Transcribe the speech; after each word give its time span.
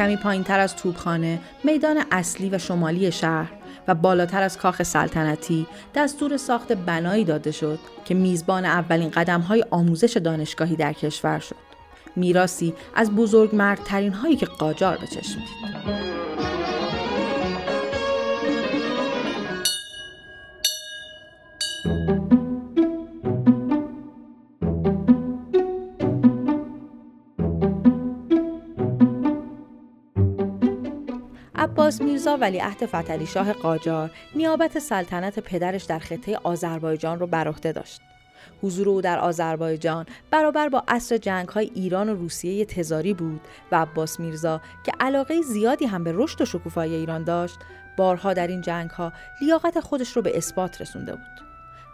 کمی 0.00 0.16
پایین 0.16 0.44
تر 0.44 0.60
از 0.60 0.76
توبخانه 0.76 1.40
میدان 1.64 2.04
اصلی 2.10 2.50
و 2.50 2.58
شمالی 2.58 3.12
شهر 3.12 3.52
و 3.88 3.94
بالاتر 3.94 4.42
از 4.42 4.58
کاخ 4.58 4.82
سلطنتی 4.82 5.66
دستور 5.94 6.36
ساخت 6.36 6.72
بنایی 6.72 7.24
داده 7.24 7.50
شد 7.50 7.78
که 8.04 8.14
میزبان 8.14 8.64
اولین 8.64 9.10
قدم 9.10 9.40
های 9.40 9.64
آموزش 9.70 10.16
دانشگاهی 10.16 10.76
در 10.76 10.92
کشور 10.92 11.38
شد. 11.38 11.56
میراسی 12.16 12.74
از 12.94 13.10
بزرگ 13.10 13.54
مردترین 13.54 14.12
هایی 14.12 14.36
که 14.36 14.46
قاجار 14.46 14.96
به 14.96 15.06
چشم 15.06 15.38
دید. 15.38 16.59
عباس 31.90 32.02
میرزا 32.02 32.36
ولیعهد 32.36 32.86
فتلی 32.86 33.26
شاه 33.26 33.52
قاجار 33.52 34.10
نیابت 34.34 34.78
سلطنت 34.78 35.38
پدرش 35.38 35.84
در 35.84 35.98
خطه 35.98 36.40
آذربایجان 36.42 37.18
رو 37.18 37.26
بر 37.26 37.44
داشت. 37.50 38.00
حضور 38.62 38.88
او 38.88 39.00
در 39.00 39.18
آذربایجان 39.18 40.06
برابر 40.30 40.68
با 40.68 40.84
عصر 40.88 41.16
جنگ 41.16 41.48
های 41.48 41.70
ایران 41.74 42.08
و 42.08 42.14
روسیه 42.14 42.64
تزاری 42.64 43.14
بود 43.14 43.40
و 43.72 43.82
عباس 43.82 44.20
میرزا 44.20 44.60
که 44.84 44.92
علاقه 45.00 45.42
زیادی 45.42 45.86
هم 45.86 46.04
به 46.04 46.12
رشد 46.14 46.42
و 46.42 46.44
شکوفایی 46.44 46.94
ایران 46.94 47.24
داشت 47.24 47.58
بارها 47.96 48.32
در 48.32 48.46
این 48.46 48.60
جنگ 48.60 48.90
ها 48.90 49.12
لیاقت 49.42 49.80
خودش 49.80 50.16
رو 50.16 50.22
به 50.22 50.36
اثبات 50.36 50.80
رسونده 50.80 51.12
بود. 51.12 51.49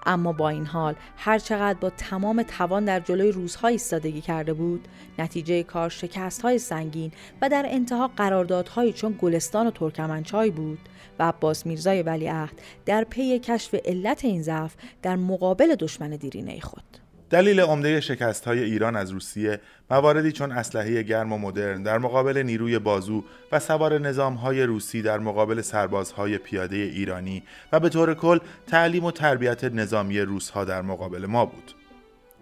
اما 0.07 0.33
با 0.33 0.49
این 0.49 0.67
حال 0.67 0.95
هر 1.17 1.39
چقدر 1.39 1.79
با 1.79 1.91
تمام 1.91 2.43
توان 2.43 2.85
در 2.85 3.01
جلوی 3.01 3.33
روزها 3.33 3.69
ایستادگی 3.69 4.21
کرده 4.21 4.53
بود 4.53 4.89
نتیجه 5.19 5.63
کار 5.63 5.89
شکست 5.89 6.43
های 6.43 6.59
سنگین 6.59 7.13
و 7.43 7.48
در 7.48 7.67
انتها 7.69 8.11
قراردادهایی 8.17 8.93
چون 8.93 9.17
گلستان 9.21 9.67
و 9.67 9.71
ترکمنچای 9.71 10.51
بود 10.51 10.79
و 11.19 11.29
عباس 11.29 11.67
میرزای 11.67 12.03
ولیعهد 12.03 12.61
در 12.87 13.05
پی 13.05 13.39
کشف 13.39 13.75
علت 13.85 14.25
این 14.25 14.43
ضعف 14.43 14.75
در 15.03 15.17
مقابل 15.17 15.75
دشمن 15.75 16.11
دیرینه 16.11 16.61
خود. 16.61 17.06
دلیل 17.31 17.61
عمده 17.61 18.01
شکست 18.01 18.45
های 18.45 18.63
ایران 18.63 18.97
از 18.97 19.11
روسیه 19.11 19.61
مواردی 19.91 20.33
چون 20.33 20.53
اسلحه 20.53 21.03
گرم 21.03 21.33
و 21.33 21.39
مدرن 21.39 21.83
در 21.83 21.99
مقابل 21.99 22.43
نیروی 22.43 22.79
بازو 22.79 23.25
و 23.53 23.59
سوار 23.59 23.99
نظام 23.99 24.35
های 24.35 24.63
روسی 24.63 25.03
در 25.03 25.19
مقابل 25.19 25.61
سربازهای 25.61 26.39
پیاده 26.39 26.77
ایرانی 26.77 27.43
و 27.73 27.81
به 27.81 27.89
طور 27.89 28.15
کل 28.15 28.39
تعلیم 28.67 29.05
و 29.05 29.11
تربیت 29.11 29.65
نظامی 29.65 30.21
روسها 30.21 30.65
در 30.65 30.83
مقابل 30.83 31.27
ما 31.27 31.47
بود. 31.47 31.73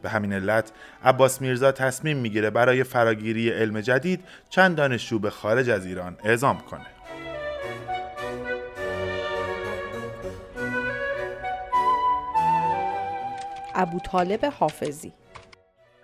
به 0.03 0.11
همین 0.11 0.33
علت 0.33 0.73
عباس 1.05 1.41
میرزا 1.41 1.73
تصمیم 1.73 2.17
می‌گیره 2.17 2.51
برای 2.51 2.85
فراگیری 2.85 3.51
علم 3.51 3.81
جدید 3.81 4.25
چند 4.51 4.77
دانشجو 4.77 5.19
به 5.19 5.31
خارج 5.31 5.71
از 5.71 5.87
ایران 5.87 6.17
اعزام 6.25 6.59
کنه. 6.59 6.94
ابو 13.75 13.99
طالب 13.99 14.41
حافظی. 14.61 15.13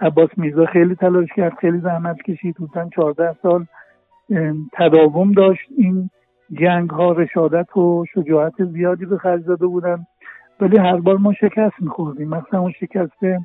عباس 0.01 0.29
میرزا 0.37 0.67
خیلی 0.67 0.95
تلاش 0.95 1.29
کرد 1.37 1.53
خیلی 1.61 1.79
زحمت 1.79 2.23
کشید. 2.23 2.57
حدودا 2.57 2.89
14 2.97 3.37
سال 3.43 3.67
تداوم 4.73 5.33
داشت. 5.33 5.69
این 5.77 6.11
جنگ 6.53 6.91
ها 6.91 7.13
رشادت 7.13 7.77
و 7.77 8.05
شجاعت 8.15 8.65
زیادی 8.65 9.07
به 9.07 9.19
خرج 9.19 9.45
داده 9.45 9.67
بودن. 9.67 10.07
ولی 10.61 10.79
هر 10.79 10.97
بار 10.97 11.17
ما 11.17 11.33
شکست 11.33 11.75
میخوردیم. 11.81 12.29
مثلا 12.29 12.61
اون 12.61 12.73
شکست 12.81 13.45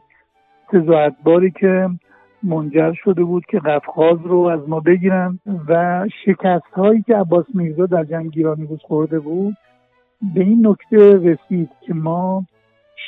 باری 1.24 1.52
که 1.52 1.90
منجر 2.44 2.94
شده 2.94 3.24
بود 3.24 3.46
که 3.46 3.60
قفقاز 3.60 4.18
رو 4.24 4.40
از 4.40 4.70
ما 4.70 4.80
بگیرن 4.80 5.40
و 5.68 6.06
شکست 6.26 6.74
هایی 6.74 7.02
که 7.02 7.16
عباس 7.16 7.46
میرزا 7.54 7.86
در 7.86 8.04
جنگ 8.04 8.32
ایرانی 8.36 8.68
روز 8.68 8.80
خورده 8.82 9.20
بود 9.20 9.58
به 10.36 10.42
این 10.42 10.68
نکته 10.68 11.18
رسید 11.18 11.70
که 11.82 11.94
ما 11.94 12.46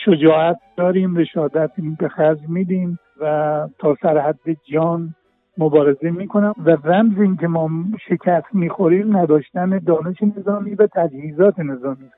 شجاعت 0.05 0.59
داریم 0.77 1.15
رشادت 1.15 1.71
به 1.99 2.09
خرج 2.09 2.39
میدیم 2.47 2.99
و 3.21 3.67
تا 3.79 3.97
سر 4.01 4.17
حد 4.17 4.57
جان 4.73 5.15
مبارزه 5.57 6.09
می‌کنم 6.09 6.53
و 6.65 6.69
رمز 6.69 7.19
این 7.19 7.37
که 7.37 7.47
ما 7.47 7.69
شکست 8.09 8.47
می‌خوریم 8.53 9.17
نداشتن 9.17 9.79
دانش 9.79 10.17
نظامی 10.37 10.75
و 10.75 10.87
تجهیزات 10.95 11.59
نظامی. 11.59 12.09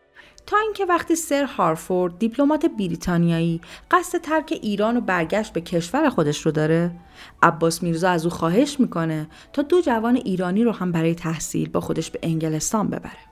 تا 0.48 0.58
اینکه 0.64 0.86
وقتی 0.86 1.16
سر 1.16 1.44
هارفورد 1.44 2.20
دیپلمات 2.20 2.66
بریتانیایی 2.80 3.62
قصد 3.92 4.18
ترک 4.18 4.54
ایران 4.62 4.98
و 4.98 5.02
برگشت 5.02 5.54
به 5.54 5.62
کشور 5.62 6.10
خودش 6.10 6.46
رو 6.46 6.52
داره 6.52 6.92
عباس 7.44 7.84
میرزا 7.84 8.10
از 8.10 8.26
او 8.26 8.32
خواهش 8.32 8.80
می‌کنه 8.80 9.28
تا 9.54 9.62
دو 9.62 9.82
جوان 9.82 10.16
ایرانی 10.16 10.64
رو 10.64 10.72
هم 10.72 10.92
برای 10.92 11.16
تحصیل 11.16 11.70
با 11.70 11.80
خودش 11.80 12.12
به 12.12 12.20
انگلستان 12.24 12.88
ببره. 12.88 13.29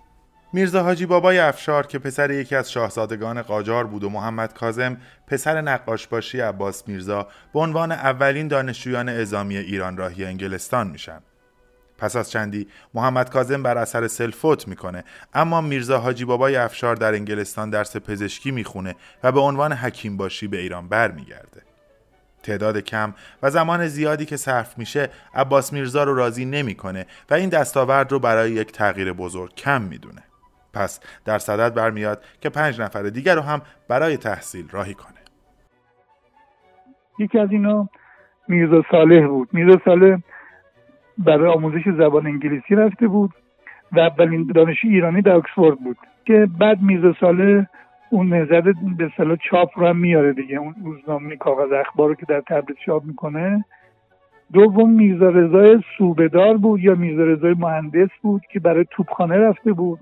میرزا 0.53 0.84
حاجی 0.84 1.06
بابای 1.06 1.40
افشار 1.40 1.88
که 1.88 2.00
پسر 2.00 2.31
یکی 2.31 2.56
از 2.56 2.72
شاهزادگان 2.72 3.41
قاجار 3.41 3.88
بود 3.88 4.03
و 4.03 4.09
محمد 4.09 4.53
کازم 4.53 4.97
پسر 5.28 5.62
نقاش 5.62 6.08
باشی 6.08 6.40
عباس 6.40 6.88
میرزا 6.88 7.28
به 7.53 7.59
عنوان 7.59 7.91
اولین 7.91 8.47
دانشجویان 8.47 9.09
اعزامی 9.09 9.57
ایران 9.57 9.97
راهی 9.97 10.25
انگلستان 10.25 10.88
میشن. 10.88 11.19
پس 11.97 12.16
از 12.16 12.31
چندی 12.31 12.68
محمد 12.94 13.30
کازم 13.30 13.63
بر 13.63 13.78
اثر 13.78 14.07
سل 14.07 14.31
فوت 14.31 14.68
می‌کنه 14.68 15.03
اما 15.34 15.62
میرزا 15.62 16.00
حاجی 16.00 16.25
بابای 16.25 16.56
افشار 16.56 16.96
در 16.96 17.13
انگلستان 17.13 17.69
درس 17.69 17.97
پزشکی 17.97 18.52
می‌خونه 18.52 18.96
و 19.24 19.31
به 19.31 19.40
عنوان 19.40 19.74
حکیم 19.74 20.18
باشی 20.18 20.47
به 20.47 20.57
ایران 20.57 20.90
برمیگرده. 20.90 21.62
تعداد 22.44 22.78
کم 22.78 23.13
و 23.44 23.50
زمان 23.50 23.88
زیادی 23.88 24.25
که 24.25 24.38
صرف 24.38 24.78
میشه 24.78 25.09
عباس 25.34 25.74
میرزا 25.74 26.03
رو 26.03 26.16
راضی 26.16 26.46
نمی‌کنه 26.46 27.06
و 27.30 27.34
این 27.34 27.50
دستاورد 27.50 28.12
رو 28.12 28.19
برای 28.19 28.52
یک 28.52 28.72
تغییر 28.72 29.13
بزرگ 29.13 29.56
کم 29.56 29.81
می‌دونه. 29.81 30.24
پس 30.74 31.00
در 31.26 31.38
صدد 31.38 31.76
برمیاد 31.76 32.24
که 32.42 32.50
پنج 32.50 32.82
نفر 32.82 33.04
دیگر 33.04 33.36
رو 33.36 33.42
هم 33.42 33.62
برای 33.90 34.18
تحصیل 34.18 34.66
راهی 34.72 34.94
کنه. 34.94 35.18
یکی 37.20 37.40
از 37.40 37.52
اینا 37.52 37.90
میرزا 38.48 38.84
صالح 38.92 39.28
بود. 39.28 39.50
میرزا 39.54 39.80
صالح 39.86 40.18
برای 41.18 41.54
آموزش 41.54 41.90
زبان 41.98 42.28
انگلیسی 42.28 42.76
رفته 42.76 43.08
بود 43.08 43.34
و 43.92 44.00
اولین 44.00 44.52
دانشی 44.56 44.88
ایرانی 44.88 45.22
در 45.22 45.36
اکسفورد 45.36 45.80
بود 45.80 45.98
که 46.26 46.48
بعد 46.60 46.82
میرزا 46.82 47.14
صالح 47.20 47.66
اون 48.10 48.34
نظر 48.34 48.62
به 48.98 49.12
صلاح 49.18 49.38
چاپ 49.50 49.80
رو 49.80 49.88
هم 49.88 49.98
میاره 49.98 50.34
دیگه. 50.34 50.58
اون 50.58 50.76
روزنامه 50.84 51.36
کاغذ 51.36 51.72
اخبار 51.72 52.10
رو 52.10 52.16
که 52.16 52.26
در 52.26 52.42
تبریز 52.42 52.78
چاپ 52.86 53.04
می‌کنه. 53.04 53.66
دوم 54.54 54.92
میرزا 54.92 55.30
رضای 55.30 55.84
سوبدار 55.98 56.58
بود 56.58 56.80
یا 56.80 56.96
میرزا 56.96 57.24
رضای 57.24 57.54
مهندس 57.54 58.10
بود 58.22 58.42
که 58.52 58.60
برای 58.60 58.86
توپخانه 58.92 59.38
رفته 59.38 59.74
بود. 59.74 60.00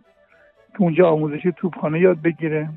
که 0.78 0.82
اونجا 0.82 1.10
آموزش 1.10 1.44
توپخانه 1.58 2.00
یاد 2.00 2.22
بگیره. 2.22 2.70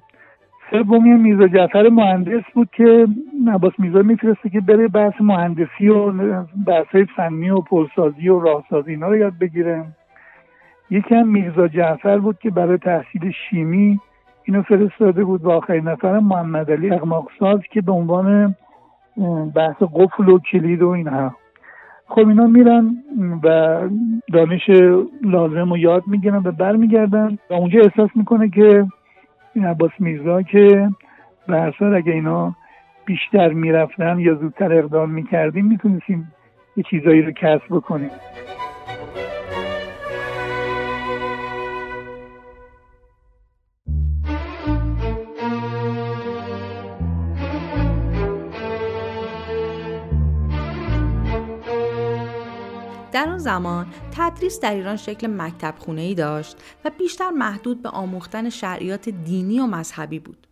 سومی 0.70 1.10
میرزا 1.10 1.48
جعفر 1.48 1.88
مهندس 1.88 2.44
بود 2.54 2.69
که 2.72 3.06
نباس 3.44 3.72
میرزا 3.78 4.03
میفرسته 4.03 4.50
که 4.50 4.60
بره 4.60 4.88
بحث 4.88 5.20
مهندسی 5.20 5.88
و 5.88 6.12
بحث 6.66 6.97
فنی 7.16 7.50
و 7.50 7.60
پلسازی 7.60 8.28
و 8.28 8.41
راهسازی 8.41 8.91
اینا 8.91 9.08
رو 9.08 9.16
یاد 9.16 9.38
بگیره. 9.41 9.84
یکی 10.91 11.14
هم 11.14 11.28
میرزا 11.28 11.69
جعفر 11.69 12.19
بود 12.19 12.38
که 12.38 12.50
برای 12.50 12.78
تحصیل 12.78 13.31
شیمی 13.31 14.00
اینو 14.44 14.62
فرستاده 14.62 15.25
بود 15.25 15.44
و 15.44 15.50
آخرین 15.50 15.88
نفر 15.88 16.19
محمد 16.19 16.70
علی 16.70 16.91
اقماقساز 16.91 17.60
که 17.70 17.81
به 17.81 17.92
عنوان 17.92 18.54
بحث 19.54 19.82
قفل 19.82 20.28
و 20.28 20.38
کلید 20.38 20.82
و 20.82 20.88
اینها. 20.88 21.34
خب 22.08 22.28
اینا 22.28 22.46
میرن 22.46 22.96
و 23.43 23.81
دانش 24.32 24.70
لازم 25.22 25.70
رو 25.70 25.78
یاد 25.78 26.02
می‌گیرن 26.06 26.37
و 26.37 26.52
برمیگردن 26.52 27.38
و 27.50 27.55
اونجا 27.55 27.81
احساس 27.81 28.10
می‌کنه 28.14 28.49
که 28.49 28.87
این 29.55 29.64
عباس 29.64 29.90
میرزا 29.99 30.43
که 30.43 30.90
به 31.49 31.72
اگه 31.94 32.12
اینا 32.12 32.55
بیشتر 33.05 33.52
می‌رفتن 33.52 34.19
یا 34.19 34.34
زودتر 34.34 34.72
اقدام 34.72 35.10
می‌کردیم 35.10 35.66
می‌تونستیم 35.66 36.32
یه 36.76 36.84
چیزایی 36.90 37.22
رو 37.22 37.32
کسب 37.32 37.64
بکنیم. 37.70 38.10
در 53.19 53.29
آن 53.29 53.38
زمان 53.38 53.87
تدریس 54.12 54.61
در 54.61 54.75
ایران 54.75 54.97
شکل 54.97 55.26
مکتب 55.26 55.75
خونه 55.79 56.00
ای 56.00 56.15
داشت 56.15 56.56
و 56.85 56.91
بیشتر 56.99 57.31
محدود 57.31 57.82
به 57.82 57.88
آموختن 57.88 58.50
شرعیات 58.50 59.09
دینی 59.09 59.61
و 59.61 59.67
مذهبی 59.67 60.19
بود. 60.19 60.47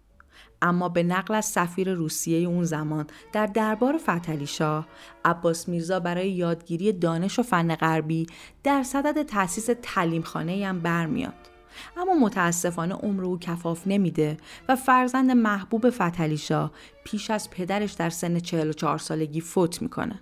اما 0.62 0.88
به 0.88 1.02
نقل 1.02 1.34
از 1.34 1.44
سفیر 1.44 1.92
روسیه 1.94 2.48
اون 2.48 2.64
زمان 2.64 3.06
در 3.32 3.46
دربار 3.46 3.98
فتلی 3.98 4.46
شاه 4.46 4.86
عباس 5.24 5.68
میرزا 5.68 6.00
برای 6.00 6.30
یادگیری 6.30 6.92
دانش 6.92 7.38
و 7.38 7.42
فن 7.42 7.74
غربی 7.74 8.26
در 8.64 8.82
صدد 8.82 9.22
تأسیس 9.22 9.68
تعلیم 9.82 10.22
خانه 10.22 10.66
هم 10.66 10.78
برمیاد. 10.78 11.50
اما 11.96 12.14
متاسفانه 12.14 12.94
عمر 12.94 13.24
او 13.24 13.38
کفاف 13.38 13.82
نمیده 13.86 14.36
و 14.68 14.76
فرزند 14.76 15.30
محبوب 15.30 15.90
فتلی 15.90 16.36
شاه 16.36 16.70
پیش 17.04 17.30
از 17.30 17.50
پدرش 17.50 17.92
در 17.92 18.10
سن 18.10 18.38
44 18.38 18.98
سالگی 18.98 19.40
فوت 19.40 19.82
می‌کنه. 19.82 20.20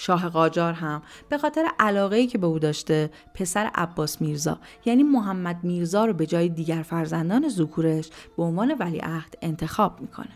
شاه 0.00 0.28
قاجار 0.28 0.72
هم 0.72 1.02
به 1.28 1.38
خاطر 1.38 1.68
علاقه‌ای 1.78 2.26
که 2.26 2.38
به 2.38 2.46
او 2.46 2.58
داشته 2.58 3.10
پسر 3.34 3.70
عباس 3.74 4.20
میرزا 4.20 4.58
یعنی 4.84 5.02
محمد 5.02 5.56
میرزا 5.62 6.04
رو 6.04 6.12
به 6.12 6.26
جای 6.26 6.48
دیگر 6.48 6.82
فرزندان 6.82 7.48
زکورش 7.48 8.10
به 8.36 8.42
عنوان 8.42 8.76
ولیعهد 8.80 9.38
انتخاب 9.42 10.00
می‌کنه. 10.00 10.28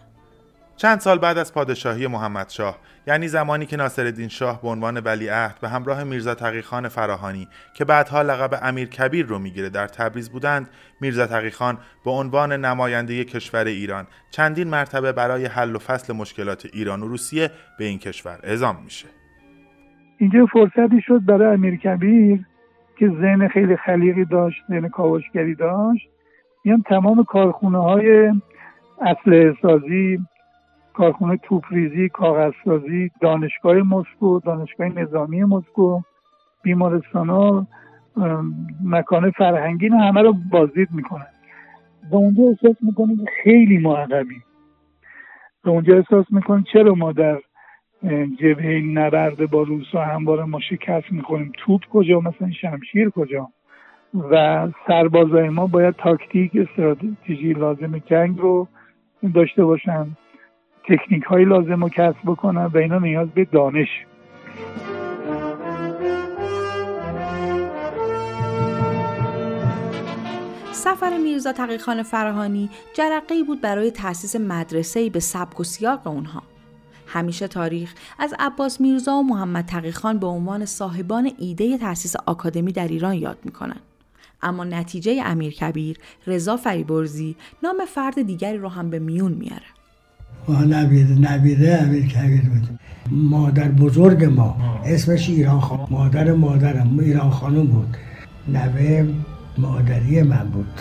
چند 0.77 1.01
سال 1.01 1.19
بعد 1.19 1.39
از 1.39 1.55
پادشاهی 1.55 2.07
محمد 2.07 2.49
شاه 2.51 2.79
یعنی 3.07 3.29
زمانی 3.29 3.67
که 3.67 3.77
ناصرالدین 3.77 4.29
شاه 4.29 4.63
به 4.63 4.69
عنوان 4.69 5.01
ولیعهد 5.01 5.61
به 5.61 5.69
همراه 5.69 6.05
میرزا 6.05 6.35
تقیخان 6.35 6.89
فراهانی 6.89 7.49
که 7.75 7.85
بعدها 7.85 8.23
لقب 8.23 8.59
امیر 8.63 8.89
کبیر 8.89 9.27
رو 9.27 9.39
می‌گیره 9.39 9.71
در 9.71 9.87
تبریز 9.87 10.31
بودند 10.31 10.69
میرزا 11.01 11.27
تقیخان 11.27 11.79
به 12.05 12.11
عنوان 12.11 12.53
نماینده 12.53 13.25
کشور 13.25 13.65
ایران 13.65 14.07
چندین 14.31 14.69
مرتبه 14.69 15.13
برای 15.13 15.47
حل 15.47 15.77
و 15.77 15.79
فصل 15.79 16.13
مشکلات 16.13 16.67
ایران 16.73 17.03
و 17.03 17.09
روسیه 17.09 17.51
به 17.79 17.85
این 17.85 17.99
کشور 17.99 18.41
اعزام 18.43 18.83
میشه 18.85 19.22
اینجا 20.23 20.47
فرصتی 20.47 21.01
شد 21.01 21.25
برای 21.25 21.55
امیر 21.55 21.77
کبیر 21.77 22.41
که 22.99 23.09
ذهن 23.09 23.49
خیلی 23.49 23.77
خلیقی 23.77 24.25
داشت 24.25 24.63
ذهن 24.69 24.89
کاوشگری 24.89 25.55
داشت. 25.55 26.09
میان 26.65 26.83
تمام 26.83 27.25
کارخونه 27.25 27.79
های 27.79 28.33
اصل 29.01 29.55
سازی 29.63 30.19
کارخونه 30.95 31.37
توپریزی 31.37 32.09
کاغذسازی 32.09 33.11
دانشگاه 33.21 33.77
مسکو 33.77 34.41
دانشگاه 34.41 34.89
نظامی 34.89 35.45
مسکو 35.45 36.01
بیمارستان 36.63 37.29
ها 37.29 37.67
مکان 38.85 39.31
فرهنگی 39.31 39.89
همه 39.89 40.23
رو 40.23 40.35
بازدید 40.51 40.89
می‌کنن. 40.93 41.27
و 42.11 42.17
اونجا 42.17 42.43
احساس 42.45 42.77
می‌کنه 42.81 43.17
که 43.17 43.25
خیلی 43.45 43.79
ما 43.79 43.97
عقبیم. 43.97 44.45
و 45.65 45.71
اونجا 45.71 45.97
احساس 45.97 46.27
می‌کنه 46.31 46.65
چرا 46.73 46.95
ما 46.95 47.13
در 47.13 47.39
جبهه 48.41 48.83
نبرد 48.95 49.51
با 49.51 49.63
روسا 49.63 50.05
همواره 50.05 50.45
ما 50.45 50.61
شکست 50.61 51.13
می‌کنیم 51.13 51.53
توپ 51.59 51.81
کجا؟ 51.93 52.21
مثلا 52.21 52.51
شمشیر 52.61 53.11
کجا؟ 53.11 53.49
و 54.31 54.69
سربازای 54.87 55.49
ما 55.49 55.67
باید 55.67 55.95
تاکتیک 55.97 56.53
استراتژی 56.55 57.53
لازم 57.53 57.99
جنگ 57.99 58.39
رو 58.39 58.69
داشته 59.35 59.65
باشن. 59.65 60.07
تکنیک 60.89 61.23
های 61.23 61.45
لازم 61.45 61.83
رو 61.83 61.89
کسب 61.89 62.19
بکنن 62.27 62.65
و 62.65 62.79
اینا 62.79 62.99
نیاز 62.99 63.29
به 63.29 63.45
دانش. 63.45 63.89
سفر 70.73 71.19
میرزا 71.25 71.53
تقیخان 71.53 72.03
فرهانی 72.03 72.71
جرقه 72.95 73.35
بود 73.47 73.61
برای 73.61 73.91
تأسیس 73.91 74.37
مدرسه 74.37 75.11
به 75.11 75.21
سبک 75.21 75.61
و 75.61 75.65
سیاق 75.65 76.07
اونها. 76.07 76.52
همیشه 77.13 77.49
تاریخ. 77.49 77.93
از 78.19 78.35
عباس 78.39 78.81
میرزا 78.81 79.13
و 79.13 79.23
محمد 79.23 79.65
تقیخان 79.65 80.19
به 80.19 80.27
عنوان 80.27 80.65
صاحبان 80.65 81.31
ایده 81.39 81.79
تأسیس 81.79 82.17
آکادمی 82.27 82.73
در 82.73 82.89
ایران 82.89 83.15
یاد 83.15 83.39
می‌کنن. 83.45 83.81
اما 84.43 84.65
نتیجه 84.65 85.23
امیر 85.25 85.53
کبیر 85.53 85.97
رضا 86.27 86.57
فریبرزی 86.57 87.37
نام 87.63 87.77
فرد 87.95 88.23
دیگری 88.23 88.59
رو 88.59 88.69
هم 88.69 88.91
به 88.91 88.99
میون 88.99 89.33
میاره. 89.33 89.63
ما 90.49 90.65
نبیره 90.65 91.11
نبیره 91.11 91.79
امیر 91.83 92.07
کبیر 92.07 92.41
بود. 92.41 92.79
مادر 93.11 93.69
بزرگ 93.69 94.25
ما. 94.25 94.57
اسمش 94.85 95.29
ایران 95.29 95.61
خانم 95.61 95.87
مادر 95.91 96.33
مادرم 96.33 96.99
ایران 96.99 97.31
خانم 97.31 97.67
بود. 97.67 97.97
نوه 98.49 99.15
مادری 99.59 100.23
من 100.23 100.49
بود. 100.49 100.81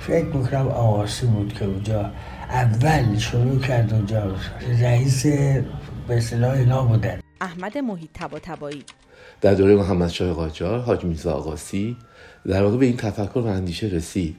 فکر 0.00 0.26
می‌کنم 0.26 0.68
آقاسی 0.68 1.26
بود 1.26 1.52
که 1.52 1.64
اونجا 1.64 2.10
اول 2.50 3.18
شروع 3.18 3.58
کرد 3.58 3.94
اونجا. 3.94 4.36
رئیس 4.80 5.26
به 5.26 5.64
اصطلاح 6.08 6.52
اینا 6.52 6.84
بودن. 6.84 7.20
احمد 7.40 7.78
محیط 7.78 8.10
تبا 8.14 8.38
تبایی 8.38 8.84
در 9.40 9.54
دوره 9.54 9.76
محمد 9.76 10.08
شاه 10.08 10.32
قاجار 10.32 10.80
حاج 10.80 11.04
میرزا 11.04 11.32
آقاسی 11.32 11.96
در 12.46 12.62
واقع 12.62 12.76
به 12.76 12.86
این 12.86 12.96
تفکر 12.96 13.38
و 13.38 13.46
اندیشه 13.46 13.86
رسید 13.86 14.36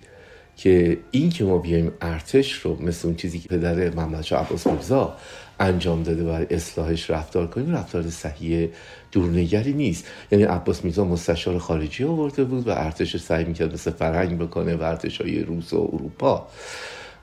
که 0.57 0.97
این 1.11 1.29
که 1.29 1.43
ما 1.43 1.57
بیایم 1.57 1.91
ارتش 2.01 2.53
رو 2.53 2.81
مثل 2.81 3.07
اون 3.07 3.17
چیزی 3.17 3.39
که 3.39 3.47
پدر 3.47 3.89
محمد 3.89 4.21
شاه 4.21 4.45
عباس 4.45 4.67
میرزا 4.67 5.17
انجام 5.59 6.03
داده 6.03 6.23
و 6.23 6.45
اصلاحش 6.49 7.09
رفتار 7.09 7.47
کنیم 7.47 7.75
رفتار 7.75 8.09
صحیح 8.09 8.69
دورنگری 9.11 9.73
نیست. 9.73 10.05
یعنی 10.31 10.43
عباس 10.43 10.83
میرزا 10.83 11.05
مستشار 11.05 11.59
خارجی 11.59 12.03
آورده 12.03 12.43
بود 12.43 12.67
و 12.67 12.71
ارتش 12.71 13.17
سعی 13.17 13.45
می‌کرد 13.45 13.73
مثل 13.73 13.91
فرهنگ 13.91 14.37
بکنه 14.37 14.75
و 14.75 14.83
ارتش 14.83 15.21
های 15.21 15.39
روس 15.39 15.73
و 15.73 15.89
اروپا. 15.93 16.47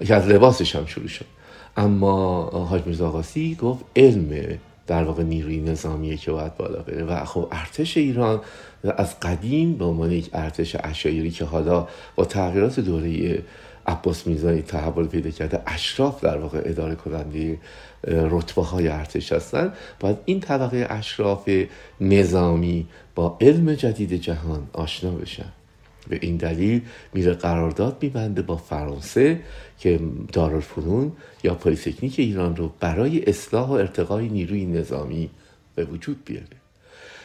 که 0.05 0.15
از 0.15 0.27
لباسش 0.27 0.77
هم 0.77 0.87
شروع 0.87 1.09
شد. 1.09 1.25
اما 1.77 2.43
حاج 2.45 2.87
میرزا 2.87 3.09
آقاسی 3.09 3.55
گفت 3.55 3.85
علم 3.97 4.59
در 4.87 5.05
واقع 5.05 5.23
نیروی 5.23 5.61
نظامیه 5.61 6.17
که 6.17 6.33
باید 6.33 6.57
بالا 6.57 6.83
بره. 6.83 7.05
و 7.05 7.25
خب 7.25 7.49
ارتش 7.53 7.97
ایران 7.97 8.41
از 8.85 9.21
قدیم 9.21 9.73
به 9.73 9.85
عنوان 9.85 10.13
یک 10.13 10.31
ارتش 10.33 10.77
اشایری 10.81 11.31
که 11.31 11.45
حالا 11.45 11.89
با 12.17 12.25
تغییرات 12.25 12.81
دوره 12.81 13.43
عباس 13.87 14.27
میرزایی 14.27 14.63
تحول 14.63 15.07
پیدا 15.07 15.31
کرده 15.31 15.63
اشراف 15.67 16.25
در 16.25 16.39
واقع 16.39 16.63
اداره 16.65 16.95
کننده 16.95 17.59
رتبه 18.07 18.63
های 18.63 18.89
ارتش 18.89 19.33
هستن. 19.33 19.73
باید 20.01 20.17
این 20.25 20.41
طبقه 20.41 20.87
اشراف 20.91 21.51
نظامی 22.01 22.87
با 23.15 23.39
علم 23.41 23.75
جدید 23.75 24.13
جهان 24.13 24.67
آشنا 24.73 25.11
بشن. 25.11 25.53
به 26.09 26.19
این 26.23 26.37
دلیل 26.37 26.81
میره 27.13 27.33
قرارداد 27.33 27.99
میبنده 28.01 28.43
با 28.43 28.57
فرانسه 28.57 29.41
که 29.79 30.01
دارالفنون 30.33 31.13
یا 31.45 31.55
پلیتکنیک 31.55 32.15
ایران 32.19 32.57
رو 32.57 32.73
برای 32.81 33.25
اصلاح 33.25 33.69
و 33.69 33.73
ارتقای 33.73 34.29
نیروی 34.29 34.67
نظامی 34.67 35.31
به 35.75 35.85
وجود 35.85 36.25
بیاره. 36.25 36.47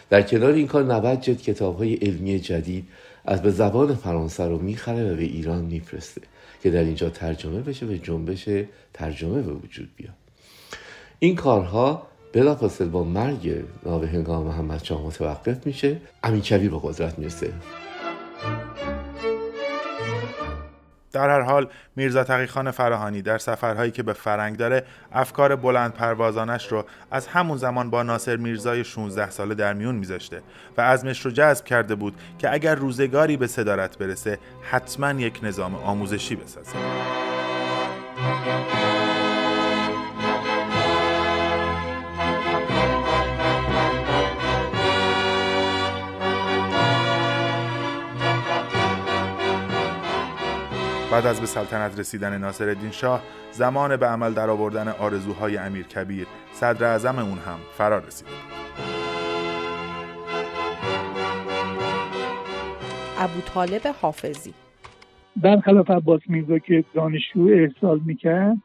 در 0.09 0.21
کنار 0.21 0.51
این 0.51 0.67
کار 0.67 0.83
90 0.83 1.21
جلد 1.21 1.41
کتاب 1.41 1.77
های 1.77 1.93
علمی 1.93 2.39
جدید 2.39 2.87
از 3.25 3.41
به 3.41 3.51
زبان 3.51 3.95
فرانسه 3.95 4.43
رو 4.43 4.57
می‌خره 4.59 5.13
و 5.13 5.15
به 5.15 5.23
ایران 5.23 5.63
میفرسته 5.63 6.21
که 6.63 6.69
در 6.69 6.83
اینجا 6.83 7.09
ترجمه 7.09 7.61
بشه 7.61 7.85
و 7.85 7.91
جنبش 8.03 8.49
ترجمه 8.93 9.41
به 9.41 9.53
وجود 9.53 9.89
بیاد. 9.95 10.13
این 11.19 11.35
کارها 11.35 12.07
بلافاصله 12.33 12.87
با 12.87 13.03
مرگ 13.03 13.63
هنگام 13.85 14.47
محمد 14.47 14.83
شاه 14.83 15.05
متوقف 15.05 15.67
میشه. 15.67 15.97
امین 16.23 16.41
کبیر 16.41 16.71
به 16.71 16.79
قدرت 16.83 17.19
می‌رسه. 17.19 17.53
در 21.17 21.29
هر 21.29 21.41
حال 21.41 21.67
میرزا 21.95 22.23
تقیخان 22.23 22.71
فراهانی 22.71 23.21
در 23.21 23.37
سفرهایی 23.37 23.91
که 23.91 24.03
به 24.03 24.13
فرنگ 24.13 24.57
داره 24.57 24.83
افکار 25.11 25.55
بلند 25.55 25.93
پروازانش 25.93 26.71
رو 26.71 26.85
از 27.11 27.27
همون 27.27 27.57
زمان 27.57 27.89
با 27.89 28.03
ناصر 28.03 28.35
میرزای 28.35 28.83
16 28.83 29.29
ساله 29.29 29.55
در 29.55 29.73
میون 29.73 29.95
میذاشته 29.95 30.41
و 30.77 30.81
ازمش 30.81 31.25
رو 31.25 31.31
جذب 31.31 31.65
کرده 31.65 31.95
بود 31.95 32.13
که 32.39 32.53
اگر 32.53 32.75
روزگاری 32.75 33.37
به 33.37 33.47
صدارت 33.47 33.97
برسه 33.97 34.39
حتما 34.71 35.11
یک 35.11 35.39
نظام 35.43 35.75
آموزشی 35.75 36.35
بسازه. 36.35 36.77
بعد 51.11 51.25
از 51.25 51.39
به 51.39 51.45
سلطنت 51.45 51.99
رسیدن 51.99 52.37
ناصرالدین 52.37 52.91
شاه 52.91 53.21
زمان 53.51 53.97
به 53.97 54.05
عمل 54.05 54.33
درآوردن 54.33 54.87
آرزوهای 54.87 55.57
امیر 55.57 55.85
کبیر 55.85 56.27
صدر 56.51 56.85
اعظم 56.85 57.19
اون 57.19 57.37
هم 57.37 57.57
فرا 57.77 57.97
رسیده 57.97 58.31
ابو 63.19 63.41
طالب 63.41 63.81
حافظی. 64.01 64.53
برخلاف 65.35 65.91
عباس 65.91 66.21
میرزا 66.27 66.59
که 66.59 66.83
دانشجو 66.93 67.41
ارسال 67.41 68.01
می‌کرد 68.05 68.57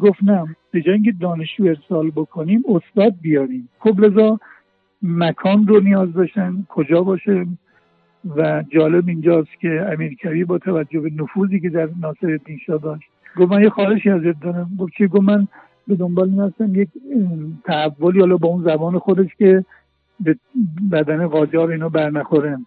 گفت 0.00 0.18
نه 0.22 0.56
به 0.70 0.82
اینکه 0.86 1.12
دانشجو 1.20 1.64
ارسال 1.64 2.10
بکنیم 2.10 2.62
استاد 2.68 3.12
بیاریم. 3.20 3.68
خب 3.78 4.00
لذا 4.00 4.38
مکان 5.02 5.66
رو 5.66 5.80
نیاز 5.80 6.12
داشتن 6.12 6.66
کجا 6.68 7.02
باشه؟ 7.02 7.46
و 8.36 8.64
جالب 8.68 9.08
اینجاست 9.08 9.60
که 9.60 9.86
امیرکبی 9.92 10.44
با 10.44 10.58
توجه 10.58 11.00
به 11.00 11.10
نفوذی 11.16 11.60
که 11.60 11.68
در 11.68 11.88
ناصر 12.00 12.38
شاه 12.66 12.78
داشت 12.78 13.08
گفت 13.36 13.52
من 13.52 13.62
یه 13.62 13.70
خواهشی 13.70 14.10
ازت 14.10 14.40
دارم. 14.40 14.70
گفت 14.78 14.92
چی؟ 14.98 15.06
گفت 15.06 15.22
من 15.22 15.48
به 15.88 15.96
دنبال 15.96 16.28
این 16.28 16.40
هستم 16.40 16.74
یک 16.74 16.88
تحولی 17.64 18.20
حالا 18.20 18.36
با 18.36 18.48
اون 18.48 18.64
زبان 18.64 18.98
خودش 18.98 19.34
که 19.38 19.64
به 20.20 20.36
بدن 20.92 21.26
قاجار 21.26 21.70
اینو 21.70 21.88
برنخوره 21.88 22.58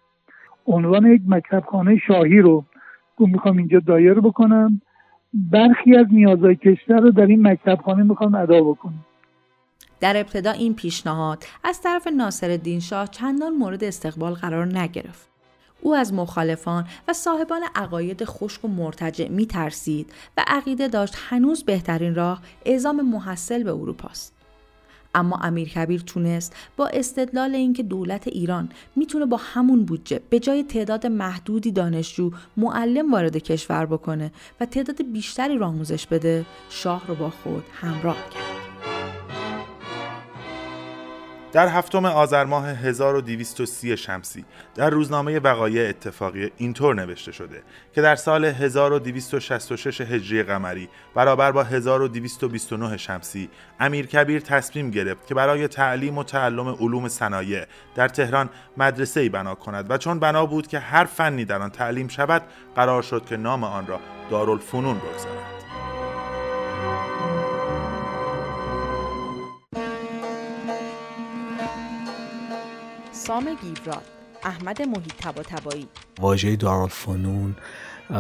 عنوان 0.68 1.06
یک 1.06 1.22
مکتب 1.28 1.64
خانه 1.72 1.98
شاهی 2.08 2.40
رو 2.40 2.66
گفت 3.18 3.32
می‌خوام 3.32 3.58
اینجا 3.58 3.80
دایر 3.80 4.14
بکنم. 4.14 4.82
برخی 5.34 5.96
از 5.96 6.06
نیازهای 6.12 6.56
کشور 6.56 7.00
رو 7.00 7.12
در 7.12 7.26
این 7.26 7.48
مکتب 7.48 7.80
خانه 7.86 8.04
می‌خوام 8.04 8.36
ادا 8.36 8.62
بکنم. 8.62 9.06
در 10.00 10.18
ابتدا 10.18 10.52
این 10.52 10.76
پیشنهاد 10.76 11.44
از 11.64 11.82
طرف 11.82 12.08
ناصر 12.18 12.58
شاه 12.82 13.08
چندان 13.08 13.54
مورد 13.54 13.84
استقبال 13.84 14.34
قرار 14.34 14.66
نگرفت. 14.66 15.37
او 15.82 15.96
از 15.96 16.14
مخالفان 16.14 16.88
و 17.08 17.14
صاحبان 17.14 17.62
عقاید 17.76 18.26
خشک 18.26 18.66
و 18.66 18.68
مرتجع 18.68 19.28
می 19.28 19.46
ترسید 19.46 20.14
و 20.38 20.44
عقیده 20.48 20.88
داشت 20.88 21.16
هنوز 21.30 21.64
بهترین 21.64 22.16
راه 22.16 22.42
اعزام 22.66 23.02
محصل 23.02 23.64
به 23.64 23.72
اروپاست. 23.72 24.34
اما 25.16 25.38
امیر 25.38 25.70
کبیر 25.70 26.02
تونست 26.02 26.56
با 26.78 26.88
استدلال 26.88 27.56
اینکه 27.56 27.84
دولت 27.84 28.28
ایران 28.28 28.70
می‌تونه 28.96 29.26
با 29.26 29.38
همون 29.38 29.86
بودجه 29.86 30.22
به 30.30 30.40
جای 30.40 30.64
تعداد 30.64 31.08
محدودی 31.08 31.72
دانشجو 31.72 32.32
معلم 32.58 33.12
وارد 33.12 33.38
کشور 33.38 33.86
بکنه 33.86 34.32
و 34.60 34.66
تعداد 34.66 35.12
بیشتری 35.12 35.58
را 35.58 35.68
آموزش 35.68 36.08
بده 36.08 36.46
شاه 36.70 37.08
رو 37.08 37.16
با 37.16 37.30
خود 37.30 37.64
همراه 37.74 38.30
کرد 38.30 38.57
در 41.58 41.68
هفتم 41.68 42.06
آذر 42.06 42.44
ماه 42.44 42.70
1230 42.70 43.98
شمسی 43.98 44.46
در 44.76 44.90
روزنامه 44.90 45.40
وقایع 45.40 45.90
اتفاقی 45.90 46.52
اینطور 46.58 46.96
نوشته 46.96 47.32
شده 47.32 47.64
که 47.96 48.02
در 48.02 48.16
سال 48.16 48.46
1266 48.46 50.02
هجری 50.02 50.44
قمری 50.44 50.90
برابر 51.16 51.52
با 51.52 51.64
1229 51.64 52.98
شمسی 52.98 53.50
امیر 53.80 54.06
کبیر 54.06 54.40
تصمیم 54.40 54.92
گرفت 54.92 55.28
که 55.28 55.36
برای 55.36 55.68
تعلیم 55.68 56.18
و 56.18 56.24
تعلم 56.24 56.68
علوم 56.68 57.08
صنایع 57.08 57.66
در 57.96 58.08
تهران 58.08 58.50
مدرسه 58.78 59.20
ای 59.20 59.30
بنا 59.30 59.56
کند 59.56 59.92
و 59.92 59.98
چون 59.98 60.20
بنا 60.20 60.46
بود 60.46 60.68
که 60.68 60.80
هر 60.80 61.06
فنی 61.06 61.46
در 61.46 61.62
آن 61.62 61.70
تعلیم 61.70 62.08
شود 62.08 62.42
قرار 62.76 63.02
شد 63.02 63.26
که 63.26 63.38
نام 63.38 63.64
آن 63.64 63.88
را 63.88 64.00
دارالفنون 64.30 64.98
بگذارد. 64.98 65.57
سام 73.28 73.44
گیوراد 73.62 74.04
احمد 74.44 74.82
محیط 74.82 75.14
تبا 75.20 75.44
تبایی 75.44 75.88
واژه 76.20 76.56
دارالفنون 76.56 77.56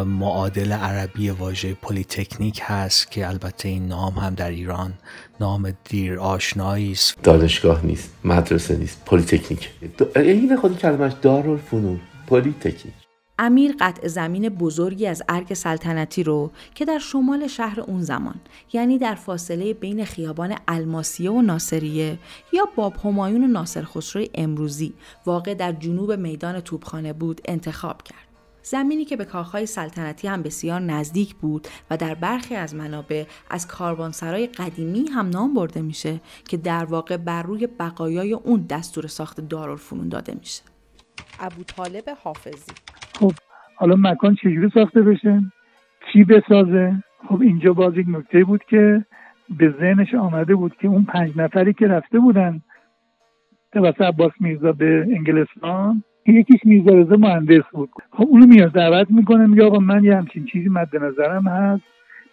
معادل 0.05 0.71
عربی 0.71 1.29
واژه 1.29 1.73
پلیتکنیک 1.73 2.61
هست 2.63 3.11
که 3.11 3.27
البته 3.27 3.69
این 3.69 3.87
نام 3.87 4.13
هم 4.13 4.35
در 4.35 4.49
ایران 4.49 4.93
نام 5.39 5.73
دیر 5.83 6.19
آشنایی 6.19 6.91
است. 6.91 7.21
دانشگاه 7.23 7.85
نیست 7.85 8.13
مدرسه 8.23 8.77
نیست 8.77 9.05
پلیتکنیک. 9.05 9.69
این 10.15 10.57
خود 10.57 10.75
کلمه‌ش 10.75 11.13
دارالفنون 11.21 11.99
پلیتکنیک. 12.27 13.06
امیر 13.39 13.75
قطعه 13.79 14.07
زمین 14.07 14.49
بزرگی 14.49 15.07
از 15.07 15.23
ارگ 15.29 15.53
سلطنتی 15.53 16.23
رو 16.23 16.51
که 16.75 16.85
در 16.85 16.99
شمال 16.99 17.47
شهر 17.47 17.79
اون 17.79 18.01
زمان 18.01 18.35
یعنی 18.73 18.97
در 18.97 19.15
فاصله 19.15 19.73
بین 19.73 20.05
خیابان 20.05 20.55
الماسیه 20.67 21.31
و 21.31 21.41
ناصریه 21.41 22.19
یا 22.53 22.69
باب 22.75 22.97
همایون 23.03 23.43
و 23.43 23.47
ناصر 23.47 23.83
خسرو 23.83 24.25
امروزی 24.35 24.93
واقع 25.25 25.53
در 25.53 25.71
جنوب 25.71 26.11
میدان 26.11 26.59
توبخانه 26.59 27.13
بود 27.13 27.41
انتخاب 27.45 28.03
کرد. 28.03 28.27
زمینی 28.63 29.05
که 29.05 29.15
به 29.15 29.25
کاخهای 29.25 29.65
سلطنتی 29.65 30.27
هم 30.27 30.43
بسیار 30.43 30.79
نزدیک 30.79 31.35
بود 31.35 31.67
و 31.89 31.97
در 31.97 32.13
برخی 32.13 32.55
از 32.55 32.75
منابع 32.75 33.25
از 33.49 33.67
کاروانسرای 33.67 34.47
قدیمی 34.47 35.07
هم 35.07 35.29
نام 35.29 35.53
برده 35.53 35.81
میشه 35.81 36.21
که 36.47 36.57
در 36.57 36.85
واقع 36.85 37.17
بر 37.17 37.43
روی 37.43 37.67
بقایای 37.67 38.33
اون 38.33 38.61
دستور 38.61 39.07
ساخت 39.07 39.41
دارالفنون 39.41 40.09
داده 40.09 40.35
میشه. 40.39 40.61
ابو 41.39 41.63
طالب 41.63 42.17
حافظی 42.23 42.73
خب 43.19 43.31
حالا 43.75 43.95
مکان 43.95 44.35
چجوری 44.35 44.69
ساخته 44.73 45.01
بشه؟ 45.01 45.41
چی 46.13 46.23
بسازه؟ 46.23 47.03
خب 47.27 47.41
اینجا 47.41 47.73
باز 47.73 47.97
یک 47.97 48.05
نکته 48.09 48.43
بود 48.43 48.63
که 48.63 49.05
به 49.59 49.75
ذهنش 49.79 50.15
آمده 50.15 50.55
بود 50.55 50.75
که 50.75 50.87
اون 50.87 51.03
پنج 51.03 51.31
نفری 51.35 51.73
که 51.73 51.87
رفته 51.87 52.19
بودن 52.19 52.61
توسط 53.71 54.01
عباس 54.01 54.31
میرزا 54.39 54.71
به 54.71 55.07
انگلستان 55.15 56.03
یکیش 56.25 56.59
میرزا 56.63 56.91
رضا 56.91 57.15
مهندس 57.15 57.63
بود. 57.71 57.89
خب 58.11 58.25
اونو 58.29 58.45
میاد 58.45 58.71
دعوت 58.71 59.11
می‌کنه 59.11 59.47
میگه 59.47 59.63
آقا 59.63 59.79
من 59.79 60.03
یه 60.03 60.17
همچین 60.17 60.45
چیزی 60.45 60.69
مد 60.69 60.95
نظرم 60.95 61.47
هست. 61.47 61.83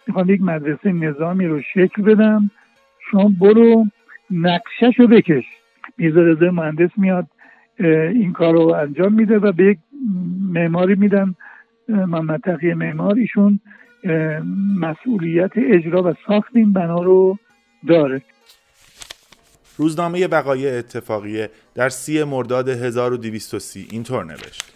می‌خوام 0.07 0.29
یک 0.29 0.41
مدرسه 0.41 0.91
نظامی 0.91 1.45
رو 1.45 1.61
شکل 1.61 2.03
بدم. 2.03 2.51
شما 3.11 3.31
برو 3.41 3.85
نقشش 4.31 4.99
رو 4.99 5.07
بکش. 5.07 5.43
میرزا 5.97 6.21
رضا 6.21 6.51
مهندس 6.51 6.89
میاد 6.97 7.27
این 7.79 8.33
کار 8.33 8.53
رو 8.53 8.73
انجام 8.73 9.13
میده 9.13 9.39
و 9.39 9.51
به 9.51 9.65
یک 9.65 9.77
معماری 10.53 10.95
میدن 10.95 11.35
محمد 11.87 12.41
تقیه 12.41 12.73
معمار 12.73 13.15
مسئولیت 14.79 15.51
اجرا 15.55 16.03
و 16.03 16.13
ساخت 16.27 16.55
این 16.55 16.73
بنا 16.73 17.03
رو 17.03 17.37
داره. 17.87 18.21
روزنامه 19.77 20.27
وقایع 20.27 20.77
اتفاقیه 20.77 21.49
در 21.75 21.89
سی 21.89 22.23
مرداد 22.23 22.69
1230 22.69 23.87
اینطور 23.91 24.25
نوشت. 24.25 24.71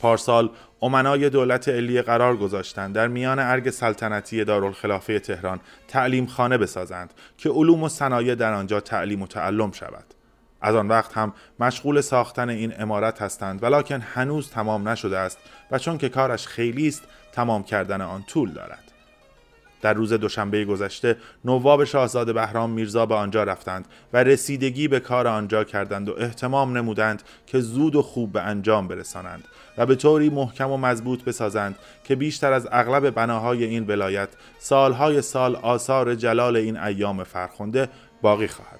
پارسال 0.00 0.50
امنای 0.82 1.30
دولت 1.30 1.68
علیه 1.68 2.02
قرار 2.02 2.36
گذاشتند 2.36 2.94
در 2.94 3.08
میان 3.08 3.38
ارگ 3.38 3.70
سلطنتی 3.70 4.44
دارالخلافه 4.44 5.18
تهران 5.18 5.60
تعلیم 5.88 6.26
خانه 6.26 6.58
بسازند 6.58 7.14
که 7.38 7.50
علوم 7.50 7.82
و 7.82 7.88
صنایع 7.88 8.34
در 8.34 8.52
آنجا 8.52 8.80
تعلیم 8.80 9.22
و 9.22 9.26
تعلم 9.26 9.72
شود. 9.72 10.19
از 10.60 10.74
آن 10.74 10.88
وقت 10.88 11.16
هم 11.16 11.32
مشغول 11.60 12.00
ساختن 12.00 12.48
این 12.48 12.82
امارت 12.82 13.22
هستند 13.22 13.62
ولیکن 13.62 14.00
هنوز 14.00 14.50
تمام 14.50 14.88
نشده 14.88 15.18
است 15.18 15.38
و 15.70 15.78
چون 15.78 15.98
که 15.98 16.08
کارش 16.08 16.46
خیلی 16.46 16.88
است 16.88 17.02
تمام 17.32 17.62
کردن 17.62 18.00
آن 18.00 18.22
طول 18.22 18.52
دارد. 18.52 18.90
در 19.82 19.92
روز 19.92 20.12
دوشنبه 20.12 20.64
گذشته 20.64 21.16
نواب 21.44 21.84
شاهزاده 21.84 22.32
بهرام 22.32 22.70
میرزا 22.70 23.06
به 23.06 23.14
آنجا 23.14 23.44
رفتند 23.44 23.86
و 24.12 24.24
رسیدگی 24.24 24.88
به 24.88 25.00
کار 25.00 25.26
آنجا 25.26 25.64
کردند 25.64 26.08
و 26.08 26.14
احتمام 26.18 26.76
نمودند 26.76 27.22
که 27.46 27.60
زود 27.60 27.96
و 27.96 28.02
خوب 28.02 28.32
به 28.32 28.40
انجام 28.40 28.88
برسانند 28.88 29.44
و 29.78 29.86
به 29.86 29.94
طوری 29.94 30.28
محکم 30.28 30.70
و 30.70 30.76
مضبوط 30.76 31.24
بسازند 31.24 31.76
که 32.04 32.16
بیشتر 32.16 32.52
از 32.52 32.68
اغلب 32.72 33.10
بناهای 33.10 33.64
این 33.64 33.86
ولایت 33.86 34.28
سالهای 34.58 35.22
سال 35.22 35.56
آثار 35.56 36.14
جلال 36.14 36.56
این 36.56 36.76
ایام 36.76 37.24
فرخنده 37.24 37.88
باقی 38.22 38.46
خواهد 38.46 38.79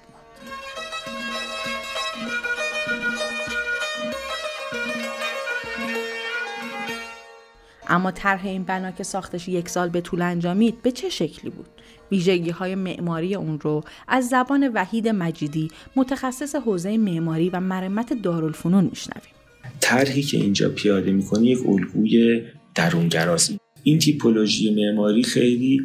اما 7.91 8.11
طرح 8.11 8.45
این 8.45 8.63
بنا 8.63 8.91
که 8.91 9.03
ساختش 9.03 9.47
یک 9.47 9.69
سال 9.69 9.89
به 9.89 10.01
طول 10.01 10.21
انجامید 10.21 10.81
به 10.81 10.91
چه 10.91 11.09
شکلی 11.09 11.51
بود؟ 11.51 11.67
ویژگی 12.11 12.49
های 12.49 12.75
معماری 12.75 13.35
اون 13.35 13.59
رو 13.59 13.83
از 14.07 14.29
زبان 14.29 14.71
وحید 14.73 15.07
مجیدی 15.07 15.67
متخصص 15.95 16.55
حوزه 16.55 16.97
معماری 16.97 17.49
و 17.49 17.59
مرمت 17.59 18.13
دارالفنون 18.13 18.83
میشنویم. 18.83 19.33
طرحی 19.79 20.21
که 20.21 20.37
اینجا 20.37 20.69
پیاده 20.69 21.11
می‌کنه 21.11 21.45
یک 21.45 21.59
الگوی 21.67 22.41
درونگراست 22.75 23.53
این 23.83 23.99
تیپولوژی 23.99 24.75
معماری 24.75 25.23
خیلی 25.23 25.81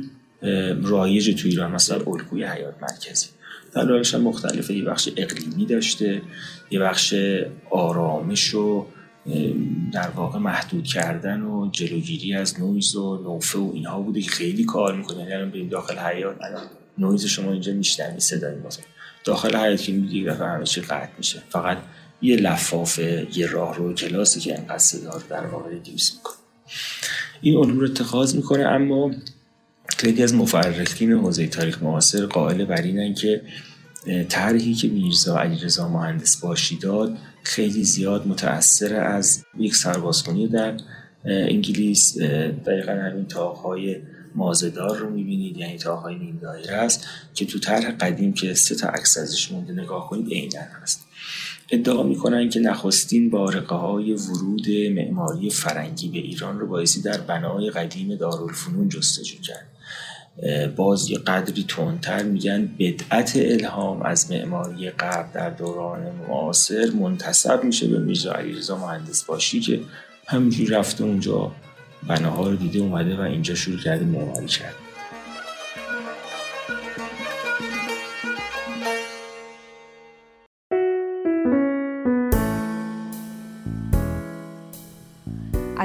رایج 0.82 1.42
تو 1.42 1.48
ایران 1.48 1.72
مثلا 1.72 1.96
الگوی 2.06 2.44
حیات 2.44 2.75
مرکزی. 2.82 3.26
هم 4.14 4.20
مختلفه 4.20 4.75
یه 4.75 4.84
بخش 4.84 5.08
اقلیمی 5.16 5.66
داشته 5.66 6.22
یه 6.70 6.78
بخش 6.80 7.14
آرامش 7.70 8.54
و 8.54 8.86
در 9.92 10.09
واقع 10.09 10.38
محدود 10.38 10.85
کردن 10.85 11.42
و 11.42 11.71
جلوگیری 11.71 12.35
از 12.35 12.61
نویز 12.61 12.97
و 12.97 13.23
نوفه 13.23 13.59
و 13.59 13.71
اینها 13.75 14.00
بوده 14.00 14.21
که 14.21 14.30
خیلی 14.30 14.64
کار 14.64 14.97
می‌کنه. 14.97 15.18
یعنی 15.18 15.33
الان 15.33 15.50
بریم 15.50 15.68
داخل 15.68 15.99
حیاط 15.99 16.37
الان 16.42 16.62
نویز 16.99 17.26
شما 17.26 17.52
اینجا 17.52 17.73
میشنوی 17.73 18.21
صدای 18.21 18.54
مثلا 18.66 18.85
داخل 19.25 19.56
حیاط 19.56 19.82
که 19.83 19.92
میای 19.92 20.12
یه 20.12 20.25
دفعه 20.25 20.47
همه 20.47 20.64
چی 20.64 20.80
قطع 20.80 21.09
میشه. 21.18 21.42
فقط 21.50 21.78
یه 22.23 22.37
لفافه 22.37 23.26
یه 23.35 23.47
راهرو 23.46 23.94
کلاسی 23.95 24.40
که 24.40 24.59
انقدر 24.59 24.78
صدا 24.78 25.11
رو 25.11 25.23
در 25.30 25.47
واقع 25.47 25.71
reduce 25.70 26.14
می‌کنه. 26.14 26.37
این 27.40 27.56
علوم 27.56 27.78
رو 27.78 27.85
اتخاذ 27.85 28.37
می‌کنه 28.37 28.62
اما 28.62 29.11
خیلی 29.99 30.23
از 30.23 30.35
مورخین 30.35 31.12
حوزه 31.12 31.47
تاریخ 31.47 31.83
معاصر 31.83 32.26
قائل 32.26 32.64
بر 32.64 32.83
اینن 32.83 33.14
که 33.14 33.42
طرحی 34.28 34.75
که 34.75 34.88
میرزا 34.88 35.38
علیرضا 35.38 35.88
مهندس 35.88 36.36
باشی 36.36 36.78
داد 36.78 37.16
خیلی 37.42 37.84
زیاد 37.84 38.26
متأثر 38.26 38.94
از 38.94 39.44
یک 39.58 39.76
سربازخونی 39.76 40.48
در 40.48 40.76
انگلیس. 41.25 42.18
دقیقا 42.66 42.92
همین 42.92 43.26
تاقهای 43.26 43.96
مازدار 44.34 44.98
رو 44.98 45.10
می‌بینید 45.10 45.56
یعنی 45.56 45.78
تاقهای 45.78 46.14
نیم 46.14 46.38
دایره 46.42 46.75
است 46.75 47.06
که 47.34 47.46
تو 47.46 47.58
طرح 47.58 47.90
قدیم 47.90 48.32
که 48.32 48.54
سه 48.54 48.75
تا 48.75 48.88
عکس 48.88 49.18
ازش 49.18 49.52
مونده 49.52 49.72
نگاه 49.72 50.08
کنید 50.10 50.28
عینا 50.28 50.60
هست. 50.82 51.00
ادعا 51.70 52.02
می‌کنن 52.02 52.48
که 52.48 52.60
نخستین 52.60 53.30
بارقه 53.30 53.75
های 53.75 54.12
ورود 54.12 54.70
معماری 54.70 55.50
فرنگی 55.50 56.08
به 56.08 56.18
ایران 56.18 56.60
رو 56.60 56.66
بایستی 56.66 57.02
در 57.02 57.20
بنای 57.20 57.70
قدیم 57.70 58.14
دارالفنون 58.14 58.88
جستجو 58.88 59.40
کرد. 59.40 59.75
باز 60.76 61.11
یه 61.11 61.19
قدری 61.19 61.64
تندتر 61.69 62.23
میگن 62.23 62.69
بدعت 62.78 63.33
الهام 63.37 64.02
از 64.02 64.31
معماری 64.31 64.90
غرب 64.90 65.33
در 65.33 65.50
دوران 65.50 66.00
معاصر 66.28 66.90
منتصب 67.00 67.64
میشه 67.64 67.88
به 67.88 67.99
میرزا 67.99 68.33
علیرضا 68.33 68.78
مهندس 68.78 69.25
باشی 69.25 69.61
که 69.61 69.81
همینجوری 70.26 70.71
رفته 70.71 71.05
اونجا 71.05 71.52
بناها 72.09 72.49
رو 72.49 72.57
دیده 72.57 72.78
اومده 72.78 73.16
و 73.16 73.21
اینجا 73.21 73.55
شروع 73.55 73.78
کرده 73.78 74.05
معماری 74.05 74.47
کرد 74.47 74.75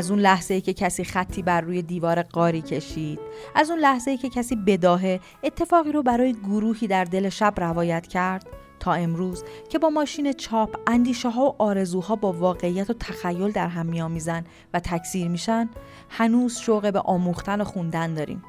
از 0.02 0.12
اون 0.12 0.20
لحظه 0.20 0.54
ای 0.54 0.62
که 0.62 0.74
کسی 0.74 1.04
خطی 1.04 1.42
بر 1.42 1.62
روی 1.62 1.82
دیوار 1.82 2.22
قاری 2.22 2.62
کشید 2.62 3.20
از 3.56 3.70
اون 3.70 3.80
لحظه 3.80 4.12
ای 4.12 4.18
که 4.18 4.30
کسی 4.30 4.56
بداهه 4.56 5.20
اتفاقی 5.44 5.92
رو 5.92 6.04
برای 6.04 6.34
گروهی 6.34 6.88
در 6.88 7.04
دل 7.04 7.30
شب 7.30 7.54
روایت 7.58 8.08
کرد 8.08 8.48
تا 8.80 8.94
امروز 8.94 9.44
که 9.70 9.80
با 9.80 9.90
ماشین 9.90 10.34
چاپ 10.34 10.76
اندیشه 10.88 11.30
ها 11.30 11.46
و 11.46 11.56
آرزوها 11.64 12.16
با 12.16 12.34
واقعیت 12.34 12.90
و 12.90 12.94
تخیل 12.94 13.52
در 13.52 13.68
هم 13.68 13.86
میآمیزن 13.86 14.44
و 14.74 14.80
تکثیر 14.80 15.28
میشن 15.28 15.70
هنوز 16.10 16.58
شوق 16.58 16.94
به 16.94 17.00
آموختن 17.00 17.62
و 17.62 17.64
خوندن 17.64 18.14
داریم. 18.14 18.44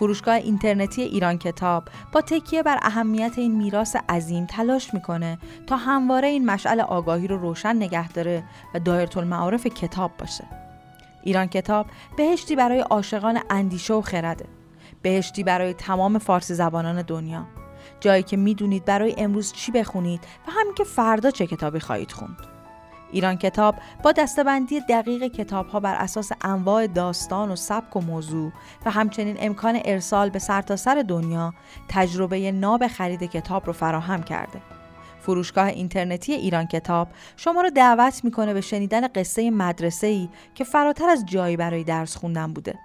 فروشگاه 0.00 0.34
اینترنتی 0.34 1.02
ایران 1.02 1.38
کتاب 1.38 1.88
با 2.12 2.20
تکیه 2.20 2.62
بر 2.62 2.78
اهمیت 2.82 3.32
این 3.36 3.56
میراث 3.56 3.96
عظیم 4.08 4.46
تلاش 4.46 4.94
می‌کنه 4.94 5.38
تا 5.66 5.76
همواره 5.76 6.28
این 6.28 6.46
مشعل 6.46 6.80
آگاهی 6.80 7.26
رو 7.26 7.36
روشن 7.36 7.76
نگه 7.76 8.08
داره 8.08 8.44
و 8.74 8.80
دایره 8.80 9.18
المعارف 9.18 9.66
کتاب 9.66 10.10
باشه. 10.18 10.44
ایران 11.22 11.46
کتاب 11.46 11.86
بهشتی 12.16 12.56
برای 12.56 12.80
عاشقان 12.80 13.40
اندیشه 13.50 13.94
و 13.94 14.00
خرده. 14.00 14.44
بهشتی 15.02 15.44
برای 15.44 15.74
تمام 15.74 16.18
فارسی 16.18 16.54
زبانان 16.54 17.02
دنیا. 17.02 17.46
جایی 18.00 18.22
که 18.22 18.36
می‌دونید 18.36 18.84
برای 18.84 19.14
امروز 19.18 19.52
چی 19.52 19.72
بخونید 19.72 20.20
و 20.48 20.50
همین 20.50 20.74
که 20.74 20.84
فردا 20.84 21.30
چه 21.30 21.46
کتابی 21.46 21.80
خواهید 21.80 22.12
خوند. 22.12 22.36
ایران 23.12 23.36
کتاب 23.36 23.74
با 24.02 24.12
دستبندی 24.12 24.80
دقیق 24.80 25.22
کتاب 25.22 25.68
ها 25.68 25.80
بر 25.80 25.94
اساس 25.94 26.30
انواع 26.42 26.86
داستان 26.86 27.50
و 27.50 27.56
سبک 27.56 27.96
و 27.96 28.00
موضوع 28.00 28.52
و 28.86 28.90
همچنین 28.90 29.36
امکان 29.40 29.80
ارسال 29.84 30.30
به 30.30 30.38
سرتاسر 30.38 30.94
سر 30.94 31.02
دنیا 31.02 31.54
تجربه 31.88 32.52
ناب 32.52 32.86
خرید 32.86 33.22
کتاب 33.22 33.66
رو 33.66 33.72
فراهم 33.72 34.22
کرده. 34.22 34.60
فروشگاه 35.20 35.66
اینترنتی 35.66 36.32
ایران 36.32 36.66
کتاب 36.66 37.08
شما 37.36 37.62
رو 37.62 37.70
دعوت 37.70 38.24
می‌کنه 38.24 38.54
به 38.54 38.60
شنیدن 38.60 39.08
قصه 39.08 39.50
مدرسه 39.50 40.06
ای 40.06 40.28
که 40.54 40.64
فراتر 40.64 41.08
از 41.08 41.24
جایی 41.26 41.56
برای 41.56 41.84
درس 41.84 42.16
خوندن 42.16 42.52
بوده. 42.52 42.78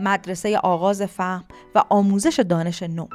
مدرسه 0.00 0.58
آغاز 0.58 1.02
فهم 1.02 1.44
و 1.74 1.82
آموزش 1.88 2.40
دانش 2.48 2.82
نو. 2.82 3.06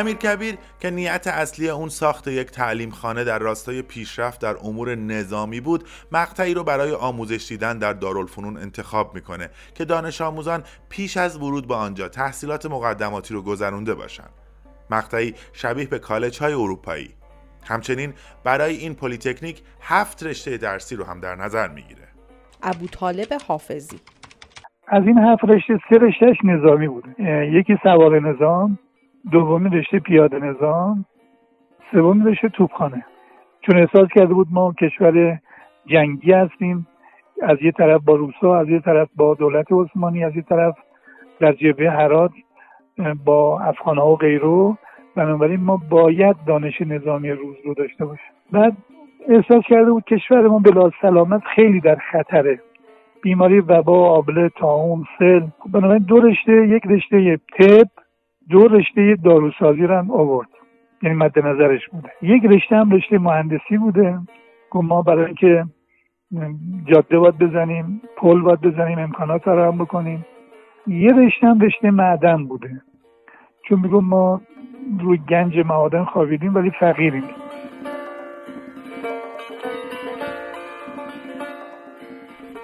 امیر 0.00 0.16
کبیر 0.16 0.54
که 0.80 0.90
نیت 0.90 1.26
اصلی 1.26 1.68
اون 1.68 1.88
ساخت 1.88 2.28
یک 2.28 2.50
تعلیم 2.50 2.90
خانه 2.90 3.24
در 3.24 3.38
راستای 3.38 3.82
پیشرفت 3.82 4.40
در 4.40 4.56
امور 4.64 4.94
نظامی 4.94 5.60
بود 5.60 5.84
مقطعی 6.12 6.54
رو 6.54 6.64
برای 6.64 6.92
آموزش 6.92 7.46
دیدن 7.48 7.78
در 7.78 7.92
دارالفنون 7.92 8.56
انتخاب 8.56 9.14
می‌کنه 9.14 9.50
که 9.74 9.84
دانش 9.84 10.20
آموزان 10.20 10.62
پیش 10.88 11.16
از 11.16 11.36
ورود 11.36 11.68
به 11.68 11.74
آنجا 11.74 12.08
تحصیلات 12.08 12.66
مقدماتی 12.66 13.34
رو 13.34 13.42
گذرونده 13.42 13.94
باشند 13.94 14.30
مقطعی 14.90 15.34
شبیه 15.52 15.86
به 15.86 15.98
کالج 15.98 16.38
های 16.38 16.52
اروپایی. 16.52 17.10
همچنین 17.66 18.12
برای 18.44 18.76
این 18.76 18.94
پلیتکنیک 18.94 19.62
هفت 19.82 20.22
رشته 20.22 20.56
درسی 20.56 20.96
رو 20.96 21.04
هم 21.04 21.20
در 21.20 21.34
نظر 21.34 21.68
می‌گیره. 21.68 22.08
ابو 22.62 22.86
طالب 22.86 23.28
حافظی. 23.48 24.00
از 24.88 25.02
این 25.06 25.18
هفت 25.18 25.44
رشته 25.44 25.78
سه 25.90 25.96
رشته‌ش 25.96 26.36
نظامی 26.44 26.88
بود 26.88 27.04
یکی 27.52 27.76
سوار 27.82 28.20
نظام 28.20 28.78
دومی 29.32 29.70
رشته 29.78 29.98
پیاده 29.98 30.38
نظام 30.38 31.04
سومی 31.92 32.30
رشته 32.30 32.48
توپخانه. 32.48 33.04
چون 33.60 33.78
احساس 33.78 34.08
کرده 34.14 34.34
بود 34.34 34.48
ما 34.50 34.72
کشور 34.72 35.38
جنگی 35.86 36.32
هستیم 36.32 36.86
از 37.42 37.58
یه 37.62 37.72
طرف 37.72 38.00
با 38.04 38.14
روسا 38.14 38.56
از 38.56 38.68
یه 38.68 38.80
طرف 38.80 39.08
با 39.16 39.34
دولت 39.34 39.66
عثمانی 39.72 40.24
از 40.24 40.36
یه 40.36 40.42
طرف 40.42 40.74
در 41.40 41.52
جبهه 41.52 41.90
هرات 41.90 42.30
با 43.24 43.60
افغانها 43.60 44.12
و 44.12 44.16
غیره. 44.16 44.76
بنابراین 45.16 45.60
ما 45.60 45.80
باید 45.90 46.36
دانش 46.46 46.80
نظامی 46.80 47.30
روز 47.30 47.56
رو 47.64 47.74
داشته 47.74 48.04
باشیم. 48.04 48.32
بعد 48.52 48.76
احساس 49.28 49.64
کرده 49.68 49.90
بود 49.90 50.04
کشور 50.04 50.48
ما 50.48 50.58
بلا 50.58 50.90
سلامت 51.02 51.42
خیلی 51.54 51.80
در 51.80 51.98
خطره. 52.12 52.60
بیماری 53.22 53.60
وبا 53.60 54.10
آبله 54.10 54.48
تاون 54.48 55.04
سل. 55.18 55.46
بنابراین 55.72 56.02
دو 56.02 56.20
رشته 56.20 56.66
یک 56.68 56.82
رشته 56.86 57.36
تب 57.36 57.86
دو 58.50 58.68
رشته 58.68 59.16
داروسازی 59.24 59.82
رو 59.82 59.96
هم 59.96 60.10
آورد. 60.10 60.48
یعنی 61.02 61.16
مد 61.16 61.38
نظرش 61.38 61.88
بوده. 61.88 62.10
یک 62.22 62.44
رشته 62.44 62.76
هم 62.76 62.90
رشته 62.90 63.18
مهندسی 63.18 63.78
بوده 63.78 64.18
گفت 64.70 64.84
ما 64.84 65.02
برای 65.02 65.24
اینکه 65.24 65.64
جاده 66.84 67.18
باید 67.18 67.38
بزنیم 67.38 68.02
پل 68.16 68.40
باید 68.40 68.60
بزنیم 68.60 68.98
امکانات 68.98 69.42
فراهم 69.42 69.78
بکنیم. 69.78 70.26
یه 70.86 71.12
رشته 71.12 71.46
هم 71.46 71.60
رشته 71.60 71.90
معدن 71.90 72.44
بوده. 72.44 72.82
چون 73.68 73.80
میگم 73.80 74.04
ما 74.04 74.40
روی 75.00 75.18
گنج 75.18 75.58
معادن 75.58 76.04
خوابیدیم 76.04 76.54
ولی 76.54 76.70
فقیریم. 76.70 77.24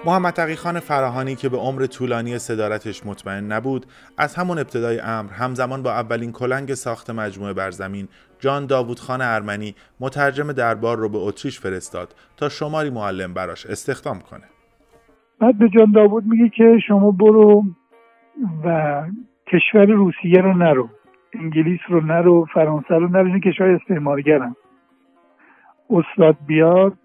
محمد 0.07 0.33
تقی 0.33 0.55
خان 0.55 0.79
فراهانی 0.79 1.35
که 1.35 1.49
به 1.49 1.57
عمر 1.57 1.85
طولانی 1.85 2.37
صدارتش 2.37 3.05
مطمئن 3.05 3.43
نبود 3.51 3.85
از 4.17 4.35
همون 4.35 4.59
ابتدای 4.59 4.99
امر 4.99 5.31
همزمان 5.31 5.83
با 5.83 5.91
اولین 5.91 6.31
کلنگ 6.31 6.73
ساخت 6.73 7.09
مجموعه 7.09 7.53
برزمین 7.53 8.07
جان 8.39 8.65
داوود 8.65 8.99
خان 8.99 9.21
ارمنی 9.21 9.75
مترجم 9.99 10.51
دربار 10.51 10.97
رو 10.97 11.09
به 11.09 11.17
اتریش 11.17 11.59
فرستاد 11.59 12.15
تا 12.37 12.49
شماری 12.49 12.89
معلم 12.89 13.33
براش 13.33 13.65
استخدام 13.65 14.19
کنه. 14.19 14.43
بعد 15.39 15.57
به 15.57 15.69
جان 15.69 15.91
داوود 15.91 16.23
میگه 16.25 16.49
که 16.49 16.79
شما 16.87 17.11
برو 17.11 17.63
و 18.65 19.03
کشور 19.47 19.85
روسیه 19.85 20.41
رو 20.41 20.53
نرو 20.53 20.89
انگلیس 21.33 21.79
رو 21.89 22.01
نرو 22.01 22.45
فرانسه 22.53 22.95
رو 22.95 23.07
نرو 23.07 23.25
این 23.25 23.39
کشور 23.39 23.67
استعمارگرن. 23.67 24.55
استاد 25.89 26.37
بیاد 26.47 26.97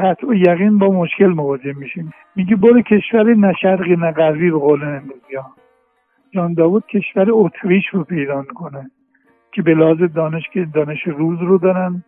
قطع 0.00 0.26
یقین 0.36 0.78
با 0.78 0.88
مشکل 0.88 1.26
مواجه 1.26 1.72
میشیم. 1.72 2.12
میگه 2.36 2.56
برو 2.56 2.82
کشور 2.82 3.34
نه 3.34 3.52
شرقی 3.52 3.96
نه 3.96 4.12
غربی 4.12 4.50
به 4.50 4.58
قول 4.58 4.82
ها 4.82 5.00
جان 6.30 6.54
داود 6.54 6.86
کشور 6.86 7.26
اتریش 7.30 7.88
رو 7.88 8.04
پیدا 8.04 8.42
کنه 8.42 8.90
که 9.52 9.62
به 9.62 9.74
لحاظ 9.74 10.02
دانش 10.02 10.48
که 10.52 10.64
دانش 10.74 11.02
روز 11.02 11.38
رو 11.40 11.58
دارن. 11.58 12.04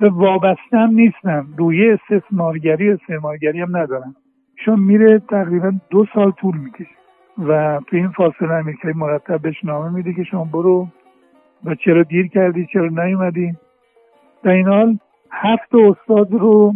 و 0.00 0.06
وابسته 0.06 0.78
هم 0.78 0.90
نیستن. 0.90 1.46
روی 1.56 1.90
استثمارگری 1.90 2.90
استعمارگری 2.90 3.60
هم 3.60 3.76
ندارن. 3.76 4.14
چون 4.64 4.80
میره 4.80 5.18
تقریبا 5.18 5.72
دو 5.90 6.06
سال 6.14 6.30
طول 6.30 6.56
می‌کشه. 6.56 6.96
و 7.38 7.80
تو 7.86 7.96
این 7.96 8.08
فاصله 8.08 8.52
امریکایی 8.52 8.94
مرتب 8.94 9.42
بهش 9.42 9.64
نامه 9.64 9.94
میده 9.94 10.14
که 10.14 10.24
شما 10.24 10.44
برو. 10.44 10.88
و 11.64 11.74
چرا 11.74 12.02
دیر 12.02 12.28
کردی؟ 12.28 12.66
چرا 12.72 12.88
نیومدی؟ 12.88 13.56
در 14.42 14.50
این 14.50 14.68
حال 14.68 14.98
هفت 15.32 15.74
استاد 15.74 16.32
رو 16.32 16.74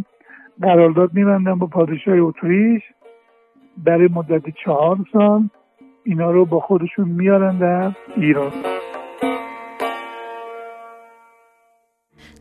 قرارداد 0.62 1.14
میبندن 1.14 1.54
با 1.54 1.66
پادشاه 1.66 2.14
اتریش 2.18 2.82
برای 3.76 4.08
مدت 4.08 4.42
چهار 4.64 4.98
سال 5.12 5.48
اینا 6.04 6.30
رو 6.30 6.44
با 6.44 6.60
خودشون 6.60 7.08
میارن 7.08 7.58
در 7.58 7.92
ایران 8.16 8.52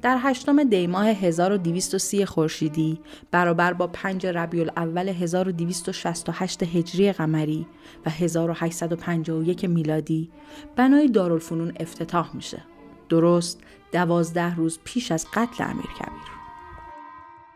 در 0.01 0.17
هشتم 0.21 0.63
دیماه 0.63 1.07
1230 1.07 2.25
خورشیدی 2.25 2.99
برابر 3.31 3.73
با 3.73 3.87
5 3.87 4.25
ربیع 4.25 4.61
الاول 4.61 5.09
1268 5.09 6.63
هجری 6.63 7.11
قمری 7.11 7.67
و 8.05 8.09
1851 8.09 9.65
میلادی 9.65 10.31
بنای 10.75 11.07
دارالفنون 11.07 11.71
افتتاح 11.79 12.35
میشه. 12.35 12.74
درست 13.09 13.63
دوازده 13.91 14.55
روز 14.55 14.79
پیش 14.85 15.11
از 15.11 15.27
قتل 15.33 15.63
امیر 15.63 15.85
کبیر. 15.99 16.35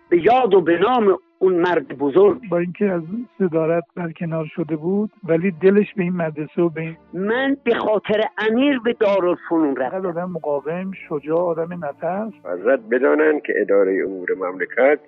به 0.09 0.25
یاد 0.25 0.53
و 0.53 0.61
به 0.61 0.77
نام 0.77 1.19
اون 1.39 1.53
مرد 1.53 1.97
بزرگ. 1.97 2.49
با 2.49 2.57
اینکه 2.57 2.85
از 2.85 3.01
صدارت 3.37 3.83
برکنار 3.95 4.45
شده 4.55 4.75
بود 4.75 5.11
ولی 5.23 5.51
دلش 5.51 5.93
به 5.93 6.03
این 6.03 6.13
مدرسه 6.13 6.61
و 6.61 6.69
به 6.69 6.81
این 6.81 6.97
من 7.13 7.57
به 7.63 7.75
خاطر 7.75 8.23
امیر 8.37 8.79
به 8.79 8.93
دارالفنون 8.93 9.75
رفتم. 9.75 10.05
آدم 10.05 10.31
مقاوم 10.31 10.91
شجاع 11.09 11.39
آدم 11.39 11.85
نفس. 11.85 12.33
حضرت 12.45 12.79
بدانند 12.91 13.41
که 13.41 13.53
اداره 13.57 14.03
امور 14.05 14.29
مملکت 14.35 14.99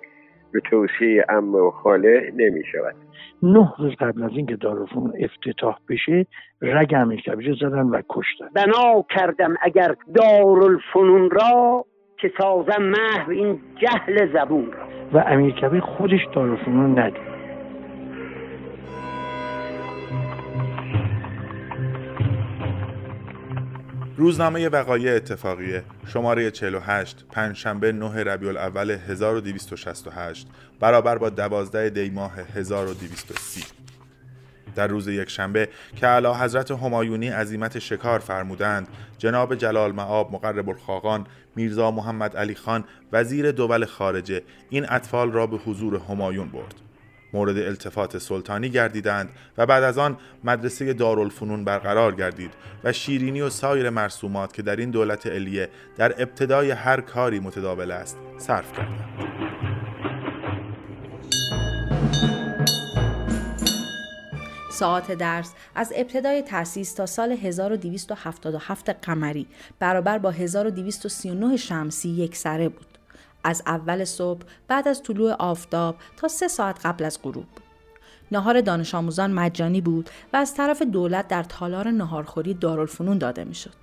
به 0.52 0.60
توصیه 0.60 1.24
ام 1.28 1.54
و 1.54 1.70
خاله 1.70 2.32
نمی 2.36 2.64
شود 2.72 2.94
نه 3.42 3.72
روز 3.78 3.92
قبل 3.94 4.22
از 4.22 4.30
اینکه 4.34 4.56
دارالفنون 4.56 5.12
افتتاح 5.20 5.76
بشه 5.88 6.26
رگ 6.62 6.94
امیرکبیر 6.96 7.54
زدن 7.60 7.86
و 7.86 8.02
کشتن. 8.08 8.48
بنا 8.54 9.04
کردم 9.10 9.54
اگر 9.62 9.94
دارالفنون 10.14 11.30
را 11.30 11.84
که 12.18 12.32
سازم 12.38 12.82
محو 12.82 13.30
این 13.30 13.60
جهل 13.80 14.32
زبون 14.32 14.72
را. 14.72 14.88
و 15.12 15.24
امیرکبیر 15.26 15.80
خودش 15.80 16.20
دارالفنون 16.34 16.98
ندید. 16.98 17.31
روزنامه 24.22 24.68
وقایع 24.68 25.16
اتفاقیه 25.16 25.84
شماره 26.06 26.50
48 26.50 27.24
پنجشنبه 27.30 27.92
9 27.92 28.22
ربیع 28.24 28.48
الاول 28.48 28.90
1268 28.90 30.46
برابر 30.80 31.18
با 31.18 31.30
12 31.30 31.90
دی 31.90 32.10
ماه 32.10 32.32
1230 32.54 33.64
در 34.74 34.86
روز 34.86 35.08
یک 35.08 35.30
شنبه 35.30 35.68
که 35.96 36.06
علا 36.06 36.34
حضرت 36.34 36.70
همایونی 36.70 37.28
عظیمت 37.28 37.78
شکار 37.78 38.18
فرمودند 38.18 38.88
جناب 39.18 39.54
جلال 39.54 39.92
معاب 39.92 40.32
مقرب 40.32 40.68
الخاقان 40.68 41.26
میرزا 41.56 41.90
محمد 41.90 42.36
علی 42.36 42.54
خان 42.54 42.84
وزیر 43.12 43.52
دول 43.52 43.84
خارجه 43.84 44.42
این 44.70 44.86
اطفال 44.88 45.32
را 45.32 45.46
به 45.46 45.56
حضور 45.56 46.00
همایون 46.08 46.48
برد. 46.48 46.74
مورد 47.32 47.58
التفات 47.58 48.18
سلطانی 48.18 48.70
گردیدند 48.70 49.28
و 49.58 49.66
بعد 49.66 49.82
از 49.82 49.98
آن 49.98 50.18
مدرسه 50.44 50.92
دارالفنون 50.92 51.64
برقرار 51.64 52.14
گردید 52.14 52.50
و 52.84 52.92
شیرینی 52.92 53.40
و 53.40 53.50
سایر 53.50 53.90
مرسومات 53.90 54.52
که 54.52 54.62
در 54.62 54.76
این 54.76 54.90
دولت 54.90 55.26
علیه 55.26 55.68
در 55.96 56.22
ابتدای 56.22 56.70
هر 56.70 57.00
کاری 57.00 57.40
متداول 57.40 57.90
است 57.90 58.18
صرف 58.38 58.72
کردند 58.72 59.42
ساعت 64.72 65.12
درس 65.12 65.52
از 65.74 65.92
ابتدای 65.96 66.42
تأسیس 66.42 66.94
تا 66.94 67.06
سال 67.06 67.32
1277 67.32 68.90
قمری 68.90 69.46
برابر 69.78 70.18
با 70.18 70.30
1239 70.30 71.56
شمسی 71.56 72.08
یک 72.08 72.36
سره 72.36 72.68
بود. 72.68 72.91
از 73.44 73.62
اول 73.66 74.04
صبح 74.04 74.42
بعد 74.68 74.88
از 74.88 75.02
طلوع 75.02 75.32
آفتاب 75.32 75.96
تا 76.16 76.28
سه 76.28 76.48
ساعت 76.48 76.86
قبل 76.86 77.04
از 77.04 77.22
غروب. 77.22 77.46
نهار 78.32 78.60
دانش 78.60 78.94
آموزان 78.94 79.32
مجانی 79.32 79.80
بود 79.80 80.10
و 80.32 80.36
از 80.36 80.54
طرف 80.54 80.82
دولت 80.82 81.28
در 81.28 81.42
تالار 81.42 81.90
نهارخوری 81.90 82.54
دارالفنون 82.54 83.18
داده 83.18 83.44
می‌شد. 83.44 83.82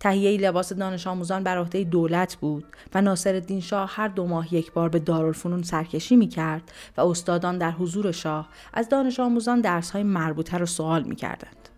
تهیه 0.00 0.40
لباس 0.40 0.72
دانش 0.72 1.06
آموزان 1.06 1.42
بر 1.42 1.58
عهده 1.58 1.84
دولت 1.84 2.36
بود 2.36 2.64
و 2.94 3.00
ناصرالدین 3.00 3.60
شاه 3.60 3.90
هر 3.94 4.08
دو 4.08 4.26
ماه 4.26 4.54
یک 4.54 4.72
بار 4.72 4.88
به 4.88 4.98
دارالفنون 4.98 5.62
سرکشی 5.62 6.16
می 6.16 6.28
کرد 6.28 6.72
و 6.96 7.00
استادان 7.00 7.58
در 7.58 7.70
حضور 7.70 8.12
شاه 8.12 8.48
از 8.72 8.88
دانش 8.88 9.20
آموزان 9.20 9.60
درس 9.60 9.90
های 9.90 10.02
مربوطه 10.02 10.58
را 10.58 10.66
سوال 10.66 11.02
می 11.02 11.16
کردند. 11.16 11.68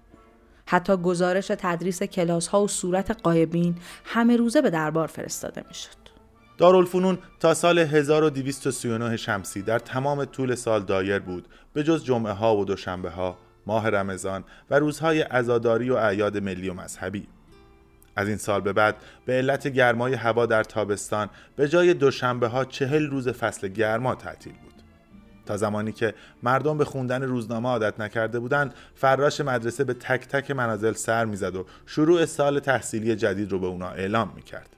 حتی 0.67 0.97
گزارش 0.97 1.47
تدریس 1.47 2.03
کلاس 2.03 2.47
ها 2.47 2.63
و 2.63 2.69
صورت 2.69 3.11
قایبین 3.23 3.77
همه 4.05 4.37
روزه 4.37 4.63
به 4.63 4.71
دربار 4.71 5.07
فرستاده 5.07 5.65
می 5.69 5.75
شد. 5.75 6.06
دارالفنون 6.59 7.19
تا 7.41 7.55
سال 7.55 7.79
1239 7.79 9.17
شمسی 9.17 9.63
در 9.63 9.79
تمام 9.79 10.25
طول 10.25 10.55
سال 10.55 10.83
دایر 10.83 11.19
بود. 11.19 11.49
به 11.73 11.83
جز 11.83 12.05
جمعه 12.05 12.33
ها 12.33 12.57
و 12.57 12.65
دوشنبه 12.65 13.11
ها 13.11 13.39
ماه 13.67 13.89
رمضان 13.89 14.45
و 14.71 14.79
روزهای 14.79 15.21
عزاداری 15.21 15.91
و 15.91 15.95
اعیاد 15.95 16.39
ملی 16.39 16.69
و 16.69 16.75
مذهبی. 16.75 17.27
از 18.17 18.29
این 18.29 18.37
سال 18.37 18.61
به 18.61 18.73
بعد 18.73 18.97
به 19.27 19.33
علت 19.33 19.69
گرمای 19.69 20.15
هوا 20.15 20.47
در 20.47 20.65
تابستان 20.65 21.31
به 21.57 21.69
جای 21.69 21.95
دوشنبه 21.95 22.49
ها 22.49 22.65
چهل 22.65 23.07
روز 23.07 23.29
فصل 23.29 23.69
گرما 23.69 24.15
تعطیل 24.15 24.53
بود. 24.53 24.73
تا 25.47 25.57
زمانی 25.57 25.93
که 25.93 26.15
مردم 26.43 26.79
به 26.79 26.85
خوندن 26.85 27.23
روزنامه 27.23 27.69
عادت 27.69 28.01
نکرده 28.01 28.41
بودند 28.41 28.75
فراش 28.95 29.41
مدرسه 29.41 29.85
به 29.85 29.95
تک 29.95 30.29
تک 30.29 30.51
منازل 30.51 30.93
سر 30.93 31.25
می‌زد 31.25 31.57
و 31.57 31.67
شروع 31.87 32.25
سال 32.25 32.59
تحصیلی 32.59 33.17
جدید 33.17 33.53
رو 33.53 33.59
به 33.59 33.67
اونا 33.67 33.89
اعلام 33.89 34.33
می‌کرد. 34.37 34.76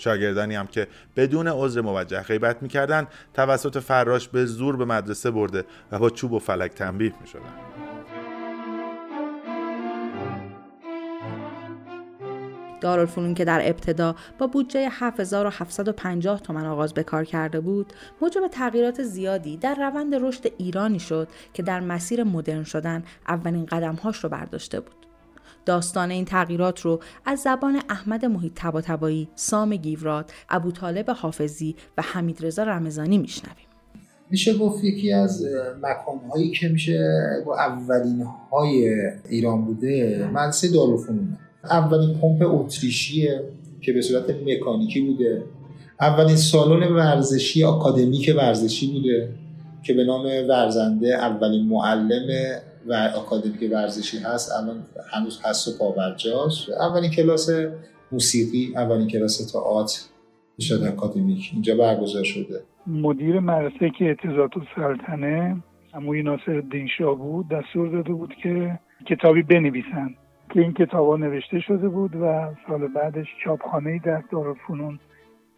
شاگردانی 0.00 0.54
هم 0.54 0.66
که 0.66 0.86
بدون 1.16 1.48
عذر 1.48 1.80
موجه 1.80 2.20
غیبت 2.20 2.62
می‌کردند 2.62 3.08
توسط 3.34 3.78
فراش 3.78 4.28
به 4.28 4.44
زور 4.44 4.76
به 4.76 4.84
مدرسه 4.84 5.30
برده 5.30 5.64
و 5.92 5.98
با 5.98 6.10
چوب 6.10 6.32
و 6.32 6.38
فلک 6.38 6.74
تنبیه 6.74 7.14
می‌شدند 7.20 7.80
دارالفنون 12.80 13.34
که 13.34 13.44
در 13.44 13.60
ابتدا 13.64 14.14
با 14.38 14.46
بودجه 14.46 14.88
7750 14.90 16.40
تومن 16.40 16.66
آغاز 16.66 16.94
به 16.94 17.02
کار 17.02 17.24
کرده 17.24 17.60
بود 17.60 17.92
موجب 18.20 18.48
تغییرات 18.48 19.02
زیادی 19.02 19.56
در 19.56 19.74
روند 19.74 20.14
رشد 20.14 20.52
ایرانی 20.58 21.00
شد 21.00 21.28
که 21.54 21.62
در 21.62 21.80
مسیر 21.80 22.24
مدرن 22.24 22.64
شدن 22.64 23.04
اولین 23.28 23.66
قدمهاش 23.66 24.24
رو 24.24 24.28
برداشته 24.28 24.80
بود. 24.80 24.99
داستان 25.66 26.10
این 26.10 26.24
تغییرات 26.24 26.80
رو 26.80 27.00
از 27.26 27.40
زبان 27.40 27.80
احمد 27.88 28.24
محیط 28.24 28.52
تباتبایی، 28.54 29.28
سام 29.34 29.76
گیورات، 29.76 30.32
ابو 30.48 30.70
طالب 30.70 31.10
حافظی 31.10 31.76
و 31.98 32.02
حمید 32.02 32.46
رضا 32.46 32.62
رمضانی 32.62 33.18
میشنویم. 33.18 33.66
میشه 34.30 34.58
گفت 34.58 34.84
یکی 34.84 35.12
از 35.12 35.46
مکانهایی 35.82 36.50
که 36.50 36.68
میشه 36.68 36.98
اولین 37.58 38.26
های 38.52 38.94
ایران 39.28 39.64
بوده 39.64 40.24
مدرسه 40.32 40.72
دارالفنونه 40.72 41.38
اولین 41.64 42.18
پمپ 42.18 42.42
اتریشیه 42.42 43.40
که 43.80 43.92
به 43.92 44.02
صورت 44.02 44.30
مکانیکی 44.30 45.00
بوده 45.00 45.42
اولین 46.00 46.36
سالن 46.36 46.92
ورزشی 46.92 47.64
آکادمیک 47.64 48.34
ورزشی 48.36 48.92
بوده 48.92 49.28
که 49.82 49.94
به 49.94 50.04
نام 50.04 50.24
ورزنده 50.48 51.14
اولین 51.14 51.68
معلم 51.68 52.28
و 52.90 52.94
آکادمیک 53.16 53.72
ورزشی 53.72 54.18
هست 54.18 54.52
الان 54.52 54.82
هنوز 55.12 55.40
هست 55.44 55.68
و 55.68 55.70
پاورجاست 55.78 56.70
اولین 56.70 57.10
کلاس 57.10 57.50
موسیقی 58.12 58.72
اولین 58.76 59.08
کلاس 59.08 59.52
تئاتر 59.52 60.00
شده 60.60 60.88
اکادمیک 60.88 61.50
اینجا 61.52 61.76
برگزار 61.76 62.24
شده. 62.24 62.60
مدیر 62.86 63.40
مدرسه 63.40 63.90
که 63.98 64.04
اعتزاد 64.04 64.50
السلطنه 64.56 65.56
عموی 65.94 66.22
ناصر 66.22 66.52
الدین 66.52 66.88
شاه 66.98 67.14
بود 67.14 67.48
دستور 67.48 67.88
داده 67.88 68.12
بود 68.12 68.34
که 68.42 68.78
کتابی 69.06 69.42
بنویسن 69.42 70.14
که 70.54 70.60
این 70.60 70.72
کتاب 70.72 71.18
نوشته 71.18 71.60
شده 71.60 71.88
بود 71.88 72.16
و 72.16 72.54
سال 72.68 72.88
بعدش 72.88 73.26
چاپخانه 73.44 74.00
در 74.04 74.22
دارالفنون 74.32 74.98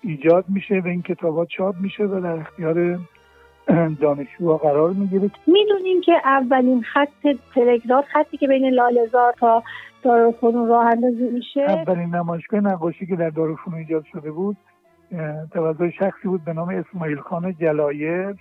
ایجاد 0.02 0.44
میشه 0.48 0.82
و 0.84 0.86
این 0.86 1.02
کتابات 1.02 1.48
چاپ 1.48 1.74
میشه 1.80 2.04
و 2.04 2.20
در 2.20 2.38
اختیار 2.40 3.00
دانشجوها 4.00 4.56
قرار 4.56 4.90
می‌گیره 4.90 5.30
می‌دونیم 5.46 6.00
که 6.00 6.12
اولین 6.24 6.82
خط 6.82 7.36
تلگراف 7.54 8.04
خطی 8.12 8.36
که 8.36 8.46
بین 8.46 8.68
لالزار 8.68 9.34
تا 9.40 9.62
دارالفنون 10.02 10.68
راه 10.68 10.86
اندازی 10.86 11.22
میشه. 11.22 11.60
اولین 11.60 12.14
نمایشگاه 12.14 12.60
نقاشی 12.60 13.06
که 13.06 13.16
در 13.16 13.30
دارالفنون 13.30 13.78
ایجاد 13.78 14.04
شده 14.12 14.30
بود 14.30 14.56
توسط 15.52 15.90
شخصی 15.98 16.28
بود 16.28 16.44
به 16.44 16.52
نام 16.52 16.68
اسماعیل 16.68 17.20
خان 17.20 17.54
جلایر 17.60 18.36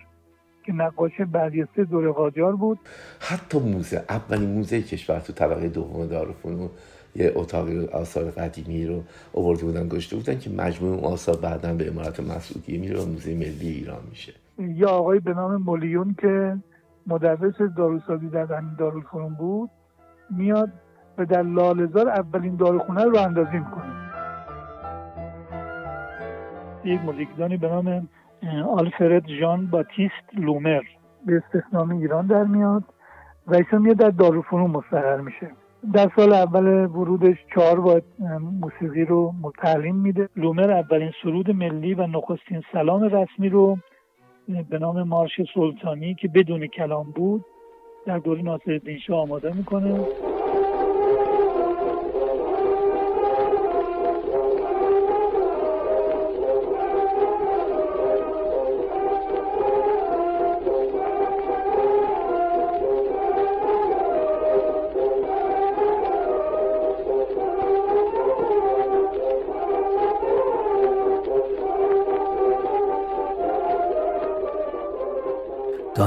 که 0.65 0.73
نقاش 0.73 1.21
برجسته 1.21 1.83
دور 1.83 2.11
قاجار 2.11 2.55
بود. 2.55 2.79
حتی 3.19 3.59
موزه 3.59 4.05
اولین 4.09 4.49
موزه 4.49 4.81
کشور 4.81 5.19
تو 5.19 5.33
طبقه 5.33 5.69
دوم 5.69 6.07
دارالفنون 6.07 6.69
یه 7.15 7.31
اتاق 7.35 7.67
آثار 7.93 8.23
قدیمی 8.23 8.85
رو 8.85 9.03
آورده 9.33 9.63
بودن 9.63 9.87
گشته 9.87 10.15
بودن 10.15 10.39
که 10.39 10.49
مجموع 10.49 10.95
اون 10.95 11.13
آثار 11.13 11.35
بعدا 11.37 11.73
به 11.73 11.87
امارت 11.87 12.19
مسعودیه 12.19 12.79
میره 12.79 12.99
و 12.99 13.05
موزه 13.05 13.35
ملی 13.35 13.69
ایران 13.69 14.01
میشه. 14.09 14.33
یا 14.61 14.89
آقای 14.89 15.19
به 15.19 15.33
نام 15.33 15.63
ملیون 15.63 16.15
که 16.21 16.57
مدرس 17.07 17.61
داروسازی 17.77 18.29
در 18.29 18.45
همین 18.45 18.75
دارالفنون 18.79 19.33
بود 19.33 19.69
میاد 20.29 20.69
و 21.17 21.25
در 21.25 21.41
لالزار 21.41 22.09
اولین 22.09 22.55
داروخونه 22.55 23.03
رو 23.03 23.17
اندازی 23.17 23.57
می‌کنه. 23.57 24.01
یک 26.83 27.01
موزیکدانی 27.01 27.57
به 27.57 27.67
نام 27.67 28.07
آلفرد 28.67 29.27
ژان 29.39 29.67
باتیست 29.67 30.33
لومر 30.33 30.81
به 31.25 31.43
استخدام 31.45 31.89
ایران 31.89 32.27
در 32.27 32.43
میاد 32.43 32.83
و 33.47 33.55
ایشون 33.55 33.81
میاد 33.81 33.97
در 33.97 34.09
داروفنون 34.09 34.71
مستقر 34.71 35.21
میشه. 35.21 35.51
در 35.93 36.11
سال 36.15 36.33
اول 36.33 36.85
ورودش 36.85 37.37
چهار 37.55 37.79
با 37.79 38.01
موسیقی 38.61 39.05
رو 39.05 39.33
تعلیم 39.57 39.95
میده. 39.95 40.29
لومر 40.35 40.71
اولین 40.71 41.11
سرود 41.23 41.51
ملی 41.51 41.93
و 41.93 42.07
نخستین 42.07 42.63
سلام 42.73 43.03
رسمی 43.03 43.49
رو 43.49 43.77
به 44.69 44.79
نام 44.79 45.03
مارش 45.03 45.41
سلطانی 45.53 46.15
که 46.15 46.27
بدون 46.27 46.67
کلام 46.67 47.11
بود 47.11 47.45
در 48.05 48.17
دوره 48.17 48.41
ناصرالدین 48.41 48.99
شاه 48.99 49.19
آماده 49.19 49.53
می‌کنه. 49.53 50.07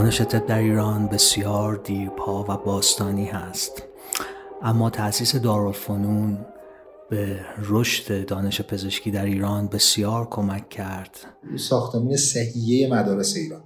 دانش 0.05 0.23
طب 0.23 0.47
در 0.47 0.59
ایران 0.59 1.09
بسیار 1.09 1.77
دیرپا 1.85 2.43
و 2.43 2.57
باستانی 2.65 3.25
هست. 3.25 3.83
اما 4.63 4.91
تأسیس 4.91 5.37
دارالفنون 5.37 6.39
به 7.11 7.41
رشد 7.59 8.27
دانش 8.27 8.63
پزشکی 8.63 9.11
در 9.11 9.25
ایران 9.25 9.69
بسیار 9.69 10.29
کمک 10.31 10.69
کرد. 10.69 11.17
ساختمان 11.57 12.17
صحیحه 12.17 12.93
مدارس 12.93 13.37
ایران. 13.37 13.61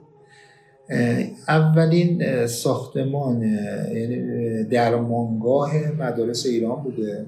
اولین 1.49 2.47
ساختمان 2.47 3.43
یعنی 3.43 4.65
درمانگاه 4.65 5.71
مدارس 5.99 6.47
ایران 6.47 6.83
بوده 6.83 7.27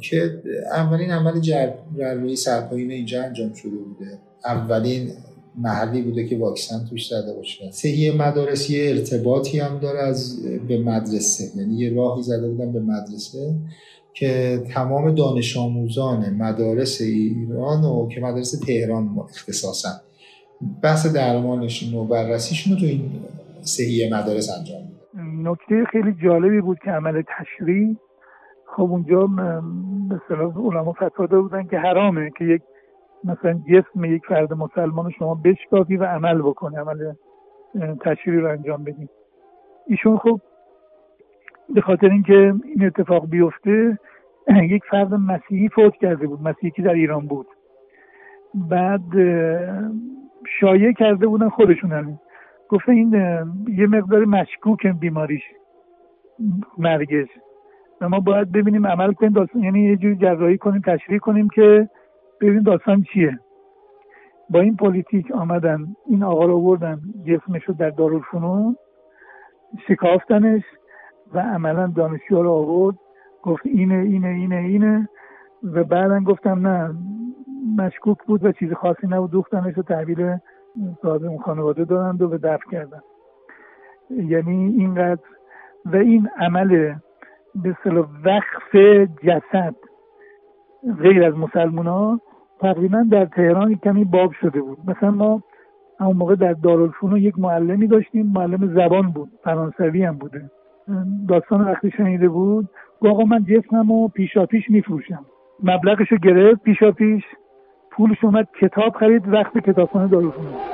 که 0.00 0.42
اولین 0.72 1.10
عمل 1.10 1.40
جراحی 1.40 2.36
سرپایین 2.36 2.90
اینجا 2.90 3.22
انجام 3.22 3.52
شده 3.52 3.76
بوده. 3.76 4.18
اولین 4.44 5.12
محلی 5.58 6.02
بوده 6.02 6.28
که 6.28 6.38
واکسن 6.38 6.86
توش 6.90 7.08
زده 7.08 7.34
باشه. 7.36 7.70
صحیح 7.70 8.16
مدارس 8.16 8.70
ارتباطی 8.74 9.58
هم 9.58 9.78
داره 9.78 9.98
از 9.98 10.42
به 10.68 10.82
مدرسه. 10.82 11.44
یعنی 11.60 11.74
یه 11.74 11.94
راهی 11.94 12.22
زده 12.22 12.48
بودن 12.48 12.72
به 12.72 12.80
مدرسه 12.80 13.54
که 14.14 14.62
تمام 14.74 15.14
دانش 15.14 15.56
آموزان 15.56 16.34
مدارس 16.38 17.00
ایران 17.00 17.84
و 17.84 18.08
که 18.08 18.20
مدارس 18.20 18.50
تهران 18.50 19.18
اختصاصا. 19.18 19.88
بحث 20.82 21.06
درمانشون 21.14 21.94
و 21.94 22.04
بررسیشون 22.04 22.72
رو 22.72 22.80
تو 22.80 22.86
این 22.86 23.10
صحیح 23.60 24.14
مدارس 24.14 24.50
انجام 24.58 24.82
نکته 25.52 25.84
خیلی 25.92 26.14
جالبی 26.24 26.60
بود 26.60 26.78
که 26.84 26.90
عمل 26.90 27.22
تشریح. 27.22 27.96
خب 28.76 28.82
اونجا 28.82 29.26
به 30.08 30.20
صلاح 30.28 30.58
علما 30.58 30.92
فتوا 30.92 31.42
بودن 31.42 31.66
که 31.66 31.76
حرامه 31.76 32.30
که 32.38 32.44
یک 32.44 32.62
مثلا 33.24 33.60
جسم 33.70 34.04
یک 34.04 34.26
فرد 34.26 34.52
مسلمان 34.52 35.10
شما 35.10 35.34
بشکافی 35.34 35.96
و 35.96 36.04
عمل 36.04 36.42
بکنه 36.42 36.78
عمل 36.78 37.12
تشریح 38.00 38.40
رو 38.40 38.50
انجام 38.50 38.84
بدیم 38.84 39.08
ایشون 39.86 40.16
خب 40.16 40.40
به 41.74 41.80
خاطر 41.80 42.10
اینکه 42.10 42.54
این 42.64 42.86
اتفاق 42.86 43.28
بیفته 43.28 43.98
یک 44.74 44.82
فرد 44.90 45.14
مسیحی 45.14 45.68
فوت 45.68 45.94
کرده 45.96 46.26
بود 46.26 46.42
مسیحی 46.42 46.70
که 46.70 46.82
در 46.82 46.94
ایران 46.94 47.26
بود. 47.26 47.46
بعد 48.54 49.12
شایع 50.60 50.92
کرده 50.92 51.26
بودن 51.26 51.48
خودشون 51.48 51.92
همین 51.92 52.18
گفته 52.68 52.92
این 52.92 53.12
یه 53.68 53.86
مقدار 53.86 54.24
مشکوک 54.24 54.86
بیماریش 54.86 55.42
مرگش. 56.78 57.28
و 58.00 58.08
ما 58.08 58.20
باید 58.20 58.52
ببینیم 58.52 58.86
عمل 58.86 59.12
کنیم 59.12 59.32
داستان 59.32 59.62
یعنی 59.62 59.84
یه 59.84 59.96
جوری 59.96 60.16
جراحی 60.16 60.58
کنیم 60.58 60.82
تشریح 60.86 61.18
کنیم 61.18 61.48
که 61.48 61.88
ببینیم 62.44 62.62
داستان 62.62 63.02
چیه؟ 63.12 63.38
با 64.50 64.60
این 64.60 64.76
پلیتیک 64.76 65.32
آمدن 65.32 65.96
این 66.06 66.22
آقا 66.22 66.44
رو 66.44 66.60
بردن 66.60 67.00
جسمش 67.26 67.64
رو 67.64 67.74
در 67.74 67.90
دارالفنون 67.90 68.76
شکافتنش 69.88 70.62
و 71.34 71.38
عملا 71.40 71.86
دانشجو 71.86 72.42
رو 72.42 72.50
آورد. 72.50 72.96
گفت 73.42 73.66
اینه 73.66 73.94
اینه 73.94 74.28
اینه 74.28 74.56
اینه. 74.56 75.08
و 75.62 75.84
بعدا 75.84 76.20
گفتم 76.20 76.66
نه 76.66 76.94
مشکوک 77.78 78.18
بود 78.26 78.44
و 78.44 78.52
چیز 78.52 78.72
خاصی 78.72 79.06
نبود. 79.06 79.30
دوختنش 79.30 79.74
رو 79.74 79.82
تحویل 79.82 80.36
صاحب 81.02 81.24
اون 81.24 81.38
خانواده 81.38 81.84
دارند 81.84 82.22
و 82.22 82.28
به 82.28 82.38
دفع 82.38 82.70
کردن. 82.70 83.02
یعنی 84.10 84.74
اینقدر 84.78 85.22
و 85.84 85.96
این 85.96 86.28
عمل 86.38 86.94
به 87.54 87.76
وقف 88.24 88.76
جسد 89.22 89.74
غیر 90.98 91.24
از 91.24 91.34
مسلمان 91.34 91.86
ها 91.86 92.20
تقریبا 92.60 93.04
در 93.10 93.24
تهران 93.24 93.74
کمی 93.74 94.04
باب 94.04 94.32
شده 94.40 94.60
بود. 94.60 94.78
مثلا 94.86 95.10
ما 95.10 95.42
اون 96.00 96.16
موقع 96.16 96.34
در 96.34 96.52
دارالفنون 96.52 97.16
یک 97.16 97.38
معلمی 97.38 97.86
داشتیم 97.86 98.26
معلم 98.26 98.74
زبان 98.74 99.10
بود 99.10 99.28
فرانسوی 99.44 100.04
هم 100.04 100.18
بوده. 100.18 100.50
داستان 101.28 101.60
وقتی 101.60 101.90
شنیده 101.90 102.28
بود 102.28 102.68
آقا 103.00 103.24
من 103.24 103.44
جسمم 103.44 103.92
رو 103.92 104.08
پیشا 104.08 104.46
پیش 104.46 104.70
میفروشم. 104.70 105.24
مبلغش 105.62 106.12
رو 106.12 106.18
گرفت 106.18 106.62
پیشا 106.62 106.92
پیش 106.92 107.24
پولش 107.90 108.24
اومد 108.24 108.48
کتاب 108.60 108.92
خرید 108.92 109.28
وقت 109.28 109.58
کتابخانه 109.58 110.08
دارالفنون. 110.08 110.73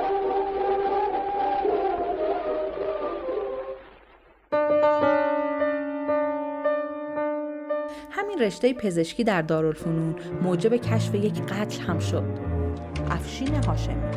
رشته 8.41 8.73
پزشکی 8.73 9.23
در 9.23 9.41
دارالفنون 9.41 10.15
موجب 10.41 10.75
کشف 10.75 11.15
یک 11.15 11.41
قتل 11.41 11.81
هم 11.81 11.99
شد. 11.99 12.23
افشین 13.11 13.55
هاشمی. 13.63 14.11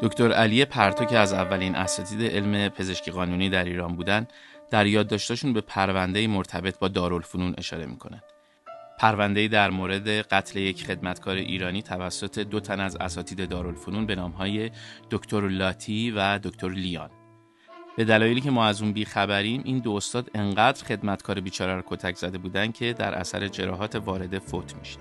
دکتر 0.00 0.32
علی 0.32 0.64
پرتو 0.64 1.04
که 1.04 1.18
از 1.18 1.32
اولین 1.32 1.74
اساتید 1.74 2.22
علم 2.22 2.68
پزشکی 2.68 3.10
قانونی 3.10 3.50
در 3.50 3.64
ایران 3.64 3.96
بودن 3.96 4.26
در 4.70 4.86
یادداشتاشون 4.86 5.52
به 5.52 5.60
پرونده 5.60 6.26
مرتبط 6.26 6.78
با 6.78 6.88
دارالفنون 6.88 7.54
اشاره 7.58 7.86
می‌کنن 7.86 8.22
پرونده 8.98 9.48
در 9.48 9.70
مورد 9.70 10.08
قتل 10.08 10.58
یک 10.58 10.84
خدمتکار 10.84 11.36
ایرانی 11.36 11.82
توسط 11.82 12.38
دو 12.38 12.60
تن 12.60 12.80
از 12.80 12.96
اساتید 12.96 13.48
دارالفنون 13.48 14.06
به 14.06 14.14
نامهای 14.14 14.70
دکتر 15.10 15.48
لاتی 15.48 16.10
و 16.10 16.38
دکتر 16.38 16.68
لیان. 16.68 17.10
به 17.96 18.04
دلایلی 18.04 18.40
که 18.40 18.50
ما 18.50 18.66
از 18.66 18.82
اون 18.82 18.92
بیخبریم 18.92 19.62
این 19.64 19.78
دو 19.78 19.92
استاد 19.92 20.30
انقدر 20.34 20.84
خدمتکار 20.84 21.40
بیچاره 21.40 21.76
رو 21.76 21.82
کتک 21.86 22.16
زده 22.16 22.38
بودن 22.38 22.72
که 22.72 22.92
در 22.92 23.14
اثر 23.14 23.48
جراحات 23.48 23.96
وارده 23.96 24.38
فوت 24.38 24.74
میشه 24.76 24.98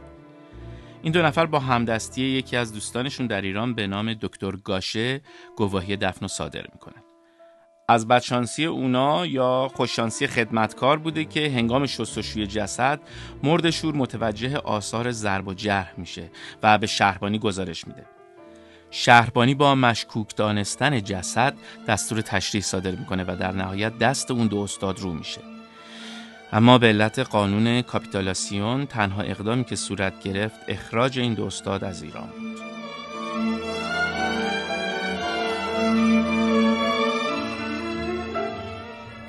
این 1.02 1.12
دو 1.14 1.22
نفر 1.22 1.46
با 1.46 1.60
همدستی 1.60 2.22
یکی 2.22 2.58
از 2.58 2.74
دوستانشون 2.74 3.28
در 3.28 3.42
ایران 3.42 3.74
به 3.74 3.88
نام 3.88 4.14
دکتر 4.14 4.52
گاشه 4.52 5.22
گواهی 5.58 5.98
دفن 5.98 6.26
و 6.26 6.28
صادر 6.28 6.66
می‌کنن. 6.74 7.04
از 7.90 8.08
بدشانسی 8.08 8.66
اونا 8.66 9.26
یا 9.26 9.72
خوششانسی 9.76 10.28
خدمتکار 10.28 11.00
بوده 11.00 11.26
که 11.26 11.50
هنگام 11.50 11.86
شستشوی 11.86 12.48
جسد 12.48 13.00
مرد 13.44 13.70
شور 13.70 13.96
متوجه 13.96 14.58
آثار 14.58 15.12
ضرب 15.12 15.48
و 15.48 15.54
جرح 15.54 15.94
میشه 15.98 16.32
و 16.64 16.78
به 16.78 16.88
شهربانی 16.88 17.40
گزارش 17.40 17.88
میده. 17.88 18.15
شهربانی 18.98 19.56
با 19.56 19.76
مشکوک 19.76 20.36
دانستن 20.36 21.02
جسد 21.02 21.54
دستور 21.88 22.22
تشریح 22.22 22.64
صادر 22.64 22.92
می‌کنه 22.92 23.24
و 23.24 23.36
در 23.40 23.52
نهایت 23.52 23.98
دست 23.98 24.32
اون 24.32 24.48
دو 24.48 24.58
استاد 24.58 25.00
رو 25.00 25.14
میشه. 25.14 25.42
اما 26.54 26.78
به 26.78 26.88
علت 26.88 27.20
قانون 27.20 27.82
کاپیتالاسیون 27.82 28.86
تنها 28.86 29.22
اقدامی 29.22 29.64
که 29.64 29.76
صورت 29.76 30.24
گرفت 30.24 30.56
اخراج 30.68 31.20
این 31.20 31.34
دو 31.34 31.46
استاد 31.46 31.84
از 31.84 32.04
ایران. 32.04 32.45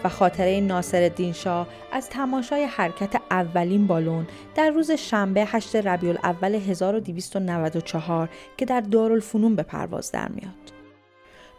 و 0.06 0.08
خاطره 0.08 0.60
ناصر 0.60 1.32
شاه 1.34 1.66
از 1.92 2.08
تماشای 2.08 2.64
حرکت 2.64 3.22
اولین 3.30 3.86
بالون 3.86 4.26
در 4.54 4.70
روز 4.70 4.90
شنبه 4.90 5.44
8 5.44 5.76
ربیع 5.76 6.10
الاول 6.10 6.54
1294 6.54 8.28
که 8.56 8.64
در 8.64 8.80
دارالفنون 8.80 9.56
به 9.56 9.62
پرواز 9.62 10.12
در 10.12 10.28
میاد. 10.28 10.72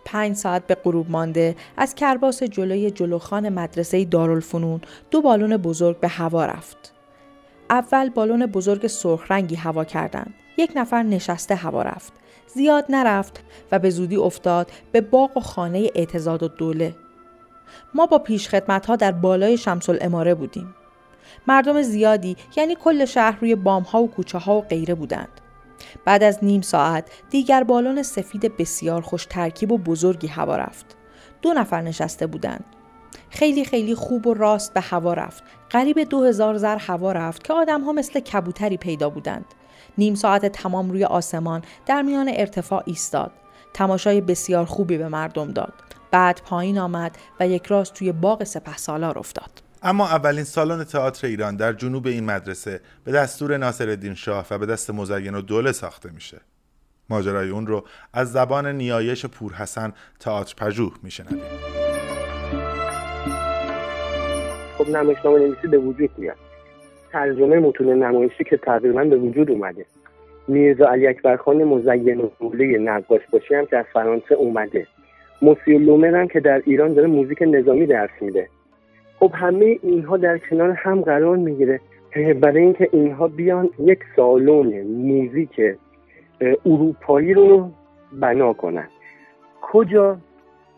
پنج 0.05 0.35
ساعت 0.35 0.67
به 0.67 0.75
غروب 0.75 1.11
مانده 1.11 1.55
از 1.77 1.95
کرباس 1.95 2.43
جلوی 2.43 2.91
جلوخان 2.91 3.49
مدرسه 3.49 4.05
دارالفنون 4.05 4.81
دو 5.11 5.21
بالون 5.21 5.57
بزرگ 5.57 5.99
به 5.99 6.07
هوا 6.07 6.45
رفت. 6.45 6.93
اول 7.69 8.09
بالون 8.09 8.45
بزرگ 8.45 8.87
سرخ 8.87 9.31
رنگی 9.31 9.55
هوا 9.55 9.83
کردند. 9.83 10.33
یک 10.57 10.71
نفر 10.75 11.03
نشسته 11.03 11.55
هوا 11.55 11.81
رفت. 11.81 12.13
زیاد 12.47 12.85
نرفت 12.89 13.43
و 13.71 13.79
به 13.79 13.89
زودی 13.89 14.15
افتاد 14.15 14.71
به 14.91 15.01
باغ 15.01 15.37
و 15.37 15.39
خانه 15.39 15.89
اعتزاد 15.95 16.43
و 16.43 16.47
دوله 16.47 16.95
ما 17.93 18.05
با 18.05 18.19
پیشخدمت 18.19 18.85
ها 18.85 18.95
در 18.95 19.11
بالای 19.11 19.57
شمس 19.57 19.89
الاماره 19.89 20.35
بودیم. 20.35 20.75
مردم 21.47 21.81
زیادی 21.81 22.37
یعنی 22.55 22.75
کل 22.75 23.05
شهر 23.05 23.39
روی 23.41 23.55
بام 23.55 23.83
ها 23.83 24.03
و 24.03 24.11
کوچه 24.11 24.37
ها 24.37 24.57
و 24.57 24.61
غیره 24.61 24.95
بودند. 24.95 25.41
بعد 26.05 26.23
از 26.23 26.39
نیم 26.41 26.61
ساعت 26.61 27.11
دیگر 27.29 27.63
بالون 27.63 28.03
سفید 28.03 28.57
بسیار 28.57 29.01
خوش 29.01 29.25
ترکیب 29.25 29.71
و 29.71 29.77
بزرگی 29.77 30.27
هوا 30.27 30.55
رفت. 30.55 30.95
دو 31.41 31.53
نفر 31.53 31.81
نشسته 31.81 32.27
بودند. 32.27 32.65
خیلی 33.29 33.65
خیلی 33.65 33.95
خوب 33.95 34.27
و 34.27 34.33
راست 34.33 34.73
به 34.73 34.81
هوا 34.81 35.13
رفت. 35.13 35.43
قریب 35.69 35.99
دو 35.99 36.23
هزار 36.23 36.57
زر 36.57 36.77
هوا 36.77 37.11
رفت 37.11 37.43
که 37.43 37.53
آدم 37.53 37.81
ها 37.81 37.91
مثل 37.91 38.19
کبوتری 38.19 38.77
پیدا 38.77 39.09
بودند. 39.09 39.45
نیم 39.97 40.15
ساعت 40.15 40.45
تمام 40.45 40.91
روی 40.91 41.03
آسمان 41.03 41.61
در 41.85 42.01
میان 42.01 42.31
ارتفاع 42.33 42.83
ایستاد. 42.85 43.31
تماشای 43.73 44.21
بسیار 44.21 44.65
خوبی 44.65 44.97
به 44.97 45.07
مردم 45.07 45.51
داد. 45.51 45.73
بعد 46.11 46.41
پایین 46.45 46.79
آمد 46.79 47.17
و 47.39 47.47
یک 47.47 47.65
راست 47.65 47.93
توی 47.93 48.11
باغ 48.11 48.43
سپه 48.43 48.77
سالار 48.77 49.19
افتاد. 49.19 49.49
اما 49.83 50.07
اولین 50.07 50.43
سالن 50.43 50.83
تئاتر 50.83 51.27
ایران 51.27 51.55
در 51.55 51.73
جنوب 51.73 52.07
این 52.07 52.25
مدرسه 52.25 52.79
به 53.03 53.11
دستور 53.11 53.57
ناصرالدین 53.57 54.13
شاه 54.13 54.47
و 54.51 54.57
به 54.57 54.65
دست 54.65 54.91
مزین 54.91 55.35
و 55.35 55.41
دوله 55.41 55.71
ساخته 55.71 56.09
میشه. 56.11 56.37
ماجرای 57.09 57.49
اون 57.49 57.67
رو 57.67 57.83
از 58.13 58.31
زبان 58.31 58.67
نیایش 58.67 59.25
پورحسن 59.25 59.93
تئاتر 60.19 60.65
پژوه 60.65 60.93
میشنویم. 61.03 61.43
خب 64.77 64.89
نمایشنامه 64.89 65.39
نویسی 65.39 65.67
به 65.67 65.77
وجود 65.77 66.09
میاد. 66.17 66.37
ترجمه 67.11 67.59
متون 67.59 68.03
نمایشی 68.03 68.43
که 68.43 68.57
تقریبا 68.57 69.03
به 69.03 69.15
وجود 69.15 69.51
اومده. 69.51 69.85
میرزا 70.47 70.87
علی 70.87 71.07
اکبر 71.07 71.37
خان 71.37 71.63
مزین 71.63 72.21
و 72.21 72.29
دوله 72.39 72.77
نقاش 72.77 73.21
باشی 73.31 73.55
هم 73.55 73.65
که 73.65 73.77
از 73.77 73.85
فرانسه 73.93 74.35
اومده. 74.35 74.87
موسیو 75.41 75.79
لومر 75.79 76.15
هم 76.15 76.27
که 76.27 76.39
در 76.39 76.61
ایران 76.65 76.93
داره 76.93 77.07
موزیک 77.07 77.41
نظامی 77.41 77.85
درس 77.85 78.09
میده. 78.21 78.47
خب 79.19 79.31
همه 79.33 79.79
اینها 79.83 80.17
در 80.17 80.37
کنار 80.37 80.71
هم 80.71 81.01
قرار 81.01 81.37
می‌گیره. 81.37 81.79
برای 82.41 82.63
اینکه 82.63 82.89
اینها 82.91 83.27
بیان 83.27 83.69
یک 83.79 83.99
سالن 84.15 84.81
موزیک 84.83 85.61
اروپایی 86.65 87.33
رو 87.33 87.71
بنا 88.13 88.53
کنن. 88.53 88.87
کجا؟ 89.61 90.17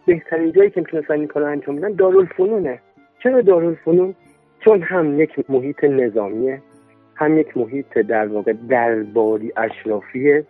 بهترین 0.06 0.52
جایی 0.52 0.70
که 0.70 0.82
می‌تونستن 0.82 1.14
این 1.14 1.28
کار 1.28 1.44
انجام 1.44 1.76
بدن 1.76 1.94
دارالفنونه. 1.94 2.80
چرا 3.24 3.42
دارالفنون؟ 3.42 4.16
چون 4.60 4.82
هم 4.82 5.20
یک 5.20 5.50
محیط 5.50 5.84
نظامیه 5.84 6.62
هم 7.16 7.38
یک 7.38 7.58
محیط 7.58 7.98
در 7.98 8.28
واقع 8.28 8.54
درباری 8.70 9.54
اشرافیه 9.58 10.46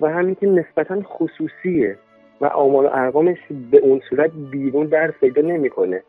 و 0.00 0.06
همین 0.06 0.34
که 0.34 0.46
نسبتا 0.46 1.00
خصوصیه. 1.02 1.96
و 2.42 2.46
آمار 2.46 2.84
و 2.84 2.88
ارقامش 2.92 3.38
به 3.70 3.78
اون 3.78 4.00
صورت 4.10 4.30
بیرون 4.50 4.86
در 4.86 5.10
پیدا 5.10 5.42
نمی‌کنه. 5.42 6.02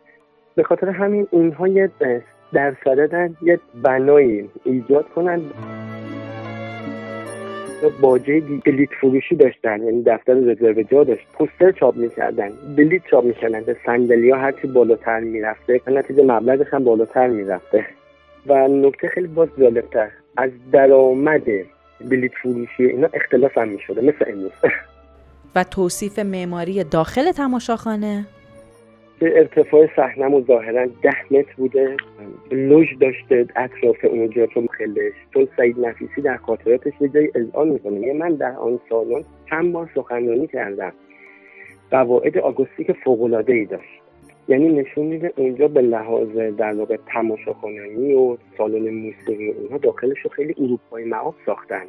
به 0.55 0.63
خاطر 0.63 0.89
همین 0.89 1.27
اونها 1.31 1.67
یه 1.67 1.89
در 2.53 2.73
صددن 2.83 3.35
یه 3.41 3.59
بنایی 3.83 4.49
ایجاد 4.63 5.09
کنن. 5.09 5.41
باجه 8.01 8.39
بلیت 8.65 8.89
فروشی 9.01 9.35
داشتن 9.35 9.83
یعنی 9.83 10.03
دفتر 10.03 10.33
رزرو 10.33 10.83
جا 10.83 11.03
داشت. 11.03 11.27
پوستر 11.33 11.71
چاپ 11.71 11.95
می‌کردن 11.95 12.49
بلیت 12.77 13.01
چاپ 13.11 13.25
می‌کردن. 13.25 13.61
به 13.61 13.75
صندلی 13.85 14.29
ها 14.29 14.37
هرچی 14.37 14.67
بالاتر 14.67 15.19
می‌رفته 15.19 15.81
نتیجه 15.87 16.23
مبلغش 16.23 16.73
هم 16.73 16.83
بالاتر 16.83 17.27
می‌رفته. 17.27 17.85
و 18.47 18.67
نکته 18.67 19.07
خیلی 19.07 19.27
باز 19.27 19.49
جالبتر 19.59 20.09
از 20.37 20.51
درآمد 20.71 21.43
بلیت 22.09 22.31
فروشی 22.33 22.85
اینا 22.85 23.09
اختلاف 23.13 23.57
هم 23.57 23.67
می‌شده 23.67 24.01
مثل 24.01 24.25
امروز. 24.27 24.51
و 25.55 25.63
توصیف 25.63 26.19
معماری 26.19 26.83
داخل 26.83 27.31
تماشاخانه؟ 27.31 28.25
ارتفاع 29.21 29.87
صحنه 29.95 30.41
ظاهرا 30.41 30.85
ده 30.85 31.15
متر 31.31 31.53
بوده. 31.57 31.97
لوژ 32.51 32.87
داشته 33.01 33.47
اطراف 33.55 34.05
اونجا 34.05 34.45
تو 34.45 34.67
خلش 34.77 35.13
چون 35.33 35.47
سعید 35.57 35.79
نفیسی 35.79 36.21
در 36.21 36.37
خاطراتش 36.37 36.93
یه 37.01 37.07
جایی 37.07 37.29
اذعان 37.35 37.67
می‌کنه. 37.67 38.13
من 38.13 38.35
در 38.35 38.51
آن 38.51 38.79
سالن 38.89 39.23
چند 39.49 39.73
بار 39.73 39.89
سخنرانی 39.95 40.47
کردم. 40.47 40.93
قواعد 41.91 42.37
آگوستیک 42.37 42.91
فوقالعاده 42.91 43.53
ای 43.53 43.65
داشت. 43.65 44.01
یعنی 44.47 44.69
نشون 44.69 45.05
میده 45.05 45.33
اونجا 45.35 45.67
به 45.67 45.81
لحاظ 45.81 46.37
در 46.57 46.73
واقع 46.73 46.97
تماشاخانه‌ای 47.07 48.13
و 48.13 48.37
سالن 48.57 48.93
موسیقی 48.93 49.47
اونها 49.47 49.77
داخلش 49.77 50.19
رو 50.23 50.29
خیلی 50.29 50.55
اروپایی 50.57 51.05
معاب 51.05 51.35
ساختن. 51.45 51.83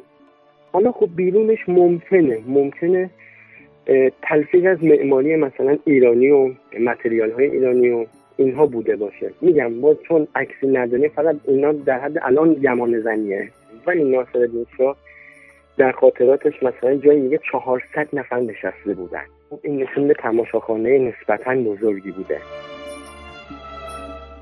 حالا 0.71 0.91
خب 0.91 1.09
بیرونش 1.15 1.59
ممکنه. 1.67 2.39
ممکنه 2.47 3.09
تلفیق 4.21 4.71
از 4.71 4.83
معماری 4.83 5.35
مثلا 5.35 5.77
ایرانی 5.85 6.31
و 6.31 6.49
متریال 6.79 7.31
های 7.31 7.45
ایرانی 7.45 7.89
و 7.89 8.05
اینها 8.37 8.65
بوده 8.65 8.95
باشه. 8.95 9.31
میگم 9.41 9.81
باز 9.81 9.97
چون 10.07 10.27
عکسی 10.35 10.67
نداره 10.67 11.09
فقط 11.09 11.35
اینا 11.47 11.71
در 11.71 11.99
حد 11.99 12.17
الان 12.21 12.53
گمان 12.53 13.01
زنیه. 13.01 13.49
ولی 13.87 14.03
ناصر 14.03 14.47
شاه 14.77 14.97
در 15.77 15.91
خاطراتش 15.91 16.63
مثلا 16.63 16.95
جایی 16.95 17.19
میگه 17.19 17.39
400 17.51 18.07
نفر 18.13 18.39
نشسته 18.39 18.93
بودن. 18.93 19.23
خب 19.49 19.59
این 19.63 19.83
نشون 19.83 20.13
تماشاخانه 20.13 20.97
نسبتا 20.97 21.55
بزرگی 21.55 22.11
بوده. 22.11 22.37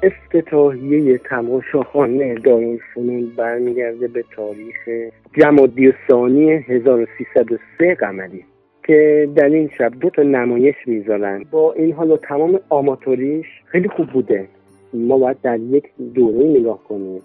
افتتاحیه 0.04 1.18
تماشاخانه 1.18 2.36
دارالفنون 2.36 3.32
برمیگرده 3.38 4.08
به 4.08 4.24
تاریخ 4.36 5.12
جمادی 5.38 5.94
ثانی 6.08 6.52
1303 6.52 7.96
قمری. 7.96 8.46
که 8.84 9.30
در 9.36 9.50
این 9.50 9.70
شب 9.78 9.92
دو 10.00 10.10
تا 10.10 10.22
نمایش 10.22 10.76
می‌ذارن. 10.86 11.46
با 11.52 11.74
این 11.74 11.94
حال 11.94 12.12
و 12.12 12.18
تمام 12.18 12.60
آماتوریش 12.70 13.46
خیلی 13.66 13.90
خوب 13.90 14.08
بوده. 14.08 14.48
ما 14.94 15.18
باید 15.18 15.42
در 15.42 15.60
یک 15.60 15.84
دوره 16.14 16.60
نگاه 16.60 16.84
کنیم 16.84 17.22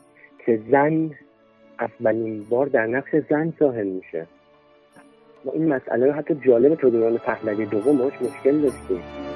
که 0.47 0.61
زن 0.71 1.11
اولین 1.81 2.45
بار 2.51 2.67
در 2.67 2.87
نقش 2.87 3.11
زن 3.31 3.53
ظاهر 3.59 3.83
میشه. 3.83 4.27
ما 5.45 5.53
این 5.53 5.69
مسئله 5.69 6.07
رو 6.07 6.13
حتی 6.13 6.35
جالب 6.47 6.75
تو 6.75 6.91
دوران 6.91 7.17
پهلوی 7.17 7.67
دوم 7.67 7.99
باش 7.99 8.13
مشکل 8.23 8.59
داشتیم. 8.59 9.28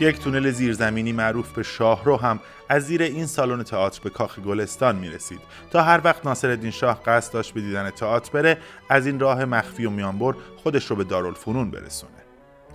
یک 0.00 0.20
تونل 0.20 0.50
زیرزمینی 0.50 1.12
معروف 1.12 1.52
به 1.52 1.62
شاهرو 1.62 2.16
هم 2.16 2.40
از 2.68 2.86
زیر 2.86 3.02
این 3.02 3.26
سالن 3.26 3.62
تئاتر 3.62 4.00
به 4.04 4.10
کاخ 4.10 4.38
گلستان 4.38 4.96
می 4.96 5.08
رسید 5.08 5.40
تا 5.70 5.82
هر 5.82 6.00
وقت 6.04 6.26
ناصرالدین 6.26 6.70
شاه 6.70 7.02
قصد 7.06 7.32
داشت 7.32 7.54
به 7.54 7.60
دیدن 7.60 7.90
تئاتر 7.90 8.30
بره 8.32 8.56
از 8.90 9.06
این 9.06 9.20
راه 9.20 9.44
مخفی 9.44 9.86
و 9.86 9.90
میانبر 9.90 10.32
خودش 10.56 10.86
رو 10.86 10.96
به 10.96 11.04
دارالفنون 11.04 11.70
برسونه. 11.70 12.12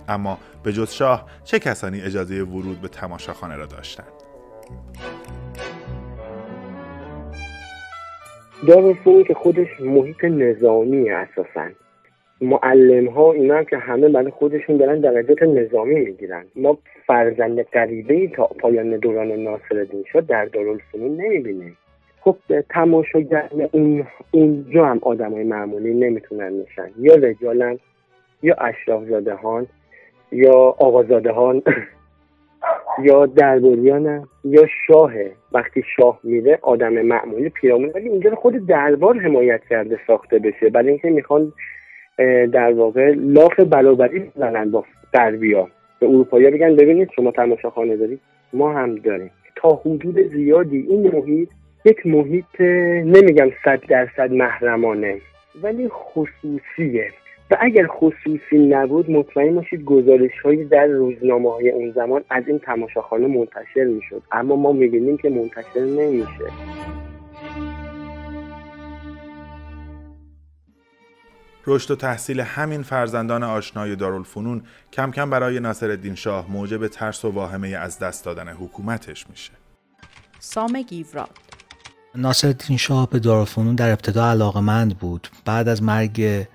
اما 0.08 0.38
به 0.62 0.72
جز 0.72 0.92
شاه 0.92 1.26
چه 1.44 1.58
کسانی 1.58 2.00
اجازه 2.00 2.42
ورود 2.42 2.80
به 2.80 2.88
تماشاخانه 2.88 3.56
را 3.56 3.66
داشتند؟ 3.66 4.12
دارالفنون 8.66 9.24
که 9.24 9.34
خودش 9.34 9.68
محیط 9.80 10.24
نظامی 10.24 11.10
اساسا 11.10 11.68
معلم 12.40 13.08
ها 13.08 13.32
اینا 13.32 13.64
که 13.64 13.78
همه 13.78 14.08
برای 14.08 14.30
خودشون 14.30 14.76
دارن 14.76 15.00
درجات 15.00 15.42
نظامی 15.42 15.94
می‌گیرن. 15.94 16.44
ما 16.56 16.78
فرزند 17.06 17.62
غریبه 17.62 18.28
تا 18.28 18.44
پایان 18.44 18.90
دوران 18.96 19.32
ناصر 19.32 19.86
شاه 20.12 20.22
در 20.22 20.44
دارالفنون 20.44 21.16
نمی‌بینیم. 21.20 21.76
خب 22.20 22.36
تماشاگر 22.70 23.48
اون 23.72 24.06
اونجا 24.30 24.86
هم 24.86 24.98
آدمای 25.02 25.44
معمولی 25.44 25.94
نمی‌تونن 25.94 26.52
میشن 26.52 26.88
یا 26.98 27.14
رجالن 27.14 27.78
یا 28.42 28.54
اشرافزاده 28.54 29.34
هان 29.34 29.66
یا 30.32 30.74
آقازاده 30.78 31.32
هان 31.32 31.62
یا 33.06 33.26
درباریانه 33.26 34.22
یا 34.44 34.66
شاهه 34.86 35.32
وقتی 35.52 35.82
شاه 35.96 36.20
میره 36.22 36.58
آدم 36.62 36.92
معمولی 36.92 37.48
پیرامون. 37.48 37.90
ولی 37.94 38.08
اینجا 38.08 38.34
خود 38.34 38.66
دربار 38.66 39.18
حمایت 39.18 39.60
کرده 39.70 39.98
ساخته 40.06 40.38
بشه. 40.38 40.70
برای 40.70 40.88
اینکه 40.88 41.10
می‌خوان 41.10 41.52
در 42.52 42.72
واقع 42.72 43.14
لاف 43.16 43.60
برابری 43.60 44.18
بزنن 44.18 44.70
با 44.70 44.84
غربیا 45.14 45.68
به 45.98 46.06
اروپایی 46.06 46.50
بگن 46.50 46.76
ببینید 46.76 47.10
شما 47.16 47.30
تماشاخانه 47.30 47.96
دارید 47.96 48.20
ما 48.52 48.72
هم 48.72 48.94
داریم. 48.94 49.30
تا 49.56 49.80
حدود 49.84 50.20
زیادی 50.32 50.86
این 50.88 51.10
محیط 51.10 51.48
یک 51.84 52.06
محیط 52.06 52.60
نمیگم 53.04 53.50
صد 53.64 53.80
درصد 53.88 54.32
محرمانه 54.32 55.16
ولی 55.62 55.88
خصوصیه. 55.88 57.10
و 57.50 57.56
اگر 57.60 57.86
خصوصی 57.86 58.58
نبود 58.58 59.10
مطمئن 59.10 59.54
باشید 59.54 59.84
گزارش 59.84 60.40
هایی 60.44 60.64
در 60.64 60.86
روزنامه 60.86 61.52
های 61.52 61.70
اون 61.70 61.90
زمان 61.90 62.24
از 62.30 62.44
این 62.46 62.58
تماشاخانه 62.58 63.26
منتشر 63.26 63.84
می‌شد. 63.84 64.22
اما 64.32 64.56
ما 64.56 64.72
می‌بینیم 64.72 65.16
که 65.16 65.30
منتشر 65.30 65.80
نمیشه. 65.80 66.50
رشد 71.66 71.90
و 71.90 71.96
تحصیل 71.96 72.40
همین 72.40 72.82
فرزندان 72.82 73.42
آشنای 73.42 73.96
دارالفنون 73.96 74.62
کم 74.92 75.10
کم 75.10 75.30
برای 75.30 75.60
ناصرالدین 75.60 76.14
شاه 76.14 76.50
موجب 76.50 76.88
ترس 76.88 77.24
و 77.24 77.30
واهمه 77.30 77.68
از 77.68 77.98
دست 77.98 78.24
دادن 78.24 78.48
حکومتش 78.48 79.30
میشه. 79.30 79.52
سام 80.40 80.82
گیوراد 80.82 81.38
ناصرالدین 82.14 82.76
شاه 82.76 83.10
به 83.10 83.18
دارالفنون 83.18 83.74
در 83.74 83.90
ابتدا 83.90 84.30
علاقمند 84.30 84.98
بود 84.98 85.28
بعد 85.44 85.68
از 85.68 85.82
مرگ 85.82 86.46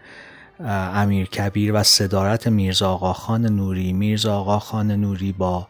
امیر 0.93 1.27
کبیر 1.27 1.71
و 1.73 1.83
صدارت 1.83 2.47
میرزا 2.47 2.89
آقاخان 2.89 3.45
نوری 3.45 3.93
میرزا 3.93 4.35
آقاخان 4.35 4.91
نوری 4.91 5.31
با 5.31 5.67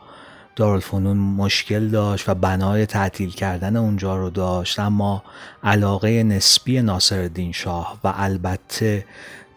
دارالفنون 0.60 1.17
مشکل 1.17 1.88
داشت 1.88 2.30
و 2.30 2.34
بنای 2.34 2.86
تعطیل 2.86 3.32
کردن 3.32 3.76
اونجا 3.76 4.17
رو 4.17 4.30
داشت 4.30 4.80
اما 4.80 5.24
علاقه 5.63 6.24
نسبی 6.24 6.82
ناصرالدین 6.82 7.52
شاه 7.52 8.00
و 8.04 8.13
البته 8.15 9.06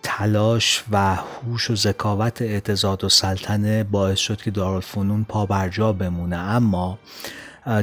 تلاش 0.02 0.84
و 0.90 1.14
هوش 1.14 1.70
و 1.70 1.76
ذکاوت 1.76 2.42
اعتزاد 2.42 3.04
و 3.04 3.08
سلطنه 3.08 3.84
باعث 3.84 4.18
شد 4.18 4.42
که 4.42 4.50
دارالفنون 4.50 5.24
پا 5.28 5.46
برجا 5.46 5.92
بمونه. 5.92 6.36
اما 6.36 6.98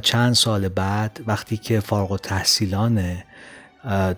چند 0.02 0.34
سال 0.34 0.68
بعد 0.68 1.22
وقتی 1.28 1.58
که 1.58 1.80
فارغ 1.80 2.12
و 2.12 2.18
تحصیلان 2.18 3.18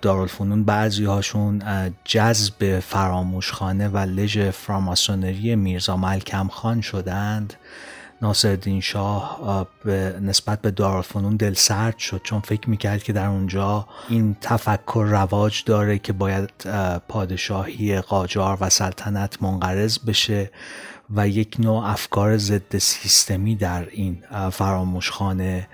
دارالفنون 0.02 0.64
بعضی 0.64 1.06
هاشون 1.06 1.64
جذب 2.06 2.80
فراموشخانه 2.80 3.88
و 3.88 3.98
لژ 3.98 4.40
فراماسونری 4.40 5.56
میرزا 5.56 5.98
ملکم 5.98 6.48
خان 6.48 6.82
شدند 6.82 7.54
ناصرالدین 8.22 8.82
شاه 8.82 9.68
به 9.86 10.20
نسبت 10.22 10.62
به 10.62 10.72
دارالفنون 10.72 11.36
دل 11.36 11.54
سرد 11.54 11.98
شد 11.98 12.22
چون 12.24 12.40
فکر 12.40 12.70
می‌کرد 12.70 13.04
که 13.04 13.14
در 13.14 13.28
اونجا 13.28 13.88
این 14.10 14.36
تفکر 14.42 15.06
رواج 15.10 15.64
داره 15.66 16.00
که 16.00 16.14
باید 16.14 16.50
پادشاهی 17.08 18.02
قاجار 18.02 18.58
و 18.62 18.70
سلطنت 18.70 19.44
منقرض 19.44 20.00
بشه 20.00 20.52
و 21.16 21.28
یک 21.28 21.56
نوع 21.60 21.86
افکار 21.86 22.38
ضد 22.38 22.78
سیستمی 22.78 23.56
در 23.56 23.88
این 23.90 24.24
فراموشخانه 24.52 25.68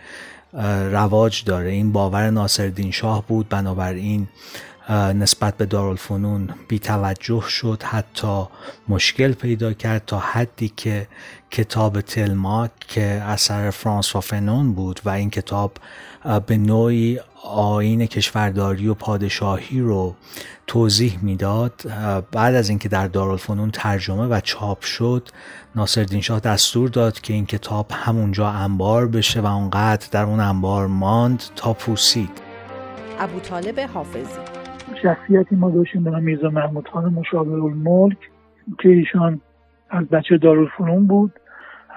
رواج 0.91 1.43
داره. 1.43 1.69
این 1.69 1.91
باور 1.91 2.29
ناصرالدین 2.29 2.91
شاه 2.91 3.27
بود. 3.27 3.49
بنابراین 3.49 4.27
نسبت 4.93 5.57
به 5.57 5.65
دارالفنون 5.65 6.49
بی 6.67 6.79
توجه 6.79 7.41
شد 7.41 7.83
حتی 7.83 8.45
مشکل 8.87 9.33
پیدا 9.33 9.73
کرد 9.73 10.05
تا 10.05 10.19
حدی 10.19 10.73
که 10.75 11.07
کتاب 11.51 12.01
تلماک 12.01 12.71
که 12.79 13.01
اثر 13.01 13.69
فرانس 13.69 14.15
و 14.15 14.21
فنون 14.21 14.73
بود 14.73 14.99
و 15.05 15.09
این 15.09 15.29
کتاب 15.29 15.71
به 16.45 16.57
نوعی 16.57 17.19
آین 17.43 18.05
کشورداری 18.05 18.87
و 18.87 18.93
پادشاهی 18.93 19.79
رو 19.79 20.15
توضیح 20.67 21.19
می‌داد. 21.21 21.81
بعد 22.31 22.55
از 22.55 22.69
اینکه 22.69 22.89
در 22.89 23.07
دارالفنون 23.07 23.71
ترجمه 23.71 24.27
و 24.27 24.39
چاپ 24.43 24.83
شد 24.83 25.29
ناصرالدین 25.75 26.21
شاه 26.21 26.39
دستور 26.39 26.89
داد 26.89 27.21
که 27.21 27.33
این 27.33 27.45
کتاب 27.45 27.91
همونجا 27.91 28.49
انبار 28.49 29.07
بشه 29.07 29.41
و 29.41 29.45
اونقدر 29.45 30.07
در 30.11 30.23
اون 30.23 30.39
انبار 30.39 30.87
ماند 30.87 31.43
تا 31.55 31.73
پوسید. 31.73 32.41
ابو 33.19 33.39
طالب 33.39 33.79
حافظی 33.79 34.66
شخصیتی 35.01 35.55
ما 35.55 35.69
داشتیم 35.69 36.03
به 36.03 36.19
میرزا 36.19 36.49
محمود 36.49 36.87
خان 36.87 37.13
مشاور 37.13 37.61
الملک 37.63 38.17
که 38.79 38.89
ایشان 38.89 39.41
از 39.89 40.07
بچه 40.07 40.37
دارالفنون 40.37 41.07
بود 41.07 41.31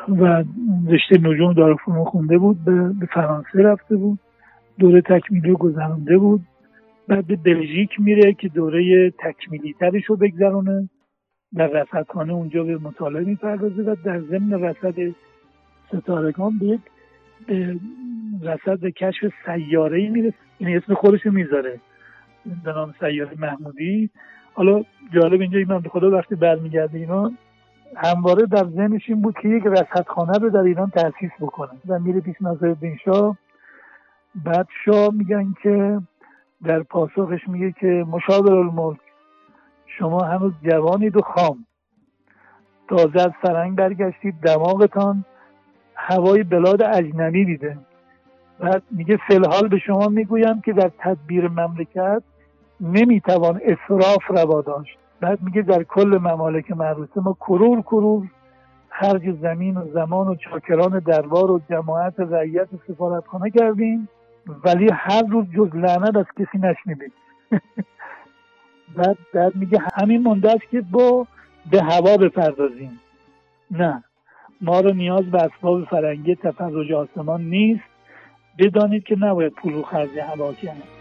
و 0.09 0.45
رشته 0.89 1.19
نجوم 1.19 1.53
دارالفنون 1.53 2.05
خونده 2.05 2.39
بود 2.39 2.65
به 2.65 3.07
فرانسه 3.07 3.63
رفته 3.63 3.97
بود 3.97 4.19
دوره 4.79 5.01
تکمیلی 5.01 5.53
گذرانده 5.53 6.19
بود. 6.19 6.41
بعد 7.09 7.27
به 7.27 7.37
بلژیک 7.37 7.91
میره 7.99 8.33
که 8.33 8.49
دوره 8.49 9.11
تکمیلی 9.11 9.75
ترش 9.81 10.05
رو 10.05 10.17
بگذرونه 10.17 10.89
در 11.55 11.67
رصدخانه 11.67 12.33
اونجا 12.33 12.65
به 12.65 12.79
مطالعه 12.79 13.25
می‌پردازه 13.25 13.83
و 13.83 13.97
در 14.05 14.21
ضمن 14.21 14.53
رصد 14.53 14.95
ستارگان 15.89 16.59
به 16.59 16.67
یک 16.67 16.81
رصد 18.43 18.85
کشف 18.85 19.33
سیاره 19.47 19.99
ای 19.99 20.09
می‌رسه. 20.09 20.37
یعنی 20.61 20.77
اسم 20.77 20.95
خودش 20.95 21.27
می‌ذاره. 21.27 21.81
به 22.65 22.73
نام 22.73 22.95
سیاره 23.01 23.37
محمودی. 23.39 24.11
حالا 24.55 24.85
جالب 25.13 25.41
اینجا 25.41 25.59
ایمان 25.59 25.83
خدا 25.83 26.11
وقتی 26.11 26.35
برمیگرده 26.35 26.99
اینا 26.99 27.33
همواره 27.97 28.47
در 28.47 28.65
ذهنش 28.65 29.03
این 29.09 29.23
بود 29.23 29.35
که 29.43 29.49
یک 29.49 29.67
رصدخانه 29.67 30.39
رو 30.39 30.51
در 30.51 30.61
ایران 30.61 30.91
تاسیس 30.91 31.31
بکنه 31.41 31.71
و 31.89 31.99
میره 31.99 32.21
پیش 32.21 32.37
ناصرالدین 32.41 32.99
شاه. 33.05 33.37
بعد 34.35 34.67
شاه 34.85 35.09
میگن 35.13 35.55
که 35.63 36.01
در 36.65 36.83
پاسخش 36.83 37.49
میگه 37.49 37.73
که 37.73 38.05
مشاور 38.09 38.53
الملک 38.53 39.01
شما 39.87 40.25
هنوز 40.25 40.53
جوانید 40.63 41.17
و 41.17 41.21
خام. 41.21 41.67
تازه 42.89 43.21
از 43.21 43.33
فرنگ 43.43 43.77
برگشتید 43.77 44.35
دماغتان 44.43 45.25
هوای 45.95 46.43
بلاد 46.43 46.83
اجنبی 46.83 47.45
دیده. 47.45 47.79
بعد 48.61 48.83
میگه 48.91 49.19
فلحال 49.29 49.69
به 49.69 49.79
شما 49.79 50.09
می‌گویم 50.09 50.61
که 50.61 50.73
در 50.73 50.91
تدبیر 50.99 51.49
مملکت 51.49 52.23
نمی‌توان 52.81 53.61
اصراف 53.65 54.23
روا 54.29 54.63
داشت. 54.63 54.99
بعد 55.21 55.43
میگه 55.43 55.63
در 55.63 55.83
کل 55.83 56.19
ممالک 56.23 56.71
معروسه 56.71 57.21
ما 57.21 57.37
کرور 57.41 57.83
کرور 57.83 58.29
خرج 58.89 59.37
زمین 59.43 59.77
و 59.77 59.93
زمان 59.95 60.29
و 60.29 60.35
چاکران 60.35 60.99
دربار 60.99 61.51
و 61.51 61.61
جماعت 61.71 62.15
رعیت 62.19 62.69
سفارتخانه 62.89 63.51
کردیم. 63.51 64.09
ولی 64.65 64.89
هر 64.93 65.23
روز 65.31 65.47
جز 65.57 65.77
لعنت 65.77 66.17
از 66.17 66.27
کسی 66.39 66.59
نشنیدیم. 66.59 67.13
بعد 68.97 69.19
بعد 69.35 69.57
میگه 69.57 69.79
همین 69.95 70.23
مونده 70.23 70.51
است 70.51 70.71
که 70.71 70.81
با 70.81 71.27
به 71.71 71.83
هوا 71.83 72.17
بپردازیم. 72.17 73.01
نه. 73.71 74.05
ما 74.61 74.81
رو 74.81 74.93
نیاز 74.93 75.25
به 75.31 75.43
اسباب 75.43 75.85
فرنگی 75.85 76.35
تفرج 76.35 76.93
آسمان 76.93 77.43
نیست. 77.43 77.85
بدانید 78.59 79.05
که 79.05 79.17
نباید 79.21 79.53
پول 79.53 79.73
رو 79.73 79.83
خرج 79.83 80.19
هوا 80.19 80.53
کرد 80.53 81.00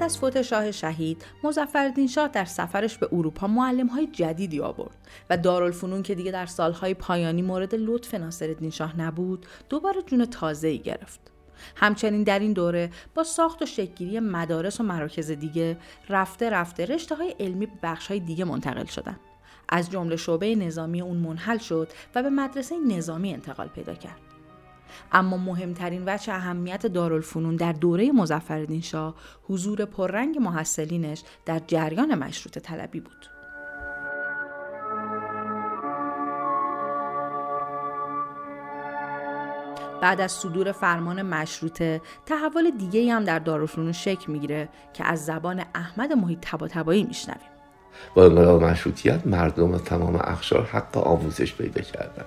بعد 0.00 0.06
از 0.06 0.18
فوت 0.18 0.42
شاه 0.42 0.72
شهید 0.72 1.24
مزفردین 1.44 2.06
شاه 2.06 2.28
در 2.28 2.44
سفرش 2.44 2.98
به 2.98 3.08
اروپا 3.12 3.46
معلم 3.46 3.86
های 3.86 4.06
جدیدی 4.06 4.60
آورد 4.60 4.96
و 5.30 5.36
دارالفنون 5.36 6.02
که 6.02 6.14
دیگه 6.14 6.30
در 6.30 6.46
سالهای 6.46 6.94
پایانی 6.94 7.42
مورد 7.42 7.74
لطف 7.74 8.14
ناصرالدین 8.14 8.70
شاه 8.70 9.00
نبود 9.00 9.46
دوباره 9.68 10.02
جون 10.02 10.24
تازه‌ای 10.24 10.78
گرفت. 10.78 11.20
همچنین 11.76 12.22
در 12.22 12.38
این 12.38 12.52
دوره 12.52 12.90
با 13.14 13.24
ساخت 13.24 13.62
و 13.62 13.66
شکلگیری 13.66 14.20
مدارس 14.20 14.80
و 14.80 14.82
مراکز 14.82 15.30
دیگه 15.30 15.76
رفته 16.08 16.50
رفته 16.50 16.86
رشته 16.86 17.14
های 17.14 17.34
علمی 17.40 17.66
به 17.66 17.72
بخش 17.82 18.06
های 18.06 18.20
دیگه 18.20 18.44
منتقل 18.44 18.84
شدن 18.84 19.16
از 19.68 19.90
جمله 19.90 20.16
شعبه 20.16 20.56
نظامی 20.56 21.00
اون 21.00 21.16
منحل 21.16 21.58
شد 21.58 21.88
و 22.14 22.22
به 22.22 22.30
مدرسه 22.30 22.74
نظامی 22.78 23.32
انتقال 23.32 23.68
پیدا 23.68 23.94
کرد. 23.94 24.29
اما 25.12 25.36
مهمترین 25.36 26.02
وجه 26.06 26.32
اهمیت 26.34 26.86
دارالفنون 26.86 27.56
در 27.56 27.72
دوره 27.72 28.12
مزفردین 28.12 28.80
شاه 28.80 29.14
حضور 29.42 29.84
پررنگ 29.84 30.38
محصلینش 30.38 31.22
در 31.46 31.60
جریان 31.66 32.14
مشروط 32.14 32.58
طلبی 32.58 33.00
بود. 33.00 33.26
بعد 40.00 40.20
از 40.20 40.32
صدور 40.32 40.72
فرمان 40.72 41.22
مشروطه 41.22 42.00
تحول 42.26 42.70
دیگه 42.70 43.12
هم 43.12 43.24
در 43.24 43.38
دارالفنون 43.38 43.92
شکل 43.92 44.32
می‌گیره 44.32 44.68
که 44.94 45.04
از 45.04 45.24
زبان 45.24 45.64
احمد 45.74 46.12
محیط 46.12 46.38
تباتبایی 46.42 47.04
میشنویم. 47.04 47.50
با 48.14 48.24
انقلاب 48.24 48.64
مشروطیت 48.64 49.26
مردم 49.26 49.72
و 49.72 49.78
تمام 49.78 50.16
اخشار 50.16 50.64
حق 50.64 50.96
آموزش 50.96 51.54
پیدا 51.54 51.80
کردن. 51.80 52.26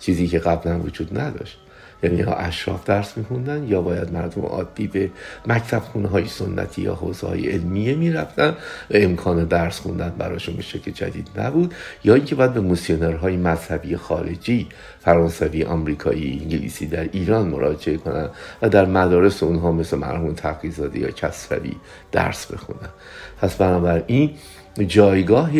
چیزی 0.00 0.28
که 0.28 0.38
قبلا 0.38 0.78
وجود 0.78 1.18
نداشت. 1.18 1.58
یعنی 2.02 2.16
یا 2.16 2.32
اشراف 2.32 2.84
درس 2.84 3.16
میخوندن 3.16 3.64
یا 3.68 3.82
باید 3.82 4.12
مردم 4.12 4.42
عادی 4.42 4.86
به 4.86 5.10
مکتب 5.46 5.78
خونه 5.78 6.08
های 6.08 6.26
سنتی 6.26 6.82
یا 6.82 6.94
حوزه 6.94 7.26
های 7.26 7.50
علمیه 7.50 7.94
می‌رفتن 7.94 8.48
و 8.90 8.94
امکان 8.94 9.44
درس 9.44 9.80
خوندن 9.80 10.14
براشون 10.18 10.56
به 10.56 10.62
شکل 10.62 10.90
جدید 10.90 11.28
نبود 11.36 11.74
یا 12.04 12.14
اینکه 12.14 12.34
باید 12.34 12.52
به 12.52 12.60
موسیونرهای 12.60 13.36
مذهبی 13.36 13.96
خارجی 13.96 14.68
فرانسوی 15.00 15.64
آمریکایی 15.64 16.38
انگلیسی 16.42 16.86
در 16.86 17.08
ایران 17.12 17.48
مراجعه 17.48 17.96
کنن 17.96 18.28
و 18.62 18.68
در 18.68 18.84
مدارس 18.84 19.42
اونها 19.42 19.72
مثل 19.72 19.98
مرحوم 19.98 20.34
تقیزاده 20.34 20.98
یا 20.98 21.10
کسروی 21.10 21.76
درس 22.12 22.46
بخونن. 22.46 22.88
پس 23.40 23.56
بنابراین 23.56 24.30
جایگاه 24.86 25.50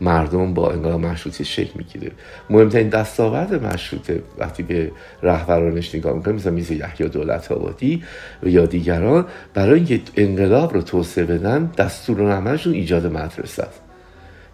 مردم 0.00 0.54
با 0.54 0.72
انقلاب 0.72 1.00
مشروطه 1.00 1.44
شکل 1.44 1.70
می‌گیره. 1.74 2.10
مهمترین 2.50 2.88
دستاورد 2.88 3.64
مشروطه 3.64 4.22
وقتی 4.38 4.62
به 4.62 4.90
رهبرانش 5.22 5.94
نگاه 5.94 6.16
می‌کنیم 6.16 6.36
مثل 6.36 6.52
میز 6.52 6.70
یحیی 6.70 7.08
دولت 7.08 7.52
آبادی 7.52 8.02
و 8.42 8.48
یا 8.48 8.66
دیگران 8.66 9.26
برای 9.54 9.74
اینکه 9.74 10.00
انقلاب 10.16 10.74
رو 10.74 10.82
توسعه 10.82 11.24
بدن 11.24 11.70
دستور 11.78 12.32
عملشون 12.32 12.72
ایجاد 12.72 13.06
مدرسه 13.06 13.62
است. 13.62 13.87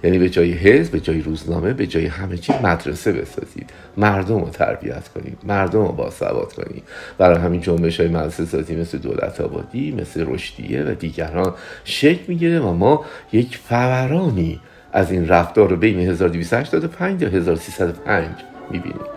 یعنی 0.05 0.19
به 0.19 0.31
جای 0.31 0.53
حزب 0.53 0.93
به 0.93 1.01
جای 1.01 1.21
روزنامه 1.21 1.73
به 1.73 1.87
جای 1.87 2.07
همه 2.07 2.37
چی 2.37 2.53
مدرسه 2.63 3.13
بسازید. 3.13 3.71
مردم 3.97 4.41
رو 4.41 4.49
تربیت 4.49 5.09
کنید. 5.09 5.39
مردم 5.45 5.81
رو 5.81 5.93
باسواد 5.93 6.53
کنید. 6.53 6.83
برای 7.19 7.39
همین 7.39 7.61
جنبش 7.61 8.01
های 8.01 8.09
مدرسه 8.09 8.45
سازی 8.45 8.77
مثل 8.77 8.99
دولت 8.99 9.41
آبادی 9.41 9.93
مثل 9.93 10.27
رشدیه 10.29 10.83
و 10.83 10.95
دیگران 10.95 11.55
شکل 11.85 12.23
می‌گیره 12.29 12.61
و 12.61 12.73
ما 12.73 13.05
یک 13.33 13.57
فورانی 13.57 14.61
از 14.93 15.11
این 15.11 15.29
رفتار 15.29 15.71
رو 15.71 15.77
بین 15.77 15.99
1285 15.99 17.21
تا 17.21 17.27
1305 17.27 18.29
می‌بینیم. 18.71 19.14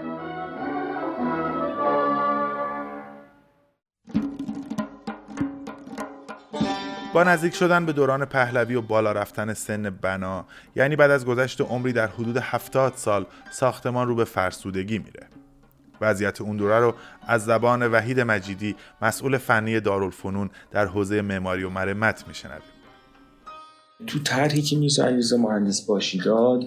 با 7.14 7.24
نزدیک 7.24 7.56
شدن 7.56 7.86
به 7.86 7.94
دوران 7.94 8.26
پهلوی 8.26 8.76
و 8.76 8.82
بالا 8.82 9.12
رفتن 9.12 9.54
سن 9.54 9.90
بنا 9.90 10.46
یعنی 10.76 10.96
بعد 10.96 11.12
از 11.12 11.26
گذشت 11.26 11.62
عمری 11.62 11.94
در 11.94 12.08
حدود 12.08 12.38
70 12.38 12.94
سال 12.96 13.26
ساختمان 13.52 14.08
رو 14.08 14.16
به 14.16 14.26
فرسودگی 14.26 14.98
میره. 14.98 15.28
وضعیت 16.02 16.42
اون 16.42 16.58
دوره 16.58 16.80
رو 16.80 16.94
از 17.28 17.46
زبان 17.46 17.92
وحید 17.92 18.20
مجیدی 18.20 18.76
مسئول 19.02 19.38
فنی 19.38 19.80
دارالفنون 19.80 20.50
در 20.72 20.86
حوزه 20.86 21.22
معماری 21.22 21.64
و 21.64 21.70
مرمت 21.70 22.28
میشنویم. 22.28 22.62
تو 24.08 24.20
طرحی 24.20 24.62
که 24.62 24.76
میرزا 24.76 25.06
علیرضا 25.06 25.38
مهندس 25.38 25.82
باشی 25.82 26.18
داد 26.18 26.64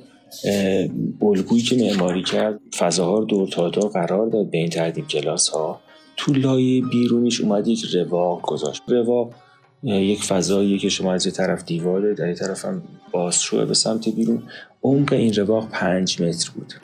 الگویی 1.23 1.63
که 1.63 1.77
معماری 1.77 2.23
کرد 2.23 2.61
فضاها 2.79 3.19
رو 3.19 3.25
دور 3.25 3.49
تا 3.49 3.69
دور 3.69 3.91
قرار 3.91 4.27
داد 4.27 4.51
به 4.51 4.59
این 4.59 4.71
ترتیب 4.71 5.09
کلاس 5.09 5.49
ها 5.49 5.81
تو 6.17 6.33
لایه 6.33 6.83
بیرونیش 6.83 7.41
اومد 7.41 7.69
یک 7.69 7.85
رواق 7.95 8.43
گذاشت. 8.43 8.83
رواق 8.89 9.35
یک 9.83 10.25
فضاییه 10.25 10.79
که 10.79 10.89
شما 10.89 11.13
از 11.13 11.27
یه 11.27 11.33
طرف 11.33 11.65
دیواره 11.65 12.15
در 12.15 12.29
یه 12.29 12.35
طرف 12.35 12.65
هم 12.65 12.83
بازشوه 13.13 13.65
به 13.65 13.75
سمت 13.75 14.09
بیرون 14.09 14.43
عمق 14.83 15.13
این 15.13 15.35
رواق 15.35 15.71
پنج 15.71 16.23
متر 16.23 16.51
بود. 16.55 16.75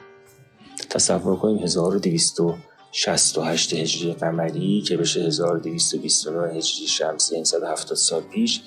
تصور 0.91 1.37
کنیم 1.37 1.59
1268 1.59 3.75
هجری 3.75 4.13
قمری 4.13 4.81
که 4.81 4.97
بشه 4.97 5.23
1229 5.23 6.49
هجری 6.49 6.87
شمسی 6.87 7.45
170 7.45 7.97
سال 7.97 8.23
پیش 8.23 8.61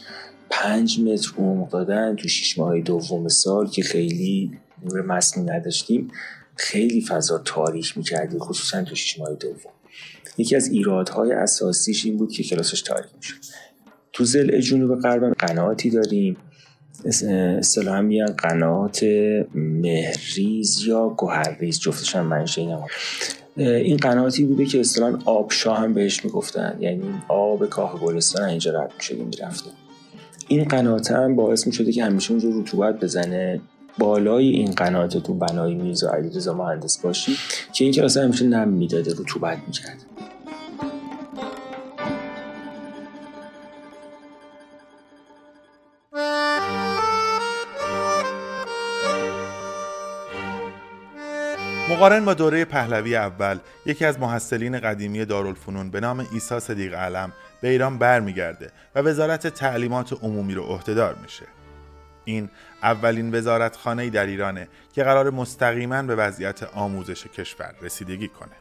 پنج 0.49 0.99
متر 0.99 1.31
عمق 1.37 1.69
دادن 1.69 2.15
تو 2.15 2.27
شیش 2.27 2.59
ماه 2.59 2.79
دوم 2.79 3.27
سال 3.27 3.69
که 3.69 3.83
خیلی 3.83 4.51
نور 4.85 5.01
مصنوعی 5.01 5.49
نداشتیم 5.49 6.11
خیلی 6.55 7.01
فضا 7.01 7.37
تاریخ 7.37 7.97
می‌کردیم 7.97 8.39
خصوصا 8.39 8.83
تو 8.83 8.95
شیش 8.95 9.19
ماه 9.19 9.35
دوم. 9.35 9.71
یکی 10.37 10.55
از 10.55 10.67
ایرادهای 10.67 11.31
اساسیش 11.31 12.05
این 12.05 12.17
بود 12.17 12.31
که 12.31 12.43
کلاسش 12.43 12.81
تاریخ 12.81 13.09
می‌شد. 13.15 13.35
تو 14.13 14.25
زل 14.25 14.59
جنوب 14.59 14.99
غرب 14.99 15.33
قناتی 15.33 15.89
داریم. 15.89 16.37
اصطلاحا 17.59 18.01
میگن 18.01 18.25
قنات 18.25 19.03
مهریز 19.55 20.83
یا 20.83 21.09
گوهرریز 21.09 21.79
جفتش 21.79 22.15
هم 22.15 22.25
منشه 22.25 22.77
این 23.57 23.97
قناتی 23.97 24.45
بوده 24.45 24.65
که 24.65 24.79
اصطلاحا 24.79 25.19
آبشاه 25.25 25.79
هم 25.79 25.93
بهش 25.93 26.25
می‌گفتن. 26.25 26.77
یعنی 26.79 27.03
آب 27.27 27.65
کاخ 27.65 27.99
گلستان 27.99 28.49
اینجا 28.49 28.83
رد 28.83 28.91
می‌شده 28.97 29.23
می‌رفته. 29.23 29.69
این 30.47 30.63
قنات 30.63 31.11
هم 31.11 31.35
باعث 31.35 31.67
می‌شده 31.67 31.91
که 31.91 32.05
همیشه 32.05 32.31
اونجا 32.31 32.49
رطوبت 32.59 32.99
بزنه. 32.99 33.61
بالای 33.97 34.49
این 34.49 34.71
قنات 34.71 35.17
تو 35.17 35.33
بنای 35.33 35.73
میرزا 35.73 36.11
علیرضا 36.11 36.53
مهندس 36.53 36.97
باشی 36.97 37.31
که 37.73 37.83
این 37.83 37.93
کلاس 37.93 38.17
همیشه 38.17 38.45
نم 38.45 38.69
می‌داده 38.69 39.11
رطوبت 39.11 39.57
می‌کرد 39.67 40.05
مقارن 51.99 52.25
با 52.25 52.33
دوره 52.33 52.65
پهلوی 52.65 53.15
اول 53.15 53.57
یکی 53.85 54.05
از 54.05 54.19
محصلین 54.19 54.79
قدیمی 54.79 55.25
دارالفنون 55.25 55.91
به 55.91 55.99
نام 55.99 56.27
ایسا 56.33 56.59
صدیق 56.59 56.93
علم 56.93 57.33
به 57.61 57.69
ایران 57.69 57.97
برمیگرده 57.97 58.71
و 58.95 58.99
وزارت 58.99 59.47
تعلیمات 59.47 60.13
عمومی 60.23 60.53
رو 60.53 60.63
عهدهدار 60.63 61.15
میشه. 61.23 61.45
این 62.25 62.49
اولین 62.83 63.35
وزارتخانه 63.35 64.09
در 64.09 64.25
ایرانه 64.25 64.67
که 64.93 65.03
قرار 65.03 65.29
مستقیما 65.29 66.01
به 66.01 66.15
وضعیت 66.15 66.63
آموزش 66.63 67.27
کشور 67.27 67.75
رسیدگی 67.81 68.27
کنه. 68.27 68.55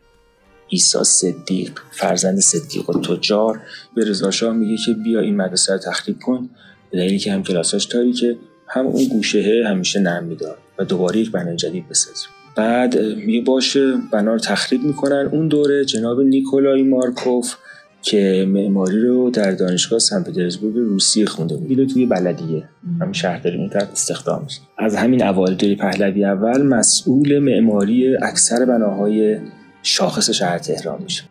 ایسا 0.69 1.05
صدیق 1.05 1.81
فرزند 1.91 2.39
صدیق 2.39 2.91
و 2.91 3.01
تجار 3.01 3.61
به 3.95 4.05
رضا 4.05 4.53
میگه 4.53 4.77
که 4.87 4.93
بیا 4.93 5.21
این 5.21 5.37
مدرسه 5.37 5.73
رو 5.73 5.79
تخریب 5.79 6.19
کن 6.21 6.51
به 6.91 6.99
دلیلی 6.99 7.19
که 7.19 7.33
هم 7.33 7.43
کلاساش 7.43 7.87
تاریکه 7.87 8.39
هم 8.69 8.87
اون 8.87 9.05
گوشه 9.05 9.65
همیشه 9.67 10.01
نم 10.01 10.25
میدار 10.25 10.59
و 10.79 10.85
دوباره 10.85 11.19
یک 11.19 11.31
بنای 11.31 11.57
جدید 11.57 11.89
بسازیم 11.89 12.38
بعد 12.59 12.99
می 12.99 13.41
باشه 13.41 13.95
بنا 14.13 14.33
رو 14.33 14.39
تخریب 14.39 14.83
می‌کنن. 14.83 15.29
اون 15.33 15.49
دوره 15.49 15.85
جناب 15.85 16.21
نیکولای 16.21 16.83
مارکوف 16.83 17.55
که 18.03 18.47
معماری 18.49 19.01
رو 19.01 19.31
در 19.31 19.53
دانشگاه 19.53 19.99
سن 19.99 20.23
پترزبورگ 20.23 20.75
روسیه 20.77 21.27
خونده 21.27 21.57
بود. 21.57 21.71
اینو 21.71 21.87
توی 21.87 22.07
بلدیه. 22.07 22.69
همین 23.01 23.13
شهرداری 23.13 23.59
اون 23.59 23.69
طرف 23.69 23.91
استخدام 23.93 24.43
میشه. 24.45 24.61
از 24.79 24.97
همین 24.97 25.25
اوایل 25.25 25.55
دوره 25.57 25.77
پهلوی 25.77 26.25
اول 26.25 26.63
مسئول 26.63 27.39
معماری 27.39 28.17
اکثر 28.17 28.65
بناهای 28.65 29.39
شاخص 29.83 30.31
شهر 30.31 30.59
تهران 30.59 31.03
میشه. 31.03 31.23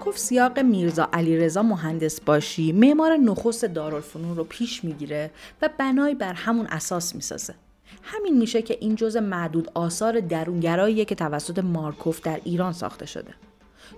مارکوف 0.00 0.18
سیاق 0.18 0.58
میرزا 0.58 1.08
علیرضا 1.12 1.62
مهندس 1.62 2.20
باشی 2.20 2.72
معمار 2.72 3.16
نخست 3.16 3.64
دارالفنون 3.64 4.36
رو 4.36 4.44
پیش 4.44 4.84
می‌گیره 4.84 5.30
و 5.62 5.68
بنای 5.78 6.14
بر 6.14 6.32
همون 6.32 6.66
اساس 6.66 7.14
می‌سازه. 7.14 7.54
همین 8.02 8.38
میشه 8.38 8.62
که 8.62 8.76
این 8.80 8.94
جزء 8.94 9.20
معدود 9.20 9.70
آثار 9.74 10.20
درونگراییه 10.20 11.04
که 11.04 11.14
توسط 11.14 11.58
مارکوف 11.58 12.20
در 12.20 12.40
ایران 12.44 12.72
ساخته 12.72 13.06
شده. 13.06 13.34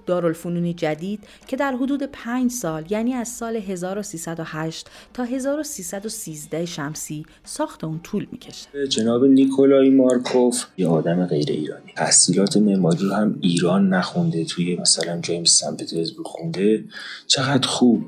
دارالفنونی 0.07 0.75
جدید 0.75 1.21
که 1.47 1.57
در 1.57 1.73
حدود 1.73 2.03
5 2.03 2.51
سال 2.51 2.85
یعنی 2.91 3.15
از 3.15 3.29
سال 3.29 3.57
1308 3.57 4.91
تا 5.15 5.25
1313 5.25 6.67
شمسی 6.67 7.27
ساخت 7.45 7.85
اون 7.85 8.01
طول 8.03 8.27
می‌کشه. 8.33 8.87
جناب 8.89 9.25
نیکولای 9.25 9.91
مارکوف 9.91 10.65
یه 10.77 10.89
آدم 10.89 11.27
غیر 11.27 11.51
ایرانی. 11.51 11.93
تحصیلات 11.97 12.57
معماری 12.57 13.11
هم 13.13 13.39
ایران 13.41 13.89
نخونده 13.89 14.45
توی 14.45 14.77
مثلا 14.77 15.21
جیمز 15.21 15.51
سن 15.51 15.77
پترزبورگ 15.77 16.27
خونده. 16.27 16.85
چقدر 17.27 17.69
خوب 17.69 18.05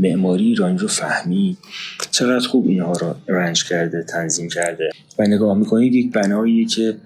معماری 0.00 0.44
ایرانی 0.44 0.78
رو 0.78 0.88
فهمید 0.88 1.58
چقدر 2.10 2.48
خوب 2.48 2.66
اینها 2.66 2.92
رو 2.92 3.14
رنج 3.28 3.64
کرده 3.64 4.02
تنظیم 4.02 4.48
کرده. 4.48 4.90
و 5.18 5.22
نگاه 5.22 5.58
می‌کنید 5.58 5.94
یک 5.94 6.12
بنایی 6.12 6.66
که 6.66 6.96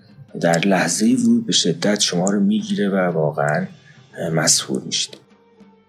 در 0.40 0.58
لحظه 0.58 1.06
ورود 1.06 1.46
به 1.46 1.52
شدت 1.52 2.00
شما 2.00 2.30
رو 2.30 2.40
می‌گیره 2.40 2.88
و 2.88 2.96
واقعا 2.96 3.66
مسهور 4.34 4.82
میشید. 4.82 5.16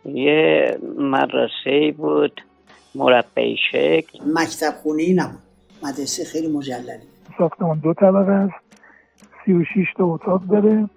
یه 0.06 0.78
مدرسه 0.98 1.94
بود 1.98 2.42
مربعی 2.96 3.58
شکل. 3.72 4.20
مکتب 4.34 4.74
خونه 4.84 5.14
نبود 5.14 5.40
مدرسه 5.84 6.24
خیلی 6.24 6.48
مجللی. 6.48 7.04
ساختمان 7.38 7.80
دو 7.80 7.94
طبقه 7.94 8.32
است. 8.32 8.54
سی 9.46 9.54
و 9.54 9.64
شیش 9.74 9.88
تا 9.98 10.06
اتاق 10.06 10.42
داره 10.52 10.90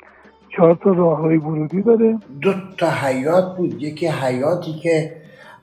چهار 0.57 0.79
تا 0.85 0.91
راه 0.91 1.19
های 1.19 1.37
ورودی 1.37 1.83
داره. 1.83 2.19
دو 2.41 2.55
تا 2.79 2.91
حیات 2.91 3.57
بود. 3.57 3.83
یکی 3.83 4.07
حیاتی 4.07 4.73
که 4.73 5.17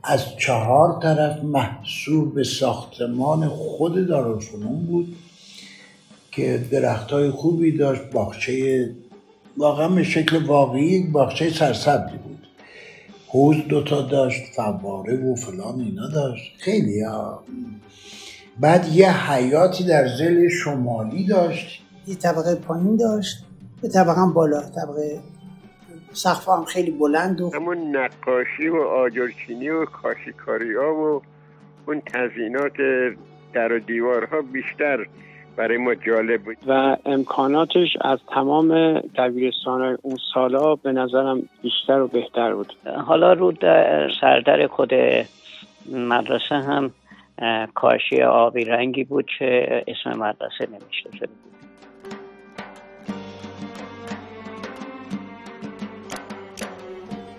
از 0.04 0.38
چهار 0.38 1.00
طرف 1.02 1.44
محصول 1.44 2.32
به 2.32 2.44
ساختمان 2.44 3.48
خود 3.48 4.08
دارالفنون 4.08 4.86
بود. 4.86 5.16
که 6.32 6.60
درخت 6.72 7.12
های 7.12 7.30
خوبی 7.30 7.78
داشت 7.78 8.02
باغچه 8.12 8.90
واقعا 9.58 9.90
به 9.90 10.04
شکل 10.04 10.46
واقعی 10.46 10.86
یک 10.86 11.12
باغچه 11.12 11.50
سرسبزی 11.50 12.18
بود. 12.18 12.48
حوز 13.28 13.58
دوتا 13.70 14.02
داشت 14.02 14.44
فواره 14.56 15.18
و 15.18 15.36
فلان 15.36 15.80
اینا 15.80 16.08
داشت. 16.08 16.54
خیلی 16.58 17.04
ها. 17.04 17.44
بعد 18.60 18.88
یه 18.88 19.32
حیاتی 19.32 19.84
در 19.84 20.08
زل 20.08 20.48
شمالی 20.48 21.28
داشت. 21.28 21.84
یه 22.08 22.16
طبقه 22.16 22.56
پایین 22.56 22.96
داشت. 22.96 23.46
یه 23.84 23.90
طبقه 23.90 24.22
هم 24.22 24.34
بالا. 24.34 24.62
طبقه 24.62 25.20
سقف 26.14 26.50
هم 26.50 26.66
خیلی 26.66 26.92
بلند 26.92 27.42
و 27.42 27.52
همون 27.56 27.96
نقاشی 27.96 28.68
و 28.68 28.78
آجرچینی 28.78 29.70
و 29.70 29.86
کاشیکاری 29.86 30.76
ها 30.76 30.96
و 30.96 31.22
اون 31.88 32.02
تزینات 32.02 32.74
در 33.54 33.74
و 33.74 33.80
دیوارها 33.80 34.42
بیشتر 34.42 35.06
برای 35.60 35.78
ما 35.78 35.96
جالب 35.96 36.42
بود. 36.42 36.58
و 36.68 36.98
امکاناتش 37.06 37.88
از 38.02 38.20
تمام 38.34 39.00
دبیرستان 39.00 39.98
اون 40.02 40.18
سالا 40.34 40.76
به 40.76 40.92
نظرم 40.92 41.50
بیشتر 41.62 42.00
و 42.00 42.08
بهتر 42.08 42.54
بود. 42.54 42.74
حالا 43.06 43.34
رو 43.34 43.52
در 43.52 44.12
سردر 44.22 44.68
خود 44.68 44.94
مدرسه 45.92 46.56
هم 46.56 46.92
کاشی 47.74 48.22
آبی 48.22 48.66
رنگی 48.66 49.04
بود 49.04 49.26
که 49.40 49.84
اسم 49.88 50.10
مدرسه 50.10 50.68
نمیشته 50.68 51.18
شده 51.18 51.28
بود 51.28 51.54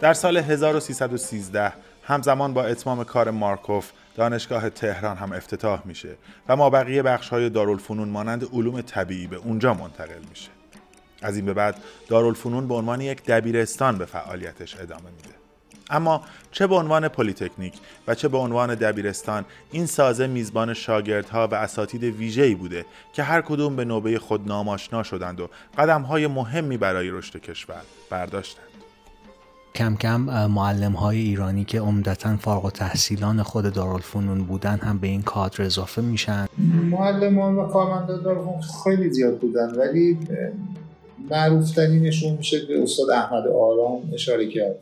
در 0.01 0.13
سال 0.13 0.37
1313 0.37 1.73
همزمان 2.05 2.55
با 2.55 2.65
اتمام 2.65 3.05
کار 3.05 3.31
مارکوف 3.31 3.93
دانشگاه 4.15 4.71
تهران 4.71 5.17
هم 5.17 5.33
افتتاح 5.33 5.83
میشه 5.85 6.17
و 6.49 6.57
ما 6.57 6.71
بقیه 6.71 7.03
بخش 7.03 7.29
های 7.29 7.51
دارالفنون 7.51 8.09
مانند 8.09 8.45
علوم 8.53 8.81
طبیعی 8.81 9.27
به 9.27 9.37
اونجا 9.37 9.75
منتقل 9.75 10.23
میشه. 10.31 10.51
از 11.23 11.37
این 11.37 11.45
به 11.45 11.55
بعد 11.55 11.77
دارالفنون 12.09 12.69
به 12.69 12.75
عنوان 12.75 13.01
یک 13.01 13.25
دبیرستان 13.25 13.99
به 13.99 14.05
فعالیتش 14.05 14.77
ادامه 14.77 15.11
میده. 15.17 15.35
اما 15.91 16.25
چه 16.51 16.67
به 16.67 16.75
عنوان 16.75 17.09
پلیتکنیک 17.09 17.75
و 18.07 18.15
چه 18.15 18.29
به 18.29 18.39
عنوان 18.39 18.75
دبیرستان 18.75 19.45
این 19.73 19.87
سازه 19.87 20.27
میزبان 20.27 20.75
شاگردها 20.75 21.49
و 21.49 21.55
اساتید 21.55 22.05
ویژه‌ای 22.05 22.55
بوده 22.55 22.85
که 23.13 23.23
هر 23.23 23.41
کدوم 23.41 23.77
به 23.77 23.85
نوبه 23.85 24.19
خود 24.19 24.49
ناماشنا 24.49 25.03
شدند 25.03 25.41
و 25.41 25.49
قدمهای 25.79 26.27
مهمی 26.27 26.77
برای 26.77 27.11
رشد 27.11 27.41
کشور 27.41 27.83
برداشتند. 28.11 28.80
کم 29.75 29.97
کم 29.97 30.21
معلم 30.47 30.93
های 30.93 31.19
ایرانی 31.19 31.65
که 31.65 31.81
عمدتا 31.81 32.37
فارغ 32.37 32.65
و 32.65 32.71
تحصیلان 32.71 33.43
خود 33.43 33.73
دارالفنون 33.73 34.45
بودن 34.45 34.77
هم 34.77 34.99
به 34.99 35.07
این 35.07 35.23
کادر 35.23 35.63
اضافه 35.63 36.03
میشن. 36.03 36.47
معلمان 36.91 37.57
و 37.57 37.67
کارمندان 37.67 38.23
دارالفنون 38.23 38.61
خیلی 38.85 39.11
زیاد 39.11 39.39
بودن 39.39 39.71
ولی 39.71 40.19
معروفترینشون 41.31 42.33
میشه 42.33 42.59
به 42.69 42.83
استاد 42.83 43.11
احمد 43.11 43.47
آرام 43.47 44.11
اشاره 44.15 44.49
کرد. 44.49 44.77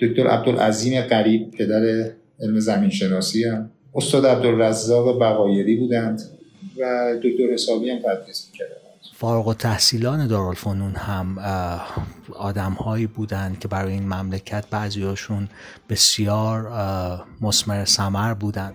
دکتر 0.00 0.26
عبدالعظیم 0.26 1.02
قریب 1.02 1.50
پدر 1.50 2.10
علم 2.40 2.58
زمین 2.58 2.90
شناسی 2.90 3.44
هم. 3.44 3.70
استاد 3.94 4.26
عبدالرزاق 4.26 5.18
بقایری 5.22 5.76
بودند 5.76 6.22
و 6.80 7.14
دکتر 7.22 7.52
حسابی 7.54 7.90
هم 7.90 7.98
تدریس 7.98 8.48
می‌کردن. 8.52 8.77
فارغ 9.20 9.48
و 9.48 9.54
تحصیلان 9.54 10.26
دارالفنون 10.26 10.94
هم 10.94 11.38
آدم 12.36 12.72
هایی 12.72 13.06
بودند 13.06 13.58
که 13.58 13.68
برای 13.68 13.92
این 13.92 14.02
مملکت 14.02 14.64
بعضیاشون 14.70 15.48
بسیار 15.90 16.68
مسمر 17.40 17.84
سمر 17.84 18.34
بودند. 18.34 18.74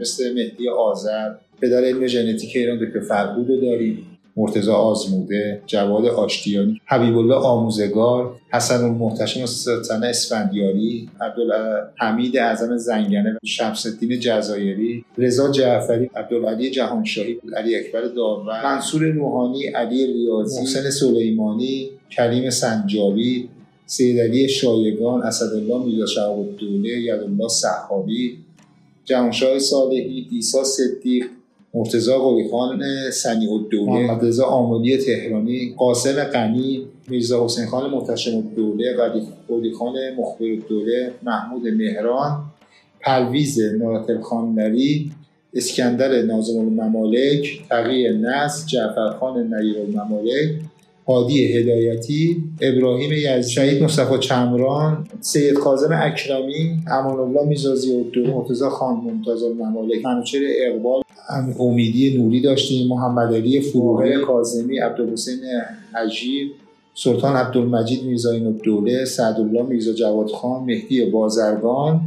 مثل 0.00 0.34
مهدی 0.34 0.68
آذر 0.68 1.34
پدر 1.60 1.84
علم 1.84 2.06
ژنتیک 2.06 2.56
ایران 2.56 2.78
دکتر 2.78 3.00
فرهود 3.00 3.48
رو 3.48 3.60
داریم 3.60 4.11
مرتزا 4.36 4.74
آزموده 4.74 5.62
جواد 5.66 6.06
آشتیانی 6.06 6.80
حبیب 6.86 7.18
الله 7.18 7.34
آموزگار 7.34 8.34
حسن 8.52 8.84
المحتشم 8.84 9.46
سلطنه 9.46 10.06
اسفندیاری 10.06 11.10
عبدالحمید 11.20 12.36
اعظم 12.36 12.76
زنگنه 12.76 13.38
شمس 13.44 13.86
جزایری 14.20 15.04
رضا 15.18 15.50
جعفری 15.50 16.10
عبدالعلی 16.16 16.70
جهانشاهی 16.70 17.40
علی 17.56 17.76
اکبر 17.76 18.00
داور 18.00 18.64
منصور 18.64 19.04
روحانی 19.04 19.66
علی 19.66 20.06
ریاضی 20.06 20.60
محسن 20.60 20.90
سلیمانی 20.90 21.88
کریم 22.10 22.50
سنجابی 22.50 23.48
سید 23.86 24.20
علی 24.20 24.48
شایگان 24.48 25.22
اسدالله 25.22 25.84
میرزا 25.84 26.06
شهاب 26.06 26.38
الدوله 26.38 26.88
یدالله 26.88 27.48
صحابی 27.48 28.38
جهانشاه 29.04 29.58
صالحی 29.58 30.28
ایسا 30.30 30.64
صدیق 30.64 31.26
مرتزا 31.74 32.18
قلیخان 32.18 32.82
سنی 33.12 33.46
الدوله. 33.48 33.92
محمد 33.92 34.24
رضا 34.24 34.44
آملی 34.44 34.96
تهرانی. 34.96 35.74
قاسم 35.78 36.24
غنی 36.24 36.86
میرزا 37.08 37.44
حسین 37.44 37.66
خان 37.66 37.90
محتشم 37.90 38.36
الدوله 38.36 38.84
قلی 39.48 39.72
خان 39.72 39.94
مخبر 40.18 40.46
الدوله. 40.46 41.12
محمود 41.22 41.68
مهران. 41.68 42.40
پرویز 43.00 43.58
خان 44.22 44.54
نری. 44.54 45.10
اسکندر 45.54 46.22
ناظم 46.22 46.58
الممالک. 46.58 47.60
تقی 47.70 48.08
نصر. 48.08 48.66
جعفرخان 48.66 49.54
نیر 49.54 49.78
الممالک. 49.78 50.60
هادی 51.08 51.52
هدایتی. 51.52 52.36
ابراهیم 52.60 53.12
یزدی 53.12 53.50
شهید 53.50 53.82
مصطفی 53.82 54.18
چمران. 54.18 55.08
سید 55.20 55.54
کاظم 55.54 56.00
اکرمی. 56.02 56.76
امان 56.90 57.18
الله 57.20 57.48
میزازی 57.48 58.04
دو. 58.12 58.26
مرتضی 58.26 58.64
خان 58.64 58.94
ممتاز 58.94 59.42
الممالک. 59.42 60.04
منوچهر 60.06 60.42
اقبال. 60.66 61.01
امیدی 61.58 62.18
نوری 62.18 62.40
داشتیم 62.40 62.88
محمد 62.88 63.34
علی 63.34 63.60
فروغی 63.60 64.16
کاظمی 64.16 64.78
عبدالحسین 64.78 65.38
حجیر 65.94 66.52
سلطان 66.94 67.36
عبدالمجید 67.36 68.02
میرزا 68.02 68.30
الدوله 68.30 69.04
سعدالله 69.04 69.62
میرزا 69.62 69.92
جواد 69.92 70.30
خان 70.30 70.64
مهدی 70.64 71.04
بازرگان 71.04 72.00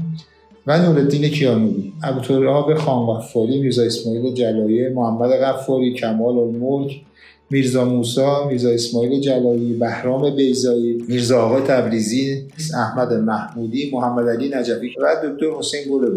و 0.68 0.80
نورالدین 0.80 1.30
کیانوری. 1.30 1.94
ابوتراب 2.04 2.76
خان 2.76 3.06
غفاری 3.06 3.62
میرزا 3.62 3.84
اسماعیل 3.84 4.34
جلایه 4.34 4.90
محمد 4.90 5.30
غفاری 5.30 5.94
کمال 5.94 6.38
الملک 6.38 7.02
میرزا 7.50 7.86
موسا 7.86 8.48
میرزا 8.48 8.70
اسماعیل 8.70 9.22
جلالی 9.22 9.74
بهرام 9.74 10.36
بیزایی 10.36 11.04
میرزا 11.08 11.42
آقا 11.42 11.62
تبریزی 11.62 12.48
احمد 12.76 13.14
محمودی 13.14 13.92
محمد 13.94 14.30
علی 14.30 14.50
نجفی 14.50 14.96
و 15.02 15.16
دکتر 15.24 15.52
حسین 15.60 15.82
گل 15.92 16.12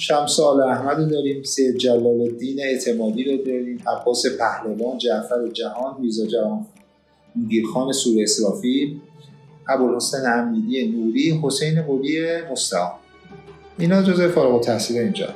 شمس 0.00 0.40
آل 0.40 0.60
احمد 0.60 1.10
داریم 1.10 1.42
سید 1.42 1.76
جلال 1.76 2.20
الدین 2.20 2.60
اعتمادی 2.62 3.24
رو 3.24 3.36
داریم 3.36 3.82
عباس 3.86 4.26
پهلوان 4.38 4.98
جعفر 4.98 5.48
جهان 5.48 6.00
میرزا 6.00 6.26
جهان 6.26 6.66
گیرخان 7.48 7.92
سور 7.92 8.22
اسرافی 8.22 9.00
ابوالحسن 9.68 10.38
امیدی 10.38 10.88
نوری 10.88 11.40
حسین 11.42 11.82
قلی 11.82 12.42
مستعان. 12.52 12.92
اینا 13.78 14.02
جزء 14.02 14.28
فارغ 14.28 14.54
التحصیل 14.54 14.98
اینجا. 14.98 15.28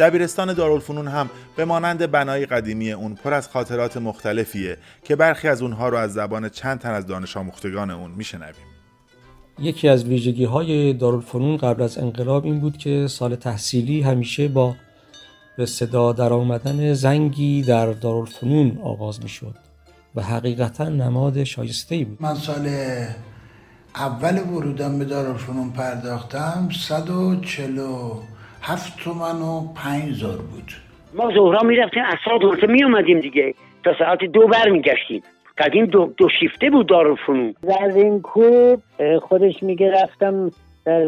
دبیرستان 0.00 0.52
دارالفنون 0.52 1.08
هم 1.08 1.30
به 1.56 1.64
مانند 1.64 2.10
بنای 2.10 2.46
قدیمی 2.46 2.92
اون 2.92 3.14
پر 3.14 3.34
از 3.34 3.48
خاطرات 3.48 3.96
مختلفیه 3.96 4.76
که 5.04 5.16
برخی 5.16 5.48
از 5.48 5.62
اونها 5.62 5.88
رو 5.88 5.96
از 5.96 6.12
زبان 6.12 6.48
چند 6.48 6.78
تن 6.78 6.90
از 6.90 7.06
دانش 7.06 7.36
آموختگان 7.36 7.90
اون 7.90 8.10
میشنویم. 8.10 8.64
یکی 9.58 9.88
از 9.88 10.04
ویژگی 10.04 10.44
های 10.44 10.92
دارالفنون 10.92 11.56
قبل 11.56 11.82
از 11.82 11.98
انقلاب 11.98 12.44
این 12.44 12.60
بود 12.60 12.78
که 12.78 13.06
سال 13.06 13.36
تحصیلی 13.36 14.02
همیشه 14.02 14.48
با 14.48 14.76
به 15.56 15.66
صدا 15.66 16.12
در 16.12 16.32
آمدن 16.32 16.94
زنگی 16.94 17.62
در 17.62 17.86
دارالفنون 17.92 18.78
آغاز 18.84 19.22
می 19.22 19.28
شد 19.28 19.54
و 20.14 20.22
حقیقتا 20.22 20.88
نماد 20.88 21.44
شایسته 21.44 21.94
ای 21.94 22.04
بود. 22.04 22.22
من 22.22 22.34
سال 22.34 22.68
اول 23.94 24.38
ورودم 24.38 24.98
به 24.98 25.04
دارالفنون 25.04 25.70
پرداختم 25.70 26.68
140 26.72 27.78
هفت 28.62 28.98
تومن 29.04 29.42
و 29.42 29.72
پنج 29.74 30.14
زار 30.14 30.36
بود. 30.36 30.72
ما 31.14 31.30
زهرا 31.34 31.62
می‌رفتیم 31.62 32.02
از 32.06 32.18
ساعت 32.24 32.64
می 32.68 32.84
اومدیم 32.84 33.20
دیگه. 33.20 33.54
تا 33.84 33.90
ساعت 33.98 34.24
دو 34.24 34.46
بر 34.46 34.68
میگشتیم 34.68 35.22
قدیم 35.58 35.86
دو, 35.86 36.12
دو 36.16 36.28
شیفته 36.40 36.70
بود 36.70 36.88
دارالفنون 36.88 37.54
از 37.80 37.96
این 37.96 38.20
کوب 38.20 38.82
خودش 39.22 39.62
میگه 39.62 39.90
رفتم 40.02 40.50
در 40.84 41.04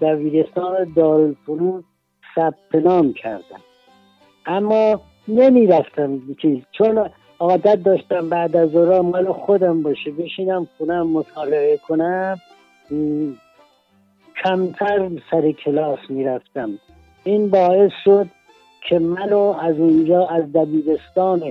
دبیرستان 0.00 0.92
دارالفنون 0.96 1.84
ثبت 2.34 2.74
نام 2.84 3.12
کردم. 3.12 3.60
اما 4.46 5.00
نمی‌رفتم 5.28 6.20
چیز. 6.42 6.58
چون 6.72 7.10
عادت 7.38 7.82
داشتم 7.82 8.28
بعد 8.28 8.56
از 8.56 8.70
ظهر 8.70 9.00
مال 9.00 9.32
خودم 9.32 9.82
باشه 9.82 10.10
بشینم 10.10 10.68
خونم 10.78 11.06
مطالعه 11.06 11.76
کنم. 11.88 12.36
کمتر 14.44 15.10
سر 15.30 15.52
کلاس 15.52 15.98
می‌رفتم. 16.08 16.70
این 17.24 17.50
باعث 17.50 17.92
شد 18.04 18.26
که 18.88 18.98
منو 18.98 19.38
از 19.38 19.76
اونجا 19.76 20.26
از 20.26 20.52
دبیرستان 20.52 21.42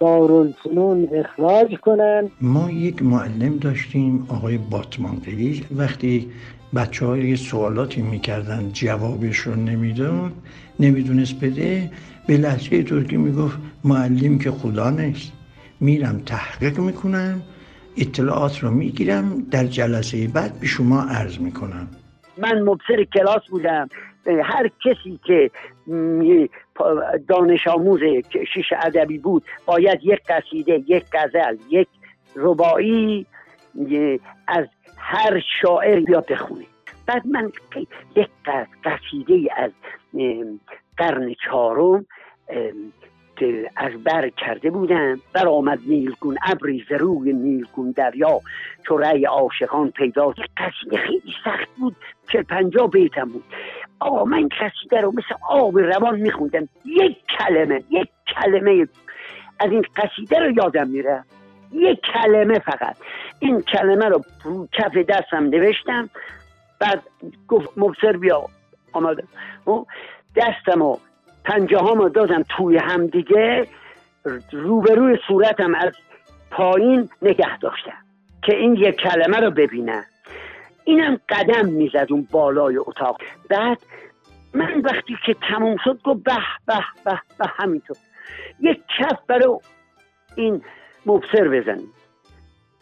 دارالفنون 0.00 1.08
اخراج 1.14 1.74
کنن. 1.74 2.30
ما 2.40 2.70
یک 2.70 3.02
معلم 3.02 3.56
داشتیم 3.56 4.26
آقای 4.28 4.58
باتمانقلی. 4.58 5.64
وقتی 5.76 6.30
بچه 6.74 7.06
های 7.06 7.36
سوالاتی 7.36 8.02
می‌کردن 8.02 8.70
جوابش 8.72 9.36
رو 9.36 9.54
نمیدون 9.54 10.32
نمی‌دونست 10.80 11.40
بده. 11.40 11.90
به 12.26 12.36
لحظه 12.36 12.82
ترکی 12.82 13.16
می‌گفت 13.16 13.58
معلم 13.84 14.38
که 14.38 14.50
خدا 14.50 14.90
نیست 14.90 15.32
میرم 15.80 16.22
تحقیق 16.26 16.78
می‌کنم 16.78 17.42
اطلاعات 17.96 18.58
رو 18.58 18.70
می‌گیرم 18.70 19.46
در 19.50 19.64
جلسه 19.64 20.28
بعد 20.28 20.60
به 20.60 20.66
شما 20.66 21.02
عرض 21.02 21.38
می‌کنم. 21.38 21.88
من 22.38 22.62
مبصر 22.62 23.04
کلاس 23.04 23.46
بودم. 23.50 23.88
هر 24.42 24.70
کسی 24.84 25.20
که 25.24 25.50
دانش 27.28 27.66
آموز 27.66 28.00
شیش 28.54 28.72
ادبی 28.82 29.18
بود 29.18 29.44
باید 29.66 30.00
یک 30.02 30.20
قصیده 30.28 30.84
یک 30.86 31.04
غزل 31.12 31.56
یک 31.70 31.88
ربایی 32.36 33.26
از 34.48 34.66
هر 34.96 35.42
شاعر 35.62 36.00
بیاد 36.00 36.26
بخونه. 36.26 36.64
بعد 37.06 37.26
من 37.26 37.52
یک 38.16 38.28
قصیده 38.84 39.48
از 39.56 39.70
قرن 40.96 41.34
چهارم 41.44 42.06
از 43.76 43.92
بر 44.04 44.28
کرده 44.28 44.70
بودم 44.70 45.20
بر 45.32 45.48
آمد 45.48 45.78
نیلگون 45.86 46.38
ابری 46.46 46.84
ز 46.88 46.92
روی 46.92 47.32
نیلگون 47.32 47.90
دریا. 47.90 48.40
چو 48.86 48.96
رأی 48.96 49.24
عاشقان 49.24 49.90
پیدا 49.90 50.34
قصیده 50.56 50.96
خیلی 50.96 51.34
سخت 51.44 51.68
بود 51.78 51.96
چل 52.32 52.42
پنجا 52.42 52.86
بیتم 52.86 53.24
بود. 53.24 53.44
آقا 54.00 54.24
من 54.24 54.48
قصیده 54.48 55.00
رو 55.00 55.12
مثل 55.12 55.34
آب 55.48 55.78
روان 55.78 56.20
میخوندم. 56.20 56.68
یک 56.84 57.16
کلمه 57.38 57.82
یک 57.90 58.08
کلمه 58.34 58.88
از 59.60 59.70
این 59.70 59.84
قصیده 59.96 60.38
رو 60.38 60.50
یادم 60.50 60.88
میره. 60.88 61.24
یک 61.72 62.00
کلمه 62.14 62.58
فقط. 62.58 62.96
این 63.38 63.60
کلمه 63.60 64.08
رو 64.08 64.24
کف 64.72 64.96
دستم 64.96 65.44
نوشتم 65.44 66.10
بعد 66.80 67.02
گفت 67.48 67.68
مبصر 67.76 68.16
بیا. 68.16 68.46
آمدم 68.92 69.28
دستم 70.36 70.82
و 70.82 70.96
پنجه 71.46 71.78
ها 71.78 72.08
دادم 72.08 72.44
توی 72.48 72.76
هم 72.76 73.06
دیگه 73.06 73.66
روبروی 74.52 75.18
صورتم 75.28 75.74
از 75.74 75.92
پایین 76.50 77.08
نگه 77.22 77.58
داشتم 77.58 77.98
که 78.42 78.56
این 78.56 78.74
یک 78.74 78.96
کلمه 78.96 79.40
رو 79.40 79.50
ببینم 79.50 80.04
اینم 80.84 81.20
قدم 81.28 81.66
می‌زد 81.66 82.06
اون 82.10 82.28
بالای 82.30 82.76
اتاق. 82.76 83.22
بعد 83.50 83.78
من 84.54 84.80
وقتی 84.80 85.18
که 85.26 85.34
تموم 85.34 85.76
شد 85.84 86.00
گفت 86.04 86.22
به 86.22 86.36
به 86.66 86.84
به 87.04 87.20
به 87.38 87.46
همینطور. 87.56 87.96
یک 88.60 88.80
کف 88.98 89.18
برای 89.26 89.58
این 90.36 90.62
مبصر 91.06 91.48
بزنیم 91.48 91.92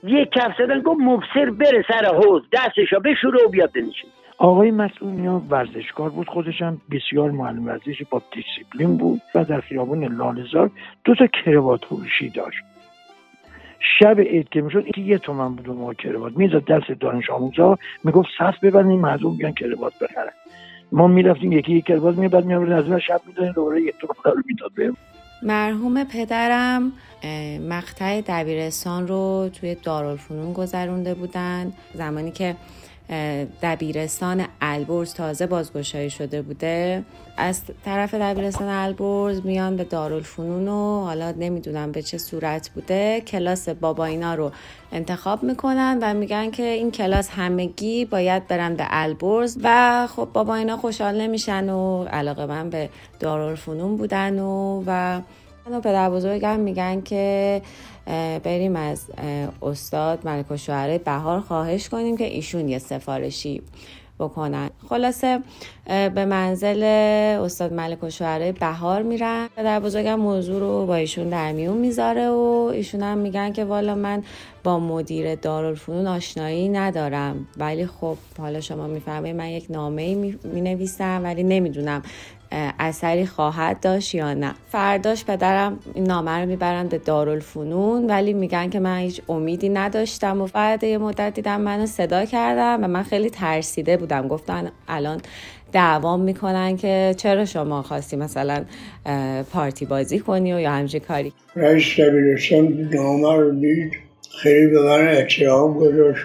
یک 0.02 0.30
کف 0.30 0.52
زدن 0.58 0.80
گفت 0.80 1.00
مبصر 1.00 1.50
بره 1.50 1.84
سر 1.88 2.14
حوز 2.14 2.42
دستشو 2.52 3.00
بشوره 3.00 3.44
و 3.44 3.48
بیاد 3.48 3.72
بنشین. 3.72 4.10
آقای 4.38 4.70
مسئول 4.70 5.40
ورزشکار 5.50 6.10
بود 6.10 6.28
خودش 6.28 6.62
هم 6.62 6.80
بسیار 6.90 7.30
معلم 7.30 7.66
ورزش 7.66 8.02
با 8.10 8.22
دیسیپلین 8.32 8.96
بود 8.96 9.22
و 9.34 9.44
در 9.44 9.60
خیابون 9.60 10.04
لالزار 10.04 10.70
دو 11.04 11.14
تا 11.14 11.26
کروات 11.26 11.84
فروشی 11.84 12.28
داشت. 12.30 12.58
شب 13.98 14.20
عید 14.20 14.48
که 14.48 14.60
می‌شد 14.60 14.98
یه 14.98 15.18
تومن 15.18 15.54
بود 15.54 15.70
ما 15.70 15.94
کروات. 15.94 16.36
می‌زد 16.36 16.64
دست 16.64 16.90
دانش 17.00 17.30
آموزا 17.30 17.78
می‌گفت 18.04 18.28
صف 18.38 18.64
ببندین 18.64 19.00
مردم 19.00 19.36
بیان 19.36 19.52
کروات 19.52 19.92
بخرن. 19.98 20.32
ما 20.92 21.06
می‌رفتیم 21.06 21.52
یکی 21.52 21.72
یک 21.72 21.84
کروات 21.84 22.18
می 22.18 22.28
بعد 22.28 22.44
میآورد 22.44 22.72
از 22.72 23.00
شب 23.00 23.20
می‌دادیم 23.26 23.52
دوباره 23.52 23.82
یک 23.82 23.94
تومن 24.00 24.42
می‌داد 24.46 24.72
بهم 24.76 24.96
مرحوم 25.42 26.04
پدرم 26.04 26.92
مقطع 27.68 28.20
دبیرستان 28.20 29.08
رو 29.08 29.50
توی 29.60 29.74
دارالفنون 29.74 30.52
گذرونده 30.52 31.14
بودن. 31.14 31.72
زمانی 31.92 32.30
که 32.30 32.54
دبیرستان 33.62 34.44
البرز 34.60 35.14
تازه 35.14 35.46
بازگشایی 35.46 36.10
شده 36.10 36.42
بوده. 36.42 37.04
از 37.36 37.60
طرف 37.84 38.14
دبیرستان 38.14 38.68
البرز 38.68 39.40
میان 39.44 39.76
به 39.76 39.84
دارالفنون 39.84 40.68
و 40.68 41.04
حالا 41.04 41.30
نمی‌دونم 41.30 41.92
به 41.92 42.02
چه 42.02 42.18
صورت 42.18 42.70
بوده. 42.70 43.20
کلاس 43.20 43.68
بابا 43.68 44.04
اینا 44.04 44.34
رو 44.34 44.52
انتخاب 44.92 45.42
می‌کنن 45.42 45.98
و 46.02 46.14
میگن 46.14 46.50
که 46.50 46.62
این 46.62 46.90
کلاس 46.90 47.30
همگی 47.30 48.04
باید 48.04 48.48
برن 48.48 48.74
به 48.74 48.84
البرز 48.90 49.58
و 49.62 50.06
خب 50.06 50.28
بابا 50.32 50.54
اینا 50.54 50.76
خوشحال 50.76 51.20
نمیشن 51.20 51.68
و 51.68 52.04
علاقه 52.04 52.46
من 52.46 52.70
به 52.70 52.88
دارالفنون 53.20 53.96
بودن 53.96 54.38
و 54.38 54.82
و 54.86 55.20
پدر 55.80 56.10
بزرگم 56.10 56.60
میگن 56.60 57.00
که 57.00 57.62
بریم 58.44 58.76
از 58.76 59.06
استاد 59.62 60.26
ملک 60.26 60.50
و 60.50 60.56
شعره 60.56 60.98
بهار 60.98 61.40
خواهش 61.40 61.88
کنیم 61.88 62.16
که 62.16 62.24
ایشون 62.24 62.68
یه 62.68 62.78
سفارشی 62.78 63.62
بکنن. 64.18 64.70
خلاصه 64.88 65.40
به 65.86 66.24
منزل 66.24 66.82
استاد 67.44 67.72
ملک 67.72 68.04
و 68.04 68.10
شعره 68.10 68.52
بهار 68.52 69.02
میرن. 69.02 69.48
در 69.56 69.80
بزرگم 69.80 70.14
موضوع 70.14 70.60
رو 70.60 70.86
با 70.86 70.94
ایشون 70.94 71.28
در 71.28 71.52
میون 71.52 71.76
می‌ذاره 71.76 72.28
و 72.28 72.70
ایشون 72.74 73.02
هم 73.02 73.18
میگن 73.18 73.52
که 73.52 73.64
والا 73.64 73.94
من 73.94 74.22
با 74.64 74.78
مدیر 74.78 75.34
دارالفنون 75.34 76.06
آشنایی 76.06 76.68
ندارم. 76.68 77.48
ولی 77.56 77.86
خب 77.86 78.16
حالا 78.38 78.60
شما 78.60 78.86
می‌فهمید 78.86 79.36
من 79.36 79.48
یک 79.48 79.66
نامه 79.70 80.14
می 80.44 80.60
نویسم 80.60 81.20
ولی 81.24 81.42
نمی‌دونم 81.42 82.02
اثری 82.78 83.26
خواهد 83.26 83.80
داشت 83.80 84.14
یا 84.14 84.34
نه. 84.34 84.54
فرداش 84.68 85.24
پدرم 85.24 85.78
این 85.94 86.04
نامه 86.04 86.30
رو 86.30 86.46
می‌برن 86.46 86.88
به 86.88 86.98
دارالفنون 86.98 88.06
ولی 88.06 88.32
میگن 88.32 88.70
که 88.70 88.80
من 88.80 88.98
هیچ 88.98 89.22
امیدی 89.28 89.68
نداشتم 89.68 90.40
و 90.40 90.48
بعد 90.54 90.84
یه 90.84 90.98
مدت 90.98 91.34
دیدم 91.34 91.60
منو 91.60 91.86
صدا 91.86 92.24
کردم 92.24 92.84
و 92.84 92.88
من 92.88 93.02
خیلی 93.02 93.30
ترسیده 93.30 93.96
بودم. 93.96 94.28
گفتن 94.28 94.72
الان 94.88 95.20
دعوام 95.72 96.20
می‌کنن 96.20 96.76
که 96.76 97.14
چرا 97.16 97.44
شما 97.44 97.82
خواستی 97.82 98.16
مثلا 98.16 98.64
پارتی 99.52 99.86
بازی 99.86 100.18
کنی 100.18 100.54
و 100.54 100.60
یا 100.60 100.70
همچین 100.70 101.00
کاری. 101.00 101.32
رئیس 101.56 102.00
دبیرستان 102.00 102.88
نامه 102.92 103.36
رو 103.36 103.60
دید. 103.60 103.92
خیلی 104.42 104.66
به 104.66 104.82
من 104.82 105.08
احترام 105.08 105.78
گذاشت. 105.78 106.24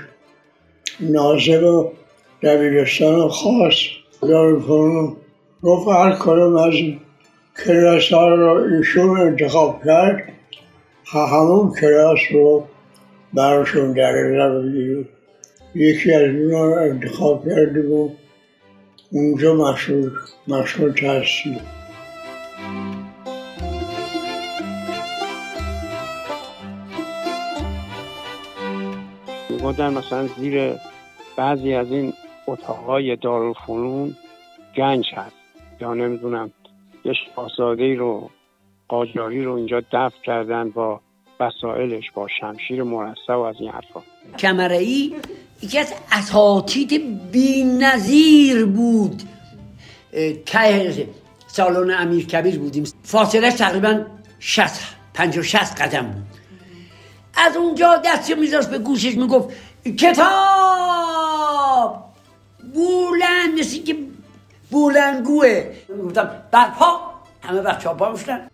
ناظر 1.00 1.84
دبیرستان 2.44 3.30
خاص 3.30 3.76
دارالفنون 4.22 5.16
گفت 5.64 5.88
هر 5.88 6.16
کدوم 6.20 6.55
از 6.55 6.74
کلاس 7.66 8.14
ها 8.14 8.28
رو 8.28 8.76
ایشون 8.78 9.20
انتخاب 9.20 9.84
کرد 9.86 10.24
همون 11.14 11.74
کلاس 11.82 12.20
رو 12.32 12.68
براشون 13.34 13.93
در 13.93 14.12
نظر 14.12 14.62
بگیریم 14.62 15.10
یکی 15.76 16.14
از 16.14 16.36
اونا 16.36 16.66
رو 16.66 16.74
انتخاب 16.74 17.45
کرده 17.49 17.82
بود. 17.82 18.18
اونجا 19.12 19.53
مشهور 19.53 20.12
مشهور 20.47 20.91
تحصیل 20.91 21.60
بودن 29.60 29.93
مثلا 29.93 30.28
زیر 30.28 30.74
بعضی 31.38 31.74
از 31.74 31.91
این 31.91 32.14
اتاقای 32.47 33.16
دارالفنون 33.16 34.16
گنج 34.76 35.05
هست. 35.16 35.39
یا 35.82 35.94
نمی‌دونم 35.94 36.52
یه 37.06 37.14
شاهزاده 37.36 37.96
رو 37.96 38.30
قاجاری 38.88 39.44
رو 39.44 39.54
اینجا 39.54 39.80
دفع 39.92 40.22
کردن 40.24 40.70
با 40.70 41.02
وسایلش 41.40 42.12
با 42.14 42.28
شمشیر 42.40 42.84
مرصع 42.84 43.34
و 43.34 43.40
از 43.40 43.56
این 43.60 43.70
حرفا. 43.70 44.02
کمره 44.40 44.78
ای 44.78 45.16
یکی 45.62 45.80
از 45.80 45.94
اساتید 46.12 47.22
بی 47.32 47.64
نظیر 47.64 48.66
بود 48.66 49.24
ته 50.46 51.08
سالن 51.48 51.94
امیر 51.94 52.26
کبیر 52.26 52.60
بودیم. 52.60 52.84
فاصله 53.04 53.52
تقریبا 53.52 54.06
60 54.40 54.96
50 55.14 55.44
60 55.44 55.82
قدم 55.82 56.02
بود. 56.02 56.24
از 57.38 57.58
اونجا 57.58 58.02
دستی 58.06 58.36
میذاشت 58.36 58.70
به 58.70 58.78
گوشش 58.78 59.16
می‌گفت 59.16 59.50
کتاب! 59.98 60.30
بولند 62.74 63.60
مثل 63.60 63.84
که 63.84 63.96
بولنگوه 64.72 65.64
گفتم 66.04 66.30
برپا 66.52 67.00
همه 67.44 67.62
بچه 67.62 67.90
ها 67.90 67.96
پا 67.96 68.12
میشتن 68.12 68.48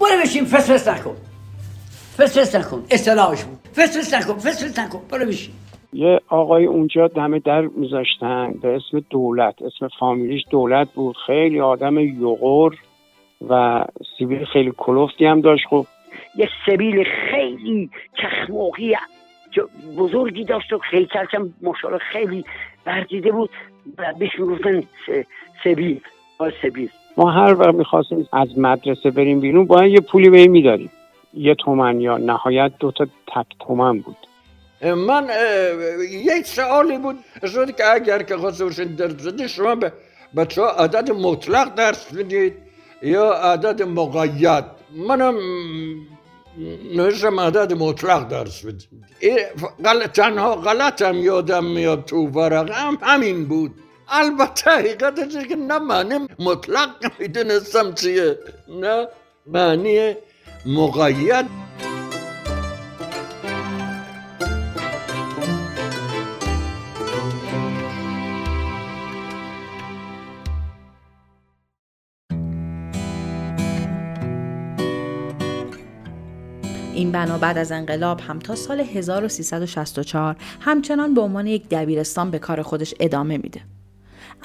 برو 0.00 0.22
بشین 0.22 0.44
فس 0.44 0.70
فس 0.70 0.88
نکن. 0.88 1.16
فس 2.16 2.38
فس 2.38 2.54
نکن 2.54 2.84
اصطلاحش 2.90 3.44
بود. 3.44 3.58
فس 3.74 3.98
فس 3.98 4.14
نکن 4.14 4.38
فس 4.38 4.64
فس 4.64 4.78
نکن 4.78 5.00
برو 5.10 5.26
بشین. 5.26 5.54
یه 5.92 6.20
آقای 6.28 6.64
اونجا 6.66 7.08
دم 7.08 7.38
در 7.38 7.60
میذاشتن 7.60 8.52
به 8.62 8.76
اسم 8.76 9.04
دولت 9.10 9.54
اسم 9.62 9.88
فامیلیش 10.00 10.42
دولت 10.50 10.88
بود. 10.94 11.16
خیلی 11.26 11.60
آدم 11.60 11.98
یغور 11.98 12.74
و 13.48 13.84
سیبیل 14.18 14.44
خیلی 14.44 14.72
کلوفتی 14.76 15.24
هم 15.24 15.40
داشت. 15.40 15.64
خب 15.70 15.86
یه 16.36 16.48
سبیل 16.66 17.04
خیلی 17.30 17.90
چخماقی 18.22 18.94
بزرگی 19.98 20.44
داشت 20.44 20.72
و 20.72 20.78
خیلی 20.78 21.08
هم 21.32 21.54
ماشاءالله 21.62 22.02
خیلی 22.12 22.44
بردیده 22.84 23.32
بود. 23.32 23.50
بهش 24.18 24.38
می‌گفتن 24.38 24.82
سبیل 25.64 26.00
سبیل. 26.62 26.90
ما 27.16 27.30
هر 27.30 27.54
وقت 27.54 27.74
می‌خواستیم 27.74 28.28
از 28.32 28.58
مدرسه 28.58 29.10
بریم 29.10 29.40
بیرون 29.40 29.66
باید 29.66 29.92
یه 29.92 30.00
پولی 30.00 30.30
به 30.30 30.46
میداریم 30.46 30.90
یه 31.34 31.54
تومن 31.54 32.00
یا 32.00 32.16
نهایت 32.16 32.72
دوتا 32.78 33.04
تک 33.04 33.46
تومن 33.66 33.98
بود. 33.98 34.16
من 34.82 35.28
یک 36.10 36.46
سوالی 36.46 36.98
بود. 36.98 37.18
شد 37.46 37.76
که 37.76 37.92
اگر 37.92 38.22
که 38.22 38.36
خواستوشین 38.36 38.84
درس 38.84 39.26
بدید 39.26 39.46
شما 39.46 39.74
به 39.74 39.92
بچه 40.36 40.62
عدد 40.62 41.10
مطلق 41.10 41.74
درس 41.74 42.14
بدید 42.14 42.54
یا 43.02 43.32
عدد 43.32 43.82
مقید. 43.82 44.64
منم 45.08 45.34
نوشتم 46.94 47.40
عدد 47.40 47.72
مطلق 47.72 48.28
درس 48.28 48.64
بدید 48.64 48.88
تنها 50.12 50.54
غلطم 50.56 51.14
یادم 51.16 51.64
میاد 51.64 52.04
تو 52.04 52.16
ورقم 52.16 52.98
همین 53.02 53.44
بود 53.44 53.74
البته 54.08 54.70
حقیقتش 54.70 55.46
که 55.46 55.56
نه 55.56 55.78
معنی 55.78 56.28
مطلق 56.38 56.90
می‌دونستم 57.18 57.94
چیه 57.94 58.38
نه 58.68 59.08
معنی 59.46 60.14
مقید 60.66 61.46
بنا 77.12 77.38
بعد 77.38 77.58
از 77.58 77.72
انقلاب 77.72 78.20
هم 78.20 78.38
تا 78.38 78.54
سال 78.54 78.80
1364 78.80 80.36
همچنان 80.60 81.14
به 81.14 81.20
عنوان 81.20 81.46
یک 81.46 81.68
دبیرستان 81.68 82.30
به 82.30 82.38
کار 82.38 82.62
خودش 82.62 82.94
ادامه 83.00 83.36
میده. 83.36 83.60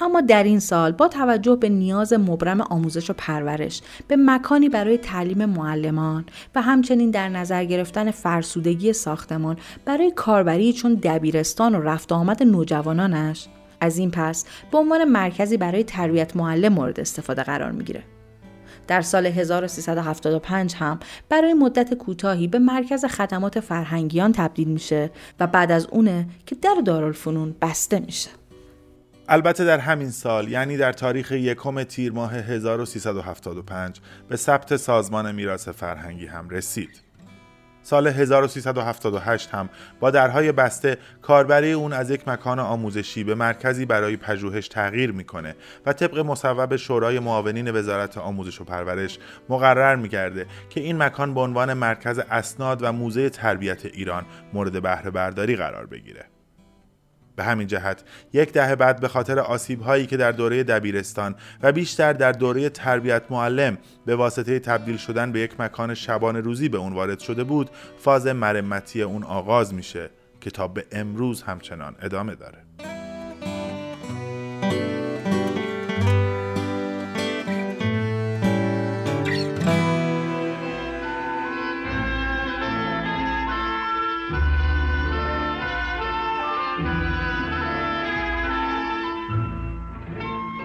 اما 0.00 0.20
در 0.20 0.42
این 0.42 0.60
سال 0.60 0.92
با 0.92 1.08
توجه 1.08 1.56
به 1.56 1.68
نیاز 1.68 2.12
مبرم 2.12 2.60
آموزش 2.60 3.10
و 3.10 3.12
پرورش 3.12 3.82
به 4.08 4.16
مکانی 4.16 4.68
برای 4.68 4.98
تعلیم 4.98 5.44
معلمان 5.44 6.24
و 6.54 6.62
همچنین 6.62 7.10
در 7.10 7.28
نظر 7.28 7.64
گرفتن 7.64 8.10
فرسودگی 8.10 8.92
ساختمان 8.92 9.56
برای 9.84 10.12
کاربری 10.16 10.72
چون 10.72 10.94
دبیرستان 10.94 11.74
و 11.74 11.80
رفت 11.80 12.12
آمد 12.12 12.42
نوجوانانش 12.42 13.48
از 13.80 13.98
این 13.98 14.10
پس 14.10 14.44
به 14.72 14.78
عنوان 14.78 15.04
مرکزی 15.04 15.56
برای 15.56 15.84
تربیت 15.84 16.36
معلم 16.36 16.72
مورد 16.72 17.00
استفاده 17.00 17.42
قرار 17.42 17.70
می‌گیره. 17.70 18.17
در 18.88 19.02
سال 19.02 19.26
1375 19.26 20.74
هم 20.74 21.00
برای 21.28 21.54
مدت 21.54 21.94
کوتاهی 21.94 22.48
به 22.48 22.58
مرکز 22.58 23.04
خدمات 23.04 23.60
فرهنگیان 23.60 24.32
تبدیل 24.32 24.68
میشه 24.68 25.10
و 25.40 25.46
بعد 25.46 25.72
از 25.72 25.86
اونه 25.86 26.26
که 26.46 26.54
در 26.54 26.82
دارالفنون 26.84 27.54
بسته 27.62 28.00
میشه. 28.00 28.30
البته 29.28 29.64
در 29.64 29.78
همین 29.78 30.10
سال 30.10 30.48
یعنی 30.48 30.76
در 30.76 30.92
تاریخ 30.92 31.32
یکم 31.32 31.82
تیر 31.82 32.12
ماه 32.12 32.34
1375 32.34 34.00
به 34.28 34.36
ثبت 34.36 34.76
سازمان 34.76 35.34
میراث 35.34 35.68
فرهنگی 35.68 36.26
هم 36.26 36.48
رسید. 36.48 37.07
سال 37.88 38.06
1378 38.06 39.50
هم 39.54 39.68
با 40.00 40.10
درهای 40.10 40.52
بسته 40.52 40.96
کاربری 41.22 41.72
اون 41.72 41.92
از 41.92 42.10
یک 42.10 42.28
مکان 42.28 42.58
آموزشی 42.58 43.24
به 43.24 43.34
مرکزی 43.34 43.86
برای 43.86 44.16
پژوهش 44.16 44.68
تغییر 44.68 45.12
می‌کنه 45.12 45.56
و 45.86 45.92
طبق 45.92 46.18
مصوب 46.18 46.76
شورای 46.76 47.18
معاونین 47.18 47.70
وزارت 47.70 48.18
آموزش 48.18 48.60
و 48.60 48.64
پرورش 48.64 49.18
مقرر 49.48 49.96
میگرده 49.96 50.46
که 50.70 50.80
این 50.80 50.96
مکان 51.02 51.34
به 51.34 51.40
عنوان 51.40 51.74
مرکز 51.74 52.18
اسناد 52.18 52.82
و 52.82 52.92
موزه 52.92 53.30
تربیت 53.30 53.86
ایران 53.86 54.26
مورد 54.52 54.82
بهره 54.82 55.10
برداری 55.10 55.56
قرار 55.56 55.86
بگیره. 55.86 56.37
به 57.38 57.44
همین 57.44 57.66
جهت. 57.66 58.02
یک 58.32 58.52
دهه 58.52 58.74
بعد 58.74 59.00
به 59.00 59.08
خاطر 59.08 59.38
آسیب 59.38 59.80
هایی 59.80 60.06
که 60.06 60.16
در 60.16 60.32
دوره 60.32 60.62
دبیرستان 60.62 61.34
و 61.62 61.72
بیشتر 61.72 62.12
در 62.12 62.32
دوره 62.32 62.68
تربیت 62.68 63.22
معلم 63.30 63.78
به 64.06 64.16
واسطه 64.16 64.58
تبدیل 64.58 64.96
شدن 64.96 65.32
به 65.32 65.40
یک 65.40 65.60
مکان 65.60 65.94
شبان 65.94 66.36
روزی 66.36 66.68
به 66.68 66.78
اون 66.78 66.92
وارد 66.92 67.18
شده 67.18 67.44
بود 67.44 67.70
فاز 67.98 68.26
مرمتی 68.26 69.02
اون 69.02 69.22
آغاز 69.24 69.74
میشه 69.74 70.10
که 70.40 70.50
تا 70.50 70.68
به 70.68 70.84
امروز 70.92 71.42
همچنان 71.42 71.94
ادامه 72.02 72.34
داره. 72.34 72.97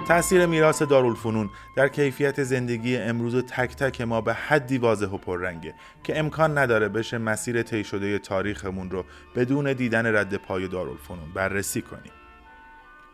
تاثیر 0.07 0.45
میراث 0.45 0.81
دارالفنون 0.81 1.49
در 1.75 1.87
کیفیت 1.87 2.43
زندگی 2.43 2.97
امروز 2.97 3.35
تک 3.35 3.75
تک 3.75 4.01
ما 4.01 4.21
به 4.21 4.33
حدی 4.33 4.77
واضح 4.77 5.07
و 5.07 5.17
پررنگه 5.17 5.73
که 6.03 6.19
امکان 6.19 6.57
نداره 6.57 6.89
بشه 6.89 7.17
مسیر 7.17 7.63
طی 7.63 7.83
شده 7.83 8.19
تاریخمون 8.19 8.91
رو 8.91 9.05
بدون 9.35 9.73
دیدن 9.73 10.15
رد 10.15 10.35
پای 10.35 10.67
دارالفنون 10.67 11.33
بررسی 11.33 11.81
کنیم. 11.81 12.11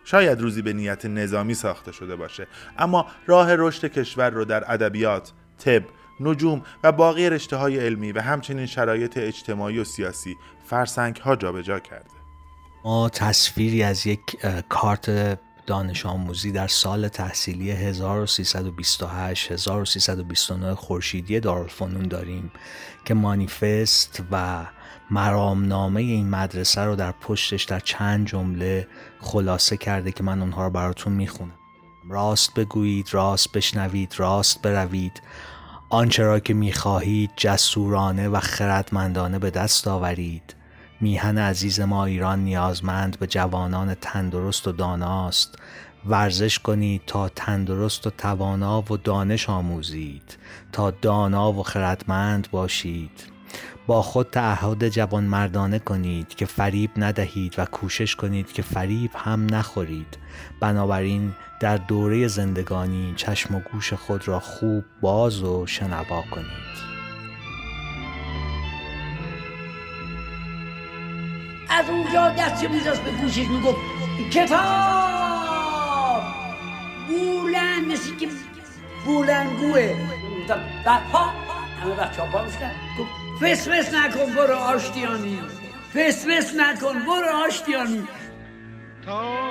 شاید 0.03 0.41
روزی 0.41 0.61
به 0.61 0.73
نیت 0.73 1.05
نظامی 1.05 1.53
ساخته 1.53 1.91
شده 1.91 2.15
باشه 2.15 2.47
اما 2.77 3.05
راه 3.27 3.55
رشد 3.55 3.87
کشور 3.87 4.29
رو 4.29 4.45
در 4.45 4.73
ادبیات، 4.73 5.31
طب، 5.57 5.83
نجوم 6.19 6.61
و 6.83 6.91
باقی 6.91 7.29
رشته 7.29 7.55
های 7.55 7.79
علمی 7.79 8.11
و 8.11 8.21
همچنین 8.21 8.65
شرایط 8.65 9.17
اجتماعی 9.17 9.79
و 9.79 9.83
سیاسی 9.83 10.35
فرسنگ 10.65 11.15
ها 11.15 11.35
جابجا 11.35 11.79
کرده. 11.79 12.09
ما 12.85 13.09
تصویری 13.09 13.83
از 13.83 14.07
یک 14.07 14.21
کارت 14.69 15.39
دانش 15.69 16.05
آموزی 16.05 16.51
در 16.51 16.67
سال 16.67 17.07
تحصیلی 17.07 17.71
1328 17.71 19.51
1329 19.51 20.75
خورشیدی 20.75 21.39
دارالفنون 21.39 22.07
داریم 22.07 22.51
که 23.05 23.13
مانیفست 23.13 24.23
و 24.31 24.65
مرامنامه 25.11 26.01
این 26.01 26.29
مدرسه 26.29 26.81
رو 26.81 26.95
در 26.95 27.11
پشتش 27.11 27.63
در 27.63 27.79
چند 27.79 28.27
جمله 28.27 28.87
خلاصه 29.19 29.77
کرده 29.77 30.11
که 30.11 30.23
من 30.23 30.41
اونها 30.41 30.63
رو 30.63 30.69
براتون 30.69 31.13
می‌خونم. 31.13 31.53
راست 32.09 32.53
بگویید 32.53 33.07
راست 33.11 33.51
بشنوید 33.51 34.13
راست 34.17 34.61
بروید. 34.61 35.21
آنچه 35.89 36.23
را 36.23 36.39
که 36.39 36.53
می‌خواهید 36.53 37.31
جسورانه 37.35 38.29
و 38.29 38.39
خردمندانه 38.39 39.39
به 39.39 39.49
دست 39.49 39.87
آورید. 39.87 40.55
میهن 41.01 41.37
عزیز 41.37 41.79
ما 41.79 42.05
ایران 42.05 42.39
نیازمند 42.39 43.19
به 43.19 43.27
جوانان 43.27 43.93
تندرست 43.93 44.67
و 44.67 44.71
داناست. 44.71 45.55
ورزش 46.05 46.59
کنید 46.59 47.01
تا 47.07 47.29
تندرست 47.29 48.07
و 48.07 48.09
توانا 48.09 48.81
و 48.81 48.97
دانش 48.97 49.49
آموزید. 49.49 50.37
تا 50.71 50.91
دانا 50.91 51.53
و 51.53 51.63
خردمند 51.63 52.47
باشید. 52.51 53.11
با 53.87 54.01
خود 54.01 54.29
تعهد 54.29 54.89
جوان 54.89 55.23
مردانه 55.23 55.79
کنید 55.79 56.27
که 56.27 56.45
فریب 56.45 56.89
ندهید 56.97 57.55
و 57.57 57.65
کوشش 57.65 58.15
کنید 58.15 58.51
که 58.51 58.61
فریب 58.61 59.11
هم 59.15 59.55
نخورید. 59.55 60.17
بنابراین 60.59 61.33
در 61.59 61.77
دوره 61.77 62.27
زندگانی 62.27 63.13
چشم 63.15 63.55
و 63.55 63.59
گوش 63.59 63.93
خود 63.93 64.27
را 64.27 64.39
خوب 64.39 64.83
باز 65.01 65.43
و 65.43 65.67
شنوا 65.67 66.23
کنید. 66.31 66.88
از 71.79 71.89
اونجا 71.89 72.29
دستی 72.29 72.67
میذاشت 72.67 73.01
به 73.01 73.11
گوشش 73.11 73.47
می‌گفت 73.47 73.77
کتاب! 74.31 76.23
بولند 77.07 77.91
مثل 77.91 78.15
که 78.15 78.27
بولنگوه. 79.05 79.95
ها 81.13 81.33
همه 81.83 81.95
بچه 81.95 82.21
ها 82.21 82.27
پا 82.31 82.43
میشکن 82.45 82.71
فس 83.41 83.67
فس 83.69 83.93
نکن 83.93 84.33
برو 84.35 84.55
آشتیانی. 84.55 85.39
فس 85.93 86.25
فس 86.27 86.55
نکن 86.55 86.99
برو 86.99 87.45
آشتیانی. 87.45 88.07
تا 89.05 89.49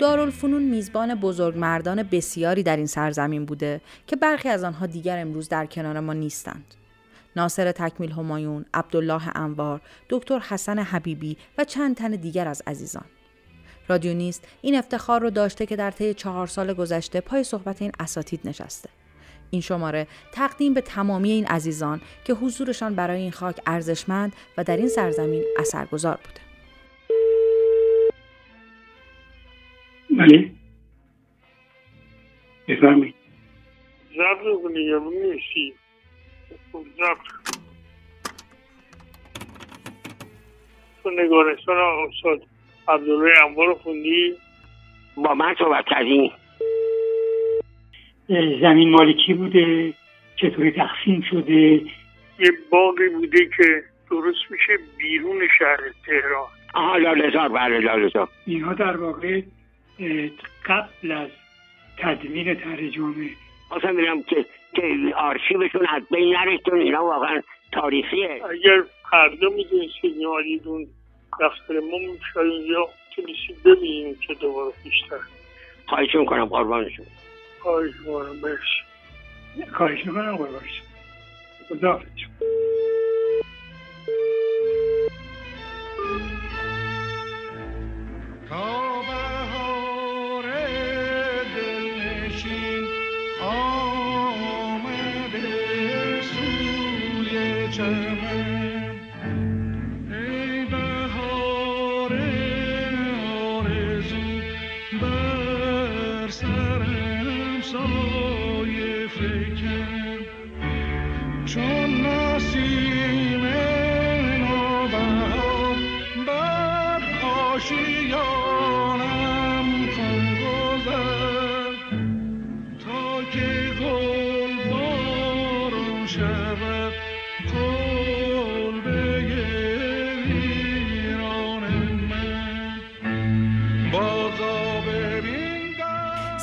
دارالفنون 0.00 0.62
میزبان 0.62 1.14
بزرگمردان 1.14 2.02
بسیاری 2.02 2.62
در 2.62 2.76
این 2.76 2.86
سرزمین 2.86 3.44
بوده 3.44 3.80
که 4.06 4.16
برخی 4.16 4.48
از 4.48 4.64
آنها 4.64 4.86
دیگر 4.86 5.18
امروز 5.18 5.48
در 5.48 5.66
کنار 5.66 6.00
ما 6.00 6.12
نیستند. 6.12 6.74
ناصر 7.36 7.72
تکمیل 7.72 8.12
همایون، 8.12 8.64
عبدالله 8.74 9.36
انوار، 9.36 9.80
دکتر 10.10 10.38
حسن 10.38 10.78
حبیبی 10.78 11.36
و 11.58 11.64
چند 11.64 11.96
تن 11.96 12.10
دیگر 12.10 12.48
از 12.48 12.62
عزیزان. 12.66 13.04
رادیو 13.88 14.14
نیست 14.14 14.48
این 14.62 14.74
افتخار 14.74 15.20
رو 15.20 15.30
داشته 15.30 15.66
که 15.66 15.76
در 15.76 15.90
طی 15.90 16.14
چهار 16.14 16.46
سال 16.46 16.74
گذشته 16.74 17.20
پای 17.20 17.44
صحبت 17.44 17.82
این 17.82 17.92
اساتید 18.00 18.40
نشسته. 18.44 18.90
این 19.50 19.60
شماره 19.60 20.06
تقدیم 20.32 20.74
به 20.74 20.80
تمامی 20.80 21.30
این 21.30 21.46
عزیزان 21.46 22.00
که 22.24 22.32
حضورشان 22.32 22.94
برای 22.94 23.20
این 23.20 23.30
خاک 23.30 23.60
ارزشمند 23.66 24.32
و 24.58 24.64
در 24.64 24.76
این 24.76 24.88
سرزمین 24.88 25.44
اثرگذار 25.58 26.18
بوده. 26.24 26.40
بله 30.10 30.50
بفرمایید 32.68 33.14
نیستی 35.22 35.74
تو 41.02 41.10
نگارستان 41.10 41.76
استاد 41.76 42.42
عبدالله 42.88 43.44
انبار 43.44 43.74
خوندی 43.74 44.34
با 45.16 45.34
من 45.34 45.54
صحبت 45.58 45.84
کردی؟ 45.86 46.32
زمین 48.60 48.90
مالکی 48.90 49.34
بوده؟ 49.34 49.94
چطوری 50.36 50.70
تقسیم 50.70 51.20
شده؟ 51.30 51.82
یه 52.38 52.52
باقی 52.70 53.08
بوده 53.08 53.46
که 53.56 53.82
درست 54.10 54.50
میشه 54.50 54.78
بیرون 54.98 55.48
شهر 55.58 55.80
تهران. 56.06 56.48
آها 56.74 56.96
لالزار 56.96 57.48
بله 57.48 57.78
لالزار 57.78 58.28
اینها 58.46 58.74
در 58.74 58.96
واقع 58.96 59.42
قبل 60.66 61.12
از 61.12 61.28
تدوین 61.98 62.54
ترجمه 62.54 63.30
اصلا 63.76 63.92
میرم 63.92 64.22
که 64.22 64.46
که 64.74 65.14
آرشیوشون 65.16 65.86
از 65.88 66.02
بین 66.10 66.34
نره 66.34 66.58
چون 66.58 66.80
اینا 66.80 67.04
واقعا 67.04 67.42
تاریخیه. 67.72 68.42
اگر 68.50 68.84
فردا 69.10 69.48
می‌دونی 69.48 69.88
که 69.88 70.08
میارید 70.08 70.62
دفتر 71.40 71.80
ما 71.80 71.98
میشاریم 72.12 72.66
یا 72.66 72.88
کلیسی 73.16 73.56
ببینیم 73.64 74.18
که 74.26 74.34
دوباره 74.34 74.72
بیشتر. 74.84 75.16
خواهیش 75.86 76.14
می‌کنم 76.14 76.44
قربانشون. 76.44 77.06
خواهیش 77.58 77.94
می‌کنم 78.00 78.40
برش 78.40 78.82
خواهیش 79.72 80.06
می‌کنم 80.06 80.36
قربانشون. 80.36 80.86
خداحافظ. 81.68 82.06
Call 88.50 89.02
back. 89.08 89.31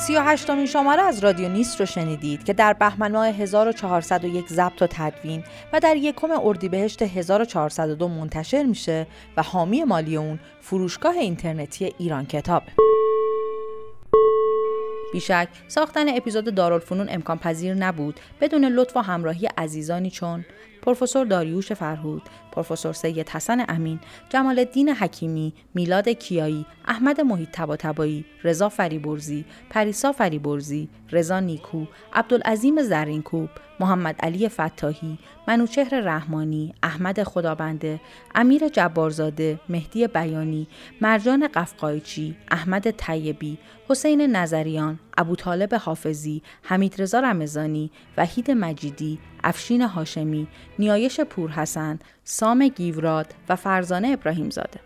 38 0.10 0.50
امین 0.50 0.66
شماره 0.66 1.02
از 1.02 1.20
رادیو 1.20 1.50
نیست 1.50 1.80
رو 1.80 1.86
شنیدید 1.86 2.44
که 2.44 2.54
در 2.54 2.74
بهمن 2.74 3.12
ماه 3.12 3.28
1401 3.28 4.48
ضبط 4.48 4.82
و 4.82 4.88
تدوین 4.88 5.44
و 5.74 5.80
در 5.80 5.96
یکم 5.96 6.28
اردیبهشت 6.32 7.02
1402 7.02 8.08
منتشر 8.08 8.64
میشه 8.64 9.08
و 9.38 9.44
حامی 9.44 9.84
مالی 9.84 10.18
اون 10.18 10.40
فروشگاه 10.62 11.18
اینترنتی 11.18 11.94
ایران 11.98 12.26
کتاب. 12.26 12.64
بیشک 15.14 15.48
ساختن 15.68 16.18
اپیزود 16.18 16.56
دارالفنون 16.56 17.08
امکان 17.10 17.38
پذیر 17.38 17.74
نبود 17.74 18.20
بدون 18.42 18.66
لطف 18.66 18.98
و 18.98 19.00
همراهی 19.00 19.50
عزیزانی 19.58 20.12
چون 20.12 20.46
پروفسور 20.82 21.26
داریوش 21.26 21.72
فرهود، 21.74 22.22
پروفسور 22.52 22.94
سید 22.94 23.30
حسن 23.30 23.66
امین، 23.70 24.00
جمال 24.30 24.60
الدین 24.60 24.90
حکیمی، 24.90 25.54
میلاد 25.74 26.10
کیایی، 26.10 26.66
احمد 26.88 27.22
محیط 27.22 27.50
تباتبایی، 27.52 28.26
رضا 28.44 28.70
فریبرزی، 28.70 29.46
پریسا 29.70 30.12
فریبرزی، 30.12 30.90
رضا 31.12 31.40
نیکو، 31.40 31.86
عبدالعظیم 32.14 32.82
زرینکوب، 32.82 33.50
محمد 33.80 34.16
علی 34.20 34.50
فتاحی، 34.50 35.18
منوچهر 35.48 36.00
رحمانی، 36.00 36.74
احمد 36.84 37.24
خدابنده، 37.24 38.00
امیر 38.36 38.68
جبارزاده، 38.68 39.60
مهدی 39.70 40.08
بیانی، 40.08 40.68
مرجان 41.02 41.48
قفقایچی، 41.48 42.36
احمد 42.52 42.92
طیبی، 42.92 43.58
حسین 43.90 44.22
نظریان، 44.22 45.00
ابوطالب 45.18 45.76
حافظی، 45.76 46.42
حمید 46.64 47.02
رضا 47.02 47.20
رمضانی، 47.20 47.92
وحید 48.18 48.52
مجیدی، 48.52 49.20
افشین 49.44 49.82
هاشمی، 49.82 50.48
نیایش 50.80 51.20
پورحسن، 51.20 52.00
سام 52.24 52.68
گیوراد 52.68 53.34
و 53.50 53.56
فرزانه 53.56 54.08
ابراهیم 54.08 54.50
زاده. 54.50 54.80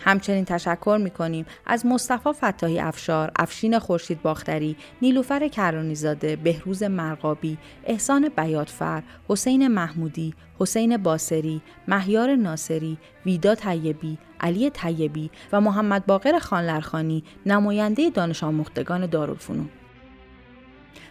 همچنین 0.00 0.44
تشکر 0.44 0.98
می 1.02 1.10
کنیم 1.10 1.46
از 1.66 1.86
مصطفی 1.86 2.32
فتاحی 2.32 2.78
افشار، 2.78 3.32
افشین 3.38 3.78
خورشید 3.78 4.22
باختری، 4.22 4.76
نیلوفر 5.02 5.48
کرانیزاده، 5.48 6.36
بهروز 6.36 6.82
مرقابی، 6.82 7.58
احسان 7.84 8.28
بیاتفر، 8.36 9.02
حسین 9.28 9.68
محمودی، 9.68 10.34
حسین 10.58 10.96
باسری، 10.96 11.62
مهیار 11.88 12.36
ناصری، 12.36 12.98
ویدا 13.26 13.54
طیبی، 13.54 14.18
علی 14.40 14.70
طیبی 14.70 15.30
و 15.52 15.60
محمد 15.60 16.06
باقر 16.06 16.38
خانلرخانی 16.38 17.24
نماینده 17.46 18.10
دانش 18.10 18.44
آموختگان 18.44 19.06
دارالفنون. 19.06 19.68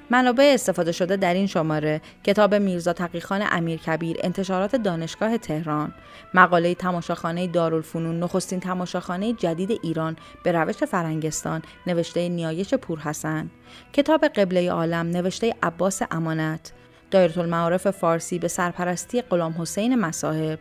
منابع 0.10 0.51
استفاده 0.53 0.91
شده 0.91 1.18
در 1.18 1.34
این 1.34 1.47
شماره 1.47 2.01
کتاب 2.24 2.56
میرزا 2.56 2.93
تقیخان 2.93 3.43
امیرکبیر 3.51 4.18
انتشارات 4.24 4.76
دانشگاه 4.76 5.38
تهران. 5.38 5.93
مقاله 6.34 6.76
تماشاخانه 6.76 7.47
دارالفنون 7.47 8.20
نخستین 8.20 8.60
تماشاخانه 8.60 9.34
جدید 9.34 9.72
ایران 9.84 10.16
به 10.43 10.51
روش 10.51 10.76
فرنگستان 10.76 11.62
نوشته 11.88 12.30
نیایش 12.30 12.74
پورحسن. 12.74 13.49
کتاب 13.93 14.26
قبله 14.26 14.72
عالم 14.72 15.08
نوشته 15.08 15.53
عباس 15.64 16.01
امانت. 16.12 16.72
دایره 17.12 17.38
المعارف 17.39 17.88
فارسی 17.89 18.39
به 18.39 18.47
سرپرستی 18.47 19.22
غلام 19.22 19.56
حسین 19.60 19.95
مصاحب. 19.95 20.60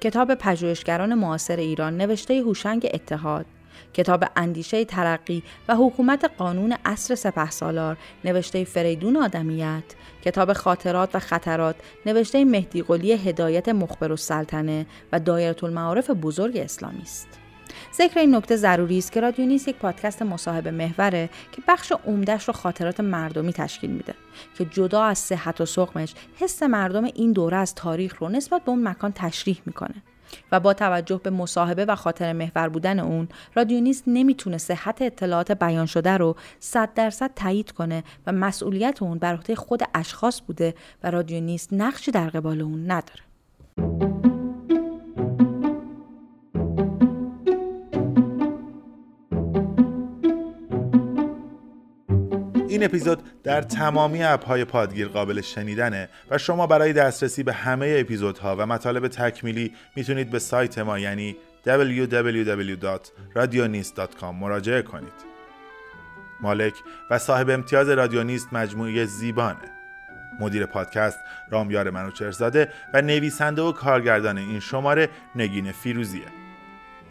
کتاب 0.00 0.34
پژوهشگران 0.34 1.14
معاصر 1.14 1.56
ایران 1.56 1.96
نوشته 1.96 2.40
هوشنگ 2.40 2.88
اتحاد. 2.94 3.46
کتاب 3.94 4.24
اندیشه 4.36 4.84
ترقی 4.84 5.42
و 5.68 5.76
حکومت 5.76 6.30
قانون 6.38 6.76
اصر 6.84 7.14
سپه 7.14 7.50
سالار 7.50 7.96
نوشته 8.24 8.64
فریدون 8.64 9.16
آدمیت. 9.16 9.84
کتاب 10.24 10.52
خاطرات 10.52 11.14
و 11.14 11.18
خطرات 11.18 11.76
نوشته 12.06 12.44
مهدی 12.44 12.82
قلی 12.82 13.12
هدایت 13.12 13.68
مخبر 13.68 14.12
و 14.12 14.16
سلطنه 14.16 14.86
و 15.12 15.20
دایره 15.20 15.64
المعارف 15.64 16.10
بزرگ 16.10 16.56
اسلامی 16.56 17.02
است. 17.02 17.28
ذکر 17.94 18.20
این 18.20 18.34
نکته 18.34 18.56
ضروری 18.56 18.98
است 18.98 19.12
که 19.12 19.20
رادیو 19.20 19.46
نیست 19.46 19.68
یک 19.68 19.76
پادکست 19.76 20.22
مصاحبه 20.22 20.70
محوره 20.70 21.30
که 21.52 21.62
بخش 21.68 21.92
عمدهش 22.06 22.44
رو 22.44 22.54
خاطرات 22.54 23.00
مردمی 23.00 23.52
تشکیل 23.52 23.90
میده 23.90 24.14
که 24.58 24.64
جدا 24.64 25.02
از 25.02 25.18
صحت 25.18 25.60
و 25.60 25.66
سقمش 25.66 26.14
حس 26.40 26.62
مردم 26.62 27.04
این 27.04 27.32
دوره 27.32 27.56
از 27.56 27.74
تاریخ 27.74 28.16
رو 28.22 28.28
نسبت 28.28 28.64
به 28.64 28.70
اون 28.70 28.88
مکان 28.88 29.12
تشریح 29.12 29.60
می‌کنه. 29.66 30.02
و 30.52 30.60
با 30.60 30.74
توجه 30.74 31.20
به 31.24 31.30
مصاحبه 31.30 31.84
و 31.84 31.94
خاطر 31.94 32.32
محور 32.32 32.68
بودن 32.68 32.98
اون 32.98 33.28
رادیونیست 33.54 34.04
نمی‌تونه 34.06 34.58
صحت 34.58 35.02
اطلاعات 35.02 35.52
بیان 35.52 35.86
شده 35.86 36.16
رو 36.16 36.36
صد 36.60 36.94
درصد 36.94 37.30
تایید 37.36 37.72
کنه 37.72 38.04
و 38.26 38.32
مسئولیت 38.32 39.02
اون 39.02 39.18
بر 39.18 39.34
عهده 39.34 39.54
خود 39.54 39.82
اشخاص 39.94 40.40
بوده 40.46 40.74
و 41.02 41.10
رادیونیست 41.10 41.72
نقشی 41.72 42.10
در 42.10 42.28
قبال 42.28 42.60
اون 42.60 42.90
نداره. 42.90 44.13
این 52.74 52.84
اپیزود 52.84 53.22
در 53.42 53.62
تمامی 53.62 54.22
اپهای 54.22 54.64
پادگیر 54.64 55.08
قابل 55.08 55.40
شنیدنه 55.40 56.08
و 56.30 56.38
شما 56.38 56.66
برای 56.66 56.92
دسترسی 56.92 57.42
به 57.42 57.52
همه 57.52 57.96
اپیزودها 57.98 58.56
و 58.58 58.66
مطالب 58.66 59.08
تکمیلی 59.08 59.72
می‌تونید 59.96 60.30
به 60.30 60.38
سایت 60.38 60.78
ما 60.78 60.98
یعنی 60.98 61.36
www.radionist.com 61.66 64.24
مراجعه 64.24 64.82
کنید. 64.82 65.34
مالک 66.40 66.74
و 67.10 67.18
صاحب 67.18 67.50
امتیاز 67.50 67.88
رادیونیست 67.88 68.48
مجموعه 68.52 69.04
زیبانه. 69.04 69.70
مدیر 70.40 70.66
پادکست 70.66 71.18
رامیار 71.50 71.90
منوچرزاده 71.90 72.68
و 72.94 73.02
نویسنده 73.02 73.62
و 73.62 73.72
کارگردان 73.72 74.38
این 74.38 74.60
شماره 74.60 75.08
نگین 75.36 75.72
فیروزیه. 75.72 76.26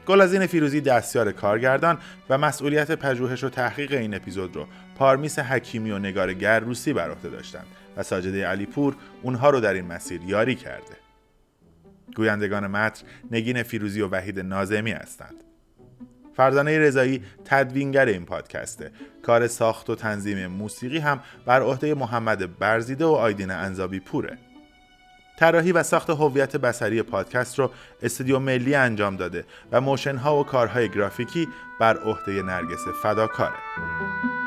گلازین 0.08 0.46
فیروزی 0.46 0.82
دستیار 0.82 1.32
کارگردان 1.32 1.98
و 2.30 2.38
مسئولیت 2.38 2.92
پژوهش 2.92 3.44
و 3.44 3.50
تحقیق 3.50 3.92
این 3.92 4.16
اپیزود 4.16 4.56
رو 4.56 4.68
پارمیس 4.96 5.40
حکیمی 5.40 5.92
و 5.92 6.00
نگار 6.00 6.34
گرروسی 6.34 6.94
بر 6.94 7.12
عهده 7.12 7.30
داشتند 7.30 7.66
و 7.98 8.04
ساجده 8.04 8.48
علیپور 8.48 8.96
اونها 9.22 9.50
رو 9.50 9.60
در 9.60 9.74
این 9.74 9.86
مسیر 9.86 10.22
یاری 10.22 10.56
کرده. 10.56 10.98
گویندگان 12.16 12.68
متن 12.68 13.06
نگین 13.32 13.64
فیروزی 13.64 14.02
و 14.02 14.08
وحید 14.08 14.40
نازمی 14.40 14.92
هستند. 14.92 15.44
فرزانه 16.36 16.80
رضایی 16.80 17.24
تدوینگر 17.46 18.06
این 18.06 18.26
پادکسته. 18.26 18.92
کار 19.24 19.48
ساخت 19.48 19.90
و 19.90 19.96
تنظیم 19.96 20.48
موسیقی 20.48 20.98
هم 20.98 21.20
بر 21.46 21.62
عهده 21.62 21.94
محمد 21.94 22.60
برزیده 22.60 23.06
و 23.06 23.12
آیدین 23.12 23.52
انزابی 23.52 24.00
پوره. 24.00 24.38
طراحی 25.38 25.72
و 25.72 25.84
ساخت 25.84 26.10
هویت 26.10 26.58
بصری 26.58 27.02
پادکست 27.02 27.60
رو 27.60 27.72
استودیو 28.02 28.40
ملی 28.40 28.76
انجام 28.76 29.16
داده 29.16 29.46
و 29.72 29.82
موشن 29.82 30.16
ها 30.16 30.40
و 30.40 30.44
کارهای 30.44 30.90
گرافیکی 30.90 31.48
بر 31.80 31.98
عهده 31.98 32.42
نرگس 32.42 32.88
فداکاره. 33.04 34.43